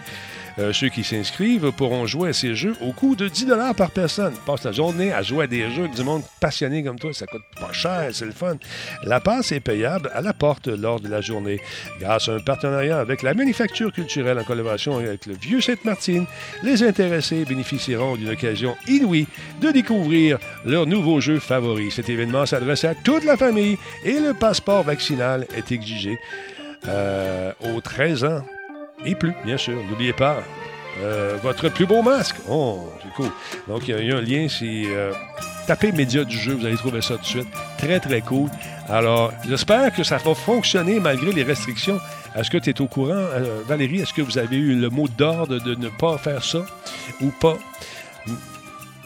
[0.60, 3.48] Euh, ceux qui s'inscrivent pourront jouer à ces jeux au coût de 10
[3.78, 4.34] par personne.
[4.46, 7.14] Passe la journée à jouer à des jeux avec du monde passionné comme toi.
[7.14, 8.58] Ça coûte pas cher, c'est le fun.
[9.04, 11.62] La passe est payable à la porte lors de la journée.
[12.00, 16.26] Grâce à un partenariat avec la Manufacture culturelle en collaboration avec le Vieux Sainte-Martine,
[16.64, 19.28] les intéressés bénéficieront d'une occasion inouïe
[19.62, 21.92] de découvrir leur nouveau jeu favori.
[21.92, 26.20] Cet événement s'adresse à toute la famille et le passeport vaccinal est exigé
[26.88, 28.44] euh, aux 13 ans
[29.06, 29.76] et plus, bien sûr.
[29.90, 30.44] N'oubliez pas,
[31.00, 32.36] euh, votre plus beau masque.
[32.50, 33.32] Oh, c'est cool.
[33.68, 35.14] Donc, il y, a un lien, c'est euh,
[35.68, 37.48] tapez médias du jeu, vous allez trouver ça tout de suite.
[37.78, 38.50] Très, très cool.
[38.90, 42.00] Alors, j'espère que ça va fonctionner malgré les restrictions.
[42.36, 44.02] Est-ce que tu es au courant, euh, Valérie?
[44.02, 46.66] Est-ce que vous avez eu le mot d'ordre de ne pas faire ça
[47.22, 47.58] ou pas?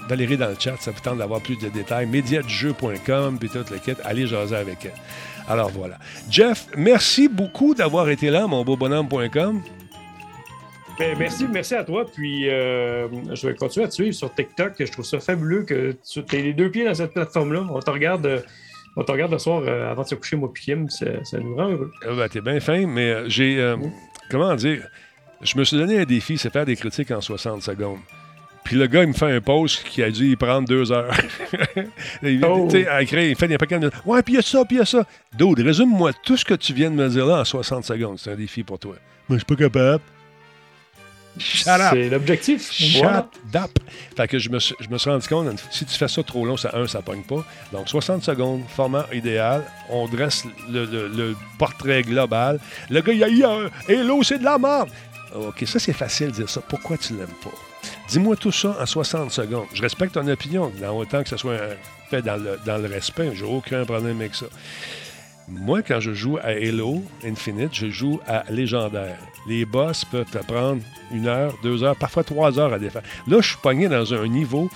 [0.07, 2.05] Valérie dans le chat, ça vous tente d'avoir plus de détails.
[2.07, 4.93] Médiadujeu.com, puis toute la quête, allez jaser avec elle.
[5.47, 5.97] Alors voilà.
[6.29, 9.61] Jeff, merci beaucoup d'avoir été là, mon beau bonhomme.com.
[10.97, 12.05] Ben, merci, merci à toi.
[12.05, 14.73] Puis euh, je vais continuer à te suivre sur TikTok.
[14.79, 17.65] Je trouve ça fabuleux que tu aies les deux pieds dans cette plateforme-là.
[17.69, 18.43] On te regarde.
[18.97, 20.89] On te regarde le soir euh, avant de se coucher, moi, puis Kim.
[20.89, 21.91] Ça, nous rend heureux.
[22.03, 23.75] Ah, ben, t'es bien fin, mais euh, j'ai.
[24.29, 24.87] Comment dire?
[25.41, 27.99] Je me suis donné un défi, c'est faire des critiques en 60 secondes.
[28.63, 31.13] Puis le gars, il me fait un post qui a dû y prendre deux heures.
[32.23, 32.67] il, oh.
[32.73, 33.91] il fait des paquets de.
[34.05, 35.05] Ouais, puis il y a ça, puis il y a ça.
[35.37, 38.17] Dude, résume-moi tout ce que tu viens de me dire là en 60 secondes.
[38.17, 38.95] C'est un défi pour toi.
[39.27, 40.01] Moi, je suis pas capable.
[41.39, 42.71] C'est l'objectif.
[42.71, 43.79] Shut up.
[44.15, 46.57] Fait que je me, je me suis rendu compte, si tu fais ça trop long,
[46.57, 47.43] ça, un, ça pogne pas.
[47.71, 49.63] Donc, 60 secondes, format idéal.
[49.89, 52.59] On dresse le, portrait global.
[52.89, 54.89] Le gars, il a eu Hello, c'est de la merde.
[55.35, 56.61] OK, ça, c'est facile de dire ça.
[56.61, 57.51] Pourquoi tu l'aimes pas?
[58.07, 59.65] Dis-moi tout ça en 60 secondes.
[59.73, 61.57] Je respecte ton opinion, dans autant que ce soit
[62.09, 63.31] fait dans le, dans le respect.
[63.33, 64.45] J'ai aucun problème avec ça.
[65.47, 69.17] Moi, quand je joue à Halo Infinite, je joue à légendaire.
[69.47, 70.81] Les boss peuvent te prendre
[71.11, 73.03] une heure, deux heures, parfois trois heures à défaire.
[73.27, 74.69] Là, je suis pogné dans un niveau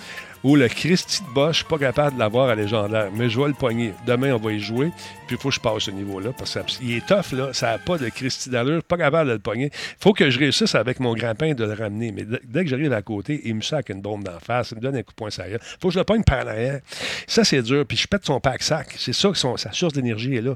[0.43, 3.39] où le Christy de boss, je suis pas capable de l'avoir à légendaire, mais je
[3.39, 3.93] vais le pogner.
[4.05, 4.91] Demain, on va y jouer,
[5.27, 7.77] puis il faut que je passe ce niveau-là, parce qu'il est tough, là, ça n'a
[7.77, 9.65] pas de Christy d'allure, pas capable de le pogner.
[9.73, 12.93] Il faut que je réussisse avec mon grand-pain de le ramener, mais dès que j'arrive
[12.93, 15.15] à côté, il me sac une bombe d'en face, il me donne un coup de
[15.15, 16.79] poing Il faut que je le pogne par l'arrière.
[17.27, 18.95] Ça, c'est dur, puis je pète son pack-sac.
[18.97, 20.55] C'est ça que sa source d'énergie est là.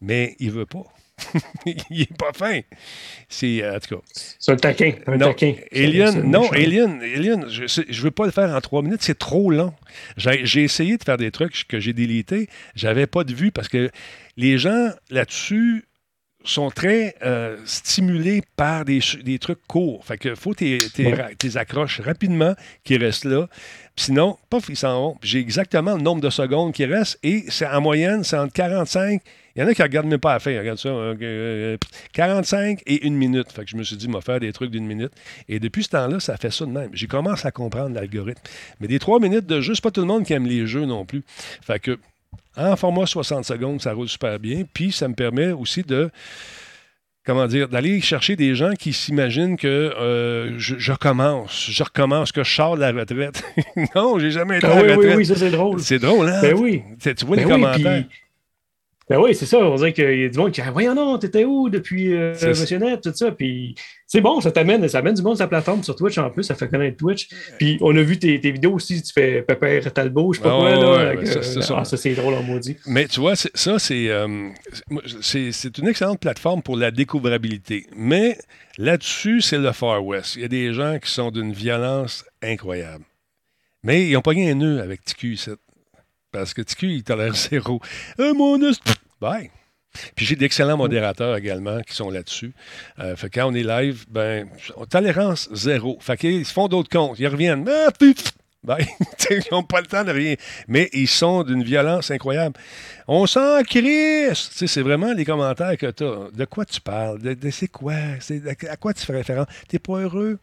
[0.00, 0.84] Mais il veut pas.
[1.90, 2.60] il est pas fin.
[3.28, 4.02] C'est, euh, en tout cas.
[4.12, 4.92] C'est un taquin.
[5.06, 5.54] Un non, taquin.
[5.72, 9.72] Alien, non, Alien, je ne veux pas le faire en trois minutes, c'est trop long.
[10.16, 12.48] J'ai, essayé de faire des trucs que j'ai délités.
[12.74, 13.90] J'avais pas de vue parce que
[14.36, 15.84] les gens là-dessus
[16.46, 20.04] sont très euh, stimulés par des, des, trucs courts.
[20.04, 23.48] Fait que faut tes, tes, accroches rapidement qui restent là.
[23.96, 25.18] Sinon, paf, ils s'en vont.
[25.22, 29.22] J'ai exactement le nombre de secondes qui restent et c'est en moyenne, c'est entre 45
[29.56, 30.50] il y en a qui ne regardent même pas à la fin.
[30.50, 30.90] Ils regardent ça.
[32.12, 33.52] 45 euh, et une minute.
[33.52, 35.12] Fait que je me suis dit, m'a faire des trucs d'une minute.
[35.48, 36.90] Et depuis ce temps-là, ça fait ça de même.
[36.92, 38.42] J'ai commencé à comprendre l'algorithme.
[38.80, 40.86] Mais des trois minutes de jeu, c'est pas tout le monde qui aime les jeux
[40.86, 41.22] non plus.
[41.62, 41.98] Fait que
[42.56, 44.64] en format 60 secondes, ça roule super bien.
[44.72, 46.10] Puis ça me permet aussi de
[47.24, 52.44] comment dire, d'aller chercher des gens qui s'imaginent que euh, je, recommence, je recommence, que
[52.44, 53.42] je sors de la retraite.
[53.94, 55.10] non, j'ai jamais été ah, à la oui, retraite.
[55.10, 55.80] Oui, oui, ça c'est drôle.
[55.80, 56.40] C'est drôle, hein?
[56.42, 56.82] Ben oui.
[57.00, 58.04] Tu, vois les ben commentaires.
[59.08, 59.58] Ben oui, c'est ça.
[59.58, 62.34] On dirait qu'il y a du monde qui dit Voyons non, t'étais où depuis euh,
[62.42, 63.32] Monsieur Net, tout ça.
[63.32, 63.74] Puis
[64.06, 66.44] c'est bon, ça t'amène, ça amène du monde sur la plateforme sur Twitch en plus,
[66.44, 67.28] ça fait connaître Twitch.
[67.58, 70.56] Puis on a vu tes, tes vidéos aussi, tu fais Pépère Talbot, je sais pas
[70.56, 70.70] quoi.
[70.70, 72.76] là, ben, ça, ah, ça c'est drôle en maudit.
[72.86, 73.48] Mais tu vois, ça,
[73.90, 74.48] euh,
[75.20, 77.86] c'est, c'est, une excellente plateforme pour la découvrabilité.
[77.94, 78.38] Mais
[78.78, 80.36] là-dessus, c'est le Far West.
[80.36, 83.04] Il y a des gens qui sont d'une violence incroyable.
[83.82, 85.36] Mais ils n'ont pas gagné un nœud avec TQ,
[86.34, 87.80] parce que TQ, il tolère zéro.
[88.18, 88.58] Euh, mon
[89.20, 89.50] Bye.
[90.16, 92.52] Puis j'ai d'excellents modérateurs également qui sont là-dessus.
[92.98, 94.48] Euh, fait que quand on est live, ben,
[94.90, 95.96] tolérance zéro.
[96.00, 97.20] Fait qu'ils font d'autres comptes.
[97.20, 97.64] Ils reviennent.
[97.68, 97.90] Ah,
[98.64, 98.84] bye.
[99.30, 100.34] ils n'ont pas le temps de rien.
[100.66, 102.58] Mais ils sont d'une violence incroyable.
[103.06, 104.50] On s'en crisse.
[104.52, 106.30] C'est vraiment les commentaires que tu as.
[106.36, 107.20] De quoi tu parles?
[107.20, 107.94] De, c'est quoi?
[108.68, 109.46] à quoi tu fais référence?
[109.68, 110.40] T'es pas heureux?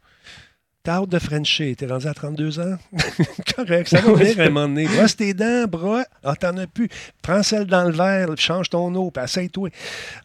[0.83, 2.75] T'as hâte de Frencher, t'es rendu à 32 ans?
[3.55, 4.85] Correct, ça va venir à un moment donné.
[4.87, 6.05] Brosse tes dents, bras.
[6.23, 6.89] Ah, t'en as plus.
[7.21, 9.69] Prends celle dans le verre, change ton eau, puis essaye-toi.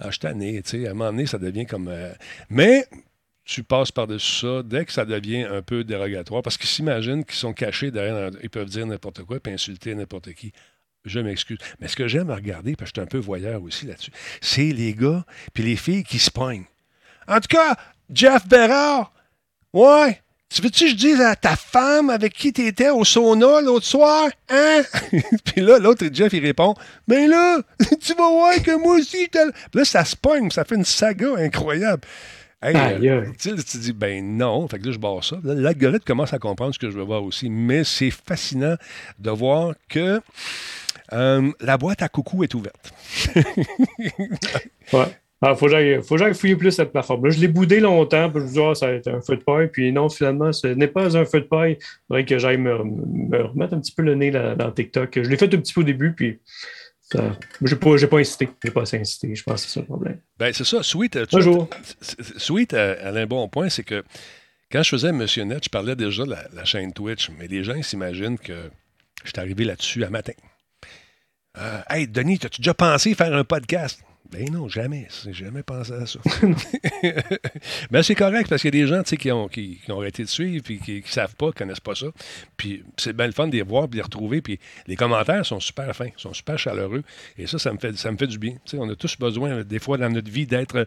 [0.01, 0.87] Ah, je suis tanné, tu sais.
[0.87, 1.89] À un moment donné, ça devient comme.
[1.89, 2.11] Euh,
[2.49, 2.87] mais
[3.45, 7.37] tu passes par-dessus ça dès que ça devient un peu dérogatoire, parce qu'ils s'imaginent qu'ils
[7.37, 10.53] sont cachés derrière, ils peuvent dire n'importe quoi et insulter n'importe qui.
[11.05, 11.59] Je m'excuse.
[11.81, 14.11] Mais ce que j'aime à regarder, parce que je suis un peu voyeur aussi là-dessus,
[14.41, 16.65] c'est les gars puis les filles qui se poignent.
[17.29, 17.77] En tout cas,
[18.11, 19.13] Jeff Berard,
[19.73, 23.61] ouais, tu veux-tu que je dise à ta femme avec qui tu étais au sauna
[23.61, 24.29] l'autre soir?
[24.49, 24.83] Hein?
[25.45, 26.75] puis là, l'autre, Jeff, il répond
[27.09, 27.59] Ben là,
[28.01, 29.29] tu vas voir que moi aussi.
[29.75, 32.03] Là, ça se pogne, ça fait une saga incroyable.
[32.63, 34.67] Hey, euh, tu dis, ben non.
[34.67, 35.37] Fait que là, je barre ça.
[35.45, 37.51] L'algorithme commence à comprendre ce que je veux voir aussi.
[37.51, 38.77] Mais c'est fascinant
[39.19, 40.21] de voir que
[41.13, 42.93] euh, la boîte à coucou est ouverte.
[44.93, 45.07] ouais.
[45.43, 47.27] Il ah, faut que j'aille fouiller plus cette plateforme.
[47.27, 49.37] Là, je l'ai boudé longtemps, puis je me dis, ah, ça va être un feu
[49.37, 49.69] de paille.
[49.69, 51.77] Puis non, finalement, ce n'est pas un feu de paille.
[51.79, 55.11] Il faudrait que j'aille me, remettre un petit peu le nez dans TikTok.
[55.23, 56.41] Je l'ai fait un petit peu au début, puis
[57.13, 58.49] je n'ai pas, pas incité.
[58.63, 59.35] Je n'ai pas assez incité.
[59.35, 60.19] Je pense que c'est ça le problème.
[60.39, 60.83] Ben, c'est ça.
[60.83, 61.69] Sweet, Bonjour.
[62.37, 64.03] Sweet, euh, elle a un bon point, c'est que
[64.73, 67.81] quand je faisais Monsieur Net, je parlais déjà de la, chaîne Twitch, mais les gens
[67.83, 68.71] s'imaginent que
[69.25, 70.33] je suis arrivé là-dessus à matin.
[71.59, 74.03] Euh, hey, Denis, as-tu déjà pensé faire un podcast?
[74.31, 75.07] Ben non, jamais.
[75.25, 76.19] J'ai jamais pensé à ça.
[77.91, 80.29] Mais c'est correct parce qu'il y a des gens qui ont, qui, ont arrêté de
[80.29, 82.07] suivre et qui ne savent pas, qui ne connaissent pas ça.
[82.57, 84.43] Puis c'est bien le fun de les voir et de les retrouver.
[84.43, 87.03] Puis les commentaires sont super fins, sont super chaleureux.
[87.39, 88.55] Et ça, ça me fait, ça me fait du bien.
[88.75, 90.87] on a tous besoin, des fois, dans notre vie, d'être.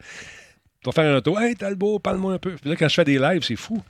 [0.82, 2.56] Pour faire un auto, hey, Talbot, parle-moi un peu.
[2.56, 3.82] Puis là, quand je fais des lives, c'est fou.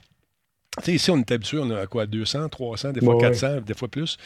[0.78, 3.74] Tu sais, ici, on est habitué, on a quoi, 200, 300, des fois 400, des
[3.74, 4.16] fois plus.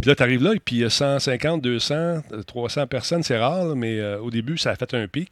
[0.00, 3.38] Puis là, tu arrives là, et puis il y a 150, 200, 300 personnes, c'est
[3.38, 5.30] rare, mais euh, au début, ça a fait un pic.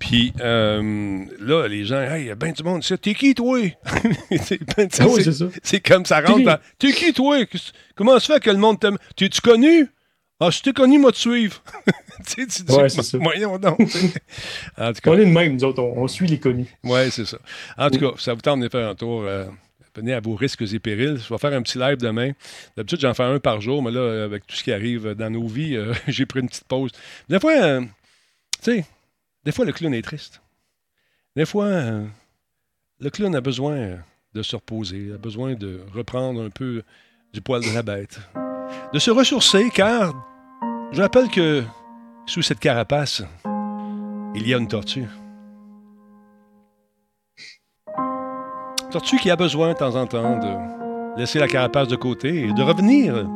[0.00, 2.82] Puis euh, là, les gens, hey, il y a bien du monde.
[2.82, 3.58] T'es qui, toi?
[4.76, 5.06] Ben, ah
[5.62, 6.60] c'est comme ça rentre.
[6.78, 7.38] T'es qui, toi?
[7.94, 8.98] Comment ça fait que le monde t'aime?
[9.14, 9.88] T'es-tu connu?
[10.38, 11.62] Ah, si t'es connu, moi, te suivre.
[12.26, 13.18] tu dis, ouais, c'est.
[13.18, 13.80] Moyen donc.
[14.76, 16.66] en tout cas, on est de même, nous autres, on, suit les connus.
[16.84, 17.38] Oui, c'est ça.
[17.78, 19.22] En tout cas, ça vous tente de faire un tour.
[19.22, 19.46] Euh,
[19.96, 21.18] venez à vos risques et périls.
[21.18, 22.32] Je vais faire un petit live demain.
[22.76, 25.46] D'habitude, j'en fais un par jour, mais là, avec tout ce qui arrive dans nos
[25.46, 26.92] vies, euh, j'ai pris une petite pause.
[27.28, 27.80] Des fois, euh,
[28.62, 28.84] tu sais,
[29.44, 30.40] des fois, le clown est triste.
[31.34, 32.06] Des fois, euh,
[33.00, 33.98] le clown a besoin
[34.34, 36.82] de se reposer, a besoin de reprendre un peu
[37.32, 38.18] du poil de la bête,
[38.92, 40.14] de se ressourcer, car
[40.92, 41.62] je rappelle que
[42.26, 43.22] sous cette carapace,
[44.34, 45.06] il y a une tortue.
[48.90, 52.52] Tortue qui a besoin de temps en temps de laisser la carapace de côté et
[52.52, 53.26] de revenir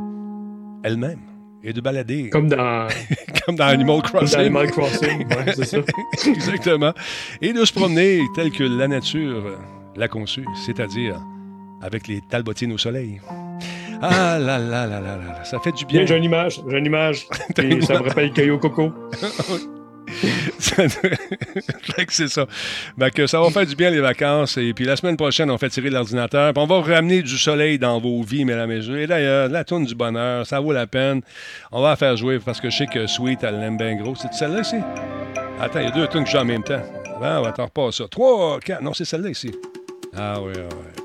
[0.85, 1.21] elle-même
[1.63, 2.31] et de balader.
[2.31, 2.87] Comme dans,
[3.47, 4.31] Comme dans Animal Crossing.
[4.31, 5.79] Comme Animal Crossing, ouais, c'est ça.
[6.27, 6.93] Exactement.
[7.43, 9.59] Et de se promener tel que la nature
[9.97, 11.21] l'a conçu, c'est-à-dire
[11.83, 13.21] avec les talbotines au soleil.
[14.03, 16.07] Ah là là là là là, ça fait du bien.
[16.07, 17.27] J'ai une image, j'ai une image.
[17.59, 18.93] et ça me rappelle Caillou Coco.
[22.09, 22.47] c'est ça.
[22.97, 24.57] Ben, que ça va faire du bien les vacances.
[24.57, 26.53] Et puis la semaine prochaine, on fait tirer l'ordinateur.
[26.57, 29.01] on va ramener du soleil dans vos vies, mesdames et messieurs.
[29.01, 31.23] Et d'ailleurs, la tourne du bonheur, ça vaut la peine.
[31.73, 34.15] On va la faire jouer parce que je sais que Sweet, elle l'aime bien gros.
[34.15, 34.77] C'est celle-là ici?
[35.61, 36.83] Attends, il y a deux tunes que j'ai en même temps.
[37.21, 38.09] Ben, on va t'en repasser ça.
[38.09, 38.83] Trois, quatre.
[38.83, 39.53] Non, c'est celle-là ici.
[40.17, 41.00] Ah oui, ah oui.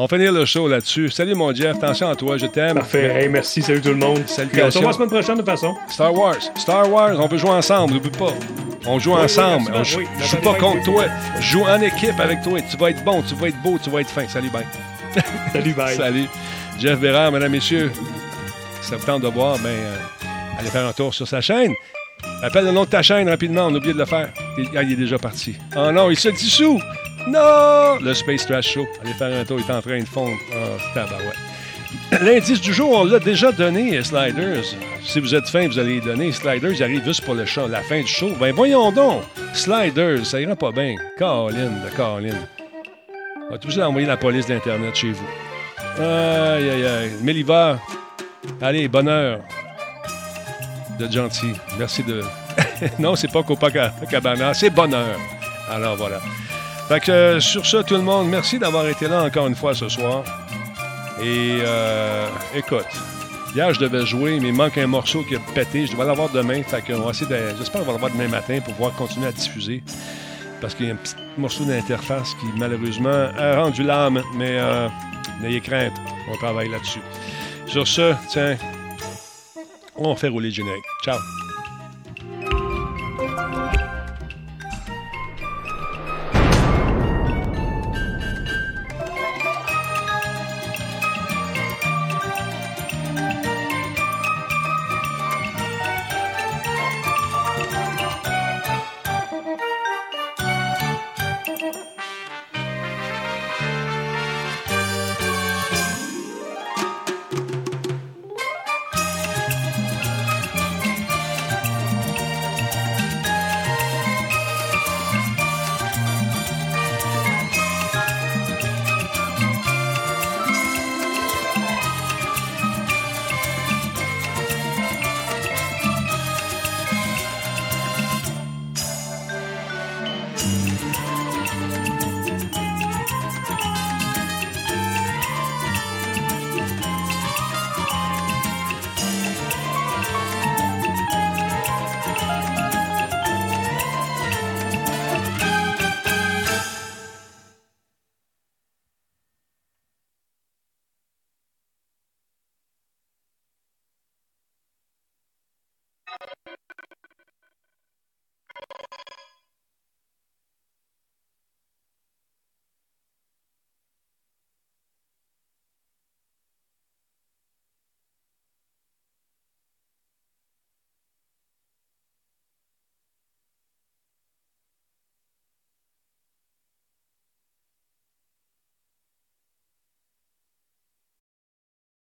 [0.00, 1.10] On va finir le show là-dessus.
[1.10, 2.74] Salut mon Jeff, attention à toi, je t'aime.
[2.74, 4.22] Parfait, hey, merci, salut tout le monde.
[4.28, 4.48] Salut.
[4.62, 5.74] On se revoit la semaine prochaine de toute façon.
[5.88, 8.32] Star Wars, Star Wars, on peut jouer ensemble, n'oublie pas.
[8.86, 9.72] On joue ensemble.
[9.74, 11.06] on joue, joue pas contre toi.
[11.40, 12.60] Je joue en équipe avec toi.
[12.60, 14.28] Tu vas être bon, tu vas être beau, tu vas être fin.
[14.28, 14.64] Salut, bye.
[15.52, 15.96] Salut, bye.
[15.96, 16.26] Salut.
[16.78, 17.90] Jeff Bérard, mesdames, messieurs.
[18.80, 19.96] Ça vous tente de voir, ben, euh,
[20.60, 21.74] allez faire un tour sur sa chaîne.
[22.44, 24.28] Appelle le nom de ta chaîne rapidement, on a oublié de le faire.
[24.76, 25.56] Ah, il est déjà parti.
[25.76, 26.78] Oh non, il se dissout.
[27.28, 27.98] Non!
[28.00, 28.86] Le Space Trash Show.
[29.02, 30.36] Allez faire un tour, il est en train de fondre.
[30.52, 32.18] Ah, ouais.
[32.20, 34.64] L'indice du jour, on l'a déjà donné, Sliders.
[35.02, 36.32] Si vous êtes fin, vous allez donner.
[36.32, 38.30] Sliders, il arrive juste pour le show, la fin du show.
[38.38, 39.22] Ben voyons donc!
[39.52, 40.96] Sliders, ça ira pas bien.
[41.18, 42.46] Caroline, de Caroline.
[43.48, 46.02] On va toujours envoyer la police d'Internet chez vous?
[46.02, 47.10] Aïe, aïe, aïe.
[47.22, 47.78] Méliva,
[48.60, 49.40] allez, bonheur.
[50.98, 51.52] De gentil.
[51.78, 52.22] Merci de.
[52.98, 55.18] non, c'est pas Copacabana, c'est bonheur.
[55.70, 56.20] Alors voilà.
[56.88, 59.74] Fait que euh, sur ça, tout le monde, merci d'avoir été là encore une fois
[59.74, 60.24] ce soir.
[61.20, 62.86] Et euh, écoute,
[63.54, 65.86] hier je devais jouer, mais il manque un morceau qui a pété.
[65.86, 66.62] Je dois l'avoir demain.
[66.62, 67.56] Fait de.
[67.58, 69.82] J'espère qu'on va l'avoir demain matin pour pouvoir continuer à diffuser.
[70.62, 74.22] Parce qu'il y a un petit morceau d'interface qui malheureusement a rendu l'âme.
[74.34, 74.88] Mais euh,
[75.42, 75.92] n'ayez crainte,
[76.32, 77.02] on travaille là-dessus.
[77.66, 78.56] Sur ce, tiens,
[79.94, 80.84] on fait rouler le générique.
[81.04, 81.18] Ciao!